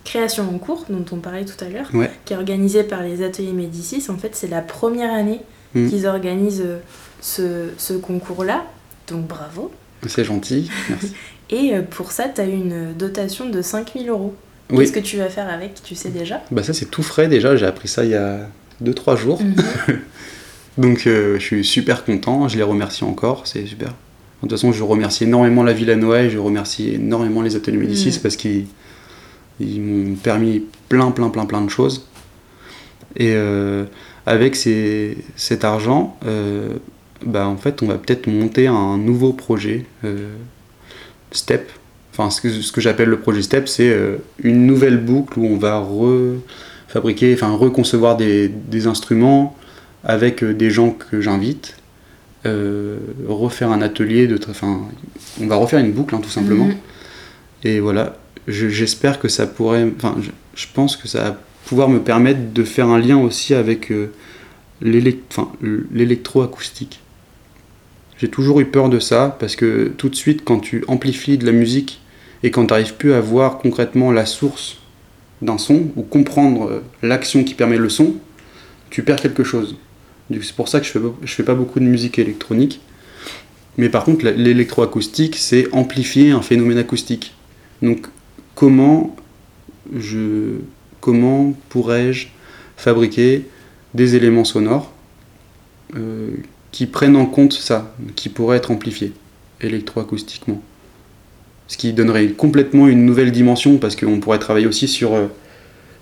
Création 0.03 0.49
en 0.49 0.57
cours, 0.57 0.85
dont 0.89 1.05
on 1.11 1.17
parlait 1.17 1.45
tout 1.45 1.63
à 1.63 1.69
l'heure, 1.69 1.91
qui 2.25 2.33
est 2.33 2.35
organisé 2.35 2.83
par 2.83 3.03
les 3.03 3.23
ateliers 3.23 3.53
Médicis. 3.53 4.03
En 4.09 4.17
fait, 4.17 4.35
c'est 4.35 4.47
la 4.47 4.61
première 4.61 5.13
année 5.13 5.41
mm. 5.75 5.89
qu'ils 5.89 6.07
organisent 6.07 6.65
ce, 7.21 7.69
ce 7.77 7.93
concours-là. 7.93 8.65
Donc 9.07 9.27
bravo. 9.27 9.71
C'est 10.07 10.23
gentil, 10.23 10.71
merci. 10.89 11.13
Et 11.51 11.75
euh, 11.75 11.81
pour 11.81 12.11
ça, 12.11 12.27
tu 12.33 12.41
as 12.41 12.45
une 12.45 12.93
dotation 12.93 13.49
de 13.49 13.61
5000 13.61 14.09
euros. 14.09 14.33
Qu'est-ce 14.69 14.93
que 14.93 14.99
tu 14.99 15.17
vas 15.17 15.29
faire 15.29 15.49
avec? 15.49 15.83
Tu 15.83 15.95
sais 15.95 16.09
déjà? 16.09 16.41
Bah 16.49 16.63
ça 16.63 16.73
c'est 16.73 16.85
tout 16.85 17.03
frais 17.03 17.27
déjà, 17.27 17.57
j'ai 17.57 17.65
appris 17.65 17.89
ça 17.89 18.05
il 18.05 18.11
y 18.11 18.15
a 18.15 18.47
2-3 18.83 19.17
jours. 19.17 19.41
Mhm. 19.41 19.55
Donc 20.77 21.05
euh, 21.05 21.35
je 21.37 21.43
suis 21.43 21.65
super 21.65 22.05
content, 22.05 22.47
je 22.47 22.57
les 22.57 22.63
remercie 22.63 23.03
encore, 23.03 23.45
c'est 23.45 23.65
super. 23.65 23.89
De 23.89 24.47
toute 24.47 24.51
façon, 24.51 24.71
je 24.71 24.83
remercie 24.83 25.25
énormément 25.25 25.63
la 25.63 25.73
Ville 25.73 25.91
à 25.91 25.95
Noël, 25.95 26.29
je 26.31 26.37
remercie 26.37 26.95
énormément 26.95 27.41
les 27.41 27.55
ateliers 27.55 27.77
Médicis 27.77 28.11
mhm. 28.11 28.21
parce 28.23 28.35
qu'ils 28.35 28.65
m'ont 29.59 30.15
permis 30.15 30.63
plein, 30.89 31.11
plein, 31.11 31.29
plein, 31.29 31.45
plein 31.45 31.61
de 31.61 31.69
choses. 31.69 32.07
Et 33.17 33.33
euh, 33.35 33.85
avec 34.25 34.55
cet 34.55 35.63
argent, 35.65 36.17
bah, 37.25 37.47
en 37.47 37.57
fait, 37.57 37.83
on 37.83 37.87
va 37.87 37.97
peut-être 37.97 38.27
monter 38.27 38.67
un 38.67 38.97
nouveau 38.97 39.33
projet 39.33 39.85
STEP. 41.31 41.69
Enfin, 42.13 42.29
ce 42.29 42.41
que, 42.41 42.49
ce 42.49 42.71
que 42.71 42.81
j'appelle 42.81 43.09
le 43.09 43.19
projet 43.19 43.41
STEP, 43.41 43.67
c'est 43.67 43.89
euh, 43.89 44.17
une 44.43 44.65
nouvelle 44.65 44.97
boucle 44.97 45.39
où 45.39 45.45
on 45.45 45.57
va 45.57 45.77
refabriquer, 46.91 47.33
enfin 47.33 47.55
reconcevoir 47.55 48.17
des, 48.17 48.49
des 48.49 48.87
instruments 48.87 49.55
avec 50.03 50.43
euh, 50.43 50.53
des 50.53 50.69
gens 50.69 50.91
que 50.91 51.21
j'invite, 51.21 51.77
euh, 52.45 52.97
refaire 53.27 53.71
un 53.71 53.81
atelier, 53.81 54.27
de, 54.27 54.37
enfin, 54.49 54.81
on 55.39 55.47
va 55.47 55.55
refaire 55.55 55.79
une 55.79 55.93
boucle 55.93 56.13
hein, 56.15 56.19
tout 56.21 56.29
simplement. 56.29 56.65
Mhm. 56.65 56.75
Et 57.63 57.79
voilà, 57.79 58.17
j'espère 58.47 59.19
que 59.19 59.27
ça 59.27 59.45
pourrait, 59.47 59.87
enfin, 59.97 60.15
je, 60.55 60.65
pense 60.73 60.97
que 60.97 61.07
ça 61.07 61.23
va 61.23 61.37
pouvoir 61.65 61.89
me 61.89 61.99
permettre 61.99 62.53
de 62.53 62.63
faire 62.63 62.87
un 62.87 62.97
lien 62.99 63.17
aussi 63.17 63.53
avec 63.53 63.93
l'électroacoustique. 64.81 67.01
J'ai 68.17 68.29
toujours 68.29 68.59
eu 68.59 68.65
peur 68.65 68.89
de 68.89 68.97
ça 68.99 69.37
parce 69.39 69.55
que 69.55 69.91
tout 69.95 70.09
de 70.09 70.15
suite, 70.15 70.41
quand 70.43 70.59
tu 70.59 70.83
amplifies 70.87 71.37
de 71.37 71.45
la 71.45 71.51
musique 71.51 72.01
et 72.41 72.49
quand 72.49 72.65
tu 72.65 72.73
n'arrives 72.73 72.95
plus 72.95 73.13
à 73.13 73.21
voir 73.21 73.59
concrètement 73.59 74.11
la 74.11 74.25
source 74.25 74.80
d'un 75.41 75.57
son 75.57 75.87
ou 75.95 76.03
comprendre 76.03 76.69
euh, 76.69 76.83
l'action 77.01 77.43
qui 77.43 77.53
permet 77.53 77.77
le 77.77 77.89
son, 77.89 78.15
tu 78.89 79.03
perds 79.03 79.21
quelque 79.21 79.43
chose. 79.43 79.75
C'est 80.29 80.55
pour 80.55 80.67
ça 80.67 80.79
que 80.79 80.85
je 80.85 80.91
fais, 80.91 80.99
fais 81.25 81.43
pas 81.43 81.55
beaucoup 81.55 81.79
de 81.79 81.85
musique 81.85 82.19
électronique. 82.19 82.81
Mais 83.77 83.89
par 83.89 84.03
contre, 84.03 84.25
l'électroacoustique, 84.25 85.35
c'est 85.35 85.73
amplifier 85.73 86.31
un 86.31 86.41
phénomène 86.41 86.77
acoustique. 86.77 87.33
Donc, 87.81 88.07
comment 88.55 89.15
je, 89.95 90.57
comment 90.99 91.53
pourrais-je 91.69 92.27
fabriquer 92.77 93.45
des 93.93 94.15
éléments 94.15 94.45
sonores 94.45 94.91
euh, 95.95 96.31
qui 96.71 96.85
prennent 96.85 97.15
en 97.15 97.25
compte 97.25 97.53
ça, 97.53 97.93
qui 98.15 98.29
pourrait 98.29 98.57
être 98.57 98.71
amplifié 98.71 99.13
électroacoustiquement? 99.59 100.61
Ce 101.71 101.77
qui 101.77 101.93
donnerait 101.93 102.27
complètement 102.27 102.89
une 102.89 103.05
nouvelle 103.05 103.31
dimension 103.31 103.77
parce 103.77 103.95
qu'on 103.95 104.19
pourrait 104.19 104.39
travailler 104.39 104.67
aussi 104.67 104.89
sur, 104.89 105.13
euh, 105.13 105.27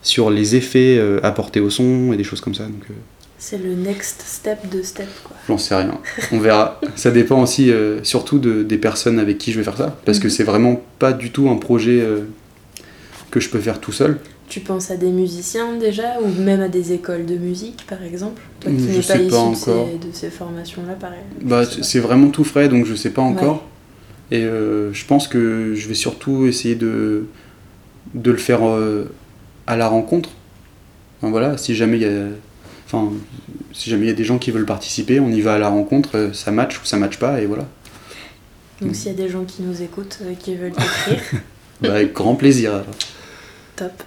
sur 0.02 0.32
les 0.32 0.56
effets 0.56 0.98
euh, 0.98 1.20
apportés 1.22 1.60
au 1.60 1.70
son 1.70 2.12
et 2.12 2.18
des 2.18 2.24
choses 2.24 2.42
comme 2.42 2.56
ça. 2.56 2.64
Donc, 2.64 2.82
euh, 2.90 2.94
C'est 3.38 3.60
le 3.62 3.76
next 3.76 4.24
step 4.26 4.68
de 4.72 4.82
step, 4.82 5.06
quoi. 5.24 5.38
J'en 5.48 5.60
sais 5.60 5.76
rien. 5.76 6.00
On 6.32 6.40
verra. 6.40 6.82
ça 6.96 7.12
dépend 7.12 7.44
aussi 7.44 7.70
euh, 7.72 8.04
surtout 8.04 8.40
de- 8.40 8.64
des 8.64 8.80
personnes 8.80 9.20
avec 9.20 9.38
qui 9.38 9.52
je 9.52 9.60
vais 9.60 9.64
faire 9.64 9.78
ça. 9.78 9.96
Parce 10.06 10.18
que 10.18 10.26
Mhm. 10.26 10.32
c'est 10.32 10.44
vraiment 10.44 10.82
pas 10.98 11.14
du 11.14 11.30
tout 11.30 11.48
un 11.52 11.58
projet 11.58 12.02
euh, 12.02 12.22
que 13.30 13.40
je 13.40 13.50
peux 13.50 13.60
faire 13.60 13.80
tout 13.80 13.92
seul. 13.92 14.18
Tu 14.48 14.62
penses 14.62 14.90
à 14.90 14.98
des 14.98 15.12
musiciens 15.12 15.78
déjà, 15.78 16.20
ou 16.20 16.30
même 16.42 16.62
à 16.62 16.68
des 16.68 16.94
écoles 16.94 17.28
de 17.28 17.36
musique, 17.36 17.86
par 17.88 18.02
exemple? 18.02 18.42
Toi 18.60 18.72
qui 18.72 18.80
Je 18.80 18.88
n'es 18.88 18.96
pas 18.96 19.02
sais 19.04 19.20
pas 19.20 19.24
issu 19.26 19.30
de 19.32 19.36
encore. 19.72 19.90
ces, 20.14 20.30
formations-là, 20.32 20.94
pareil. 20.94 21.20
Bah, 21.44 21.62
c'est 21.84 22.00
vraiment 22.00 22.30
tout 22.30 22.44
frais, 22.44 22.68
donc 22.70 22.88
je 22.88 22.96
sais 22.96 23.12
pas 23.12 23.22
encore. 23.22 23.68
Et 24.32 24.44
euh, 24.44 24.94
je 24.94 25.06
pense 25.06 25.28
que 25.28 25.74
je 25.76 25.88
vais 25.88 25.94
surtout 25.96 26.46
essayer 26.46 26.76
de, 26.76 27.26
de 28.14 28.32
le 28.32 28.38
faire 28.38 28.68
euh, 28.68 29.12
à 29.68 29.76
la 29.76 29.88
rencontre. 29.88 30.30
Enfin, 31.18 31.32
voilà, 31.32 31.58
si 31.58 31.76
jamais 31.76 31.98
il 31.98 32.04
y 32.04 32.06
a, 32.06 32.28
enfin, 32.86 33.12
si 33.74 33.90
jamais 33.90 34.06
il 34.06 34.10
y 34.10 34.12
a 34.12 34.16
des 34.16 34.24
gens 34.24 34.38
qui 34.38 34.52
veulent 34.52 34.66
participer, 34.66 35.20
on 35.20 35.30
y 35.30 35.42
va 35.42 35.56
à 35.56 35.58
la 35.58 35.70
rencontre, 35.70 36.12
euh, 36.16 36.34
ça 36.34 36.52
match 36.52 36.80
ou 36.80 36.86
ça 36.86 36.98
match 36.98 37.18
pas, 37.18 37.42
et 37.42 37.46
voilà. 37.46 37.68
Donc 38.82 38.96
s'il 38.96 39.08
y 39.08 39.16
a 39.16 39.18
des 39.18 39.28
gens 39.30 39.44
qui 39.44 39.62
nous 39.64 39.82
écoutent, 39.82 40.20
euh, 40.22 40.34
qui 40.36 40.56
veulent 40.56 40.72
t'écrire, 40.72 41.42
Bah, 41.82 41.94
avec 41.96 42.14
grand 42.14 42.36
plaisir. 42.36 42.72
alors. 42.74 42.86
top. 43.76 44.04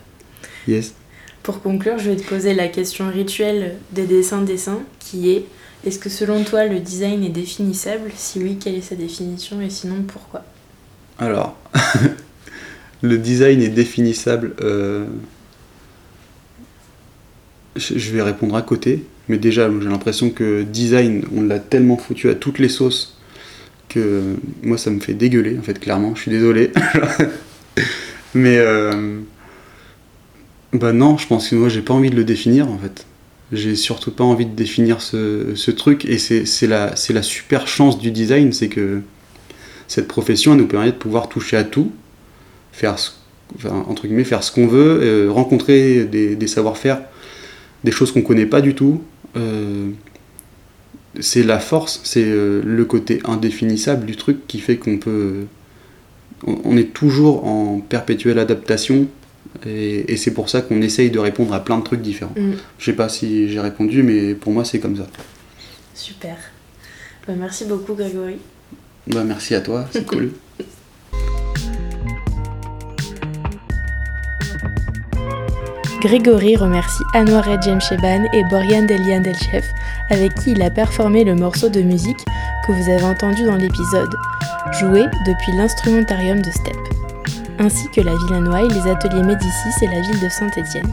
Yes. 0.69 0.95
Pour 1.43 1.61
conclure, 1.61 1.99
je 1.99 2.11
vais 2.11 2.17
te 2.17 2.23
poser 2.29 2.55
la 2.55 2.69
question 2.69 3.11
rituelle 3.11 3.75
des 3.91 4.05
dessins-dessins, 4.05 4.81
qui 5.01 5.31
est 5.33 5.45
est-ce 5.85 5.99
que 5.99 6.09
selon 6.09 6.45
toi 6.45 6.67
le 6.67 6.81
design 6.81 7.25
est 7.25 7.29
définissable? 7.31 8.11
Si 8.17 8.39
oui, 8.41 8.59
quelle 8.63 8.75
est 8.77 8.81
sa 8.83 8.95
définition? 8.95 9.61
Et 9.61 9.71
sinon 9.71 10.03
pourquoi? 10.07 10.45
Alors, 11.19 11.57
le 13.03 13.19
design 13.19 13.63
est 13.63 13.69
définissable. 13.69 14.55
euh, 14.63 15.07
Je 17.77 18.13
vais 18.13 18.23
répondre 18.23 18.55
à 18.57 18.63
côté, 18.63 19.05
mais 19.29 19.39
déjà, 19.39 19.71
j'ai 19.81 19.89
l'impression 19.89 20.31
que 20.31 20.63
design, 20.63 21.25
on 21.35 21.43
l'a 21.43 21.59
tellement 21.59 21.97
foutu 21.97 22.29
à 22.29 22.35
toutes 22.35 22.59
les 22.59 22.69
sauces 22.69 23.17
que 23.89 24.37
moi, 24.63 24.79
ça 24.79 24.91
me 24.91 25.01
fait 25.01 25.15
dégueuler, 25.15 25.59
en 25.59 25.63
fait, 25.63 25.79
clairement. 25.79 26.15
Je 26.15 26.23
suis 26.23 26.31
désolé. 26.31 26.73
mais, 28.35 28.59
euh, 28.59 29.21
bah 30.73 30.93
non, 30.93 31.19
je 31.19 31.27
pense 31.27 31.49
que 31.49 31.55
moi, 31.57 31.69
j'ai 31.69 31.83
pas 31.83 31.95
envie 31.95 32.11
de 32.11 32.17
le 32.17 32.25
définir, 32.25 32.69
en 32.69 32.79
fait. 32.79 33.07
J'ai 33.53 33.77
surtout 33.77 34.11
pas 34.11 34.25
envie 34.25 34.47
de 34.47 34.55
définir 34.55 35.03
ce, 35.03 35.71
truc, 35.71 36.07
et 36.07 36.19
c'est 36.19 36.67
la, 36.67 37.23
super 37.23 37.69
chance 37.69 37.99
du 37.99 38.11
design, 38.11 38.53
c'est 38.53 38.69
que 38.69 39.03
cette 39.89 40.09
profession 40.09 40.55
nous 40.55 40.67
permet 40.67 40.87
de 40.87 40.97
pouvoir 40.97 41.29
toucher 41.29 41.59
à 41.59 41.65
tout, 41.65 41.93
faire 42.73 42.99
ce- 42.99 43.11
entre 43.69 44.07
guillemets 44.07 44.25
faire 44.25 44.43
ce 44.43 44.51
qu'on 44.51 44.67
veut, 44.67 45.01
euh, 45.03 45.31
rencontrer 45.31 46.05
des, 46.05 46.47
savoir-faire, 46.47 47.03
des 47.85 47.91
choses 47.93 48.11
qu'on 48.13 48.23
connaît 48.23 48.47
pas 48.47 48.63
du 48.63 48.75
tout. 48.75 49.03
Euh, 49.37 49.91
c'est 51.21 51.43
la 51.43 51.59
force, 51.59 52.01
c'est 52.05 52.25
euh, 52.25 52.63
le 52.65 52.85
côté 52.87 53.21
indéfinissable 53.25 54.07
du 54.07 54.17
truc 54.17 54.47
qui 54.47 54.61
fait 54.61 54.77
qu'on 54.77 54.97
peut, 54.97 55.45
on 56.47 56.77
est 56.79 56.95
toujours 56.95 57.47
en 57.47 57.81
perpétuelle 57.81 58.39
adaptation. 58.39 59.09
Et, 59.67 60.13
et 60.13 60.17
c'est 60.17 60.33
pour 60.33 60.49
ça 60.49 60.63
qu'on 60.63 60.81
essaye 60.83 61.11
de 61.11 61.19
répondre 61.19 61.53
à 61.55 61.63
plein 61.65 61.79
de 61.79 61.85
trucs 61.85 62.03
différents. 62.03 62.35
Mm, 62.37 62.53
Je 62.79 62.85
sais 62.85 62.97
pas 62.97 63.09
si 63.09 63.49
j'ai 63.49 63.61
répondu, 63.61 64.03
mais 64.03 64.35
pour 64.35 64.53
moi 64.53 64.65
c'est 64.65 64.81
comme 64.81 64.97
ça. 64.97 65.07
Super. 65.95 66.37
Bah, 67.27 67.35
merci 67.39 67.65
beaucoup 67.67 67.95
Grégory. 67.95 68.37
Bah 69.07 69.25
merci 69.25 69.55
à 69.55 69.61
toi, 69.61 69.87
c'est 69.93 70.07
cool. 70.07 70.33
Grégory 76.01 76.57
remercie 76.57 77.05
Anouaret 77.15 77.61
Jemcheban 77.63 78.25
et 78.33 78.43
Borian 78.51 78.83
Delian 78.87 79.21
Delchef, 79.21 79.65
avec 80.11 80.35
qui 80.35 80.51
il 80.51 80.63
a 80.63 80.69
performé 80.71 81.23
le 81.23 81.37
morceau 81.37 81.69
de 81.69 81.81
musique 81.81 82.19
que 82.67 82.73
vous 82.73 82.91
avez 82.91 83.05
entendu 83.05 83.45
dans 83.45 83.55
l'épisode, 83.57 84.13
joué 84.81 85.05
depuis 85.27 85.53
l'instrumentarium 85.57 86.43
de 86.43 86.51
Step, 86.51 86.77
ainsi 87.59 87.89
que 87.95 88.01
la 88.01 88.13
ville 88.13 88.45
Noailles, 88.45 88.69
les 88.69 88.91
ateliers 88.91 89.23
Médicis 89.23 89.75
et 89.83 89.87
la 89.87 90.01
ville 90.01 90.21
de 90.21 90.29
Saint-Étienne. 90.29 90.93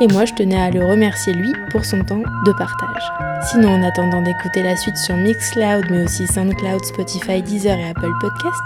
Et 0.00 0.08
moi, 0.08 0.24
je 0.24 0.34
tenais 0.34 0.60
à 0.60 0.70
le 0.70 0.84
remercier 0.84 1.32
lui 1.32 1.52
pour 1.70 1.84
son 1.84 2.02
temps 2.04 2.22
de 2.44 2.52
partage. 2.52 3.12
Sinon, 3.50 3.70
en 3.70 3.82
attendant 3.82 4.22
d'écouter 4.22 4.62
la 4.62 4.76
suite 4.76 4.96
sur 4.96 5.16
Mixcloud, 5.16 5.86
mais 5.90 6.04
aussi 6.04 6.26
SoundCloud, 6.26 6.84
Spotify, 6.84 7.42
Deezer 7.42 7.78
et 7.78 7.90
Apple 7.90 8.12
Podcast, 8.20 8.62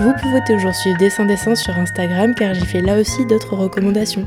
vous 0.00 0.12
pouvez 0.22 0.40
toujours 0.46 0.74
suivre 0.74 0.98
Dessin 0.98 1.26
Dessin 1.26 1.54
sur 1.54 1.76
Instagram 1.76 2.34
car 2.34 2.54
j'y 2.54 2.66
fais 2.66 2.80
là 2.80 2.98
aussi 2.98 3.26
d'autres 3.26 3.56
recommandations. 3.56 4.26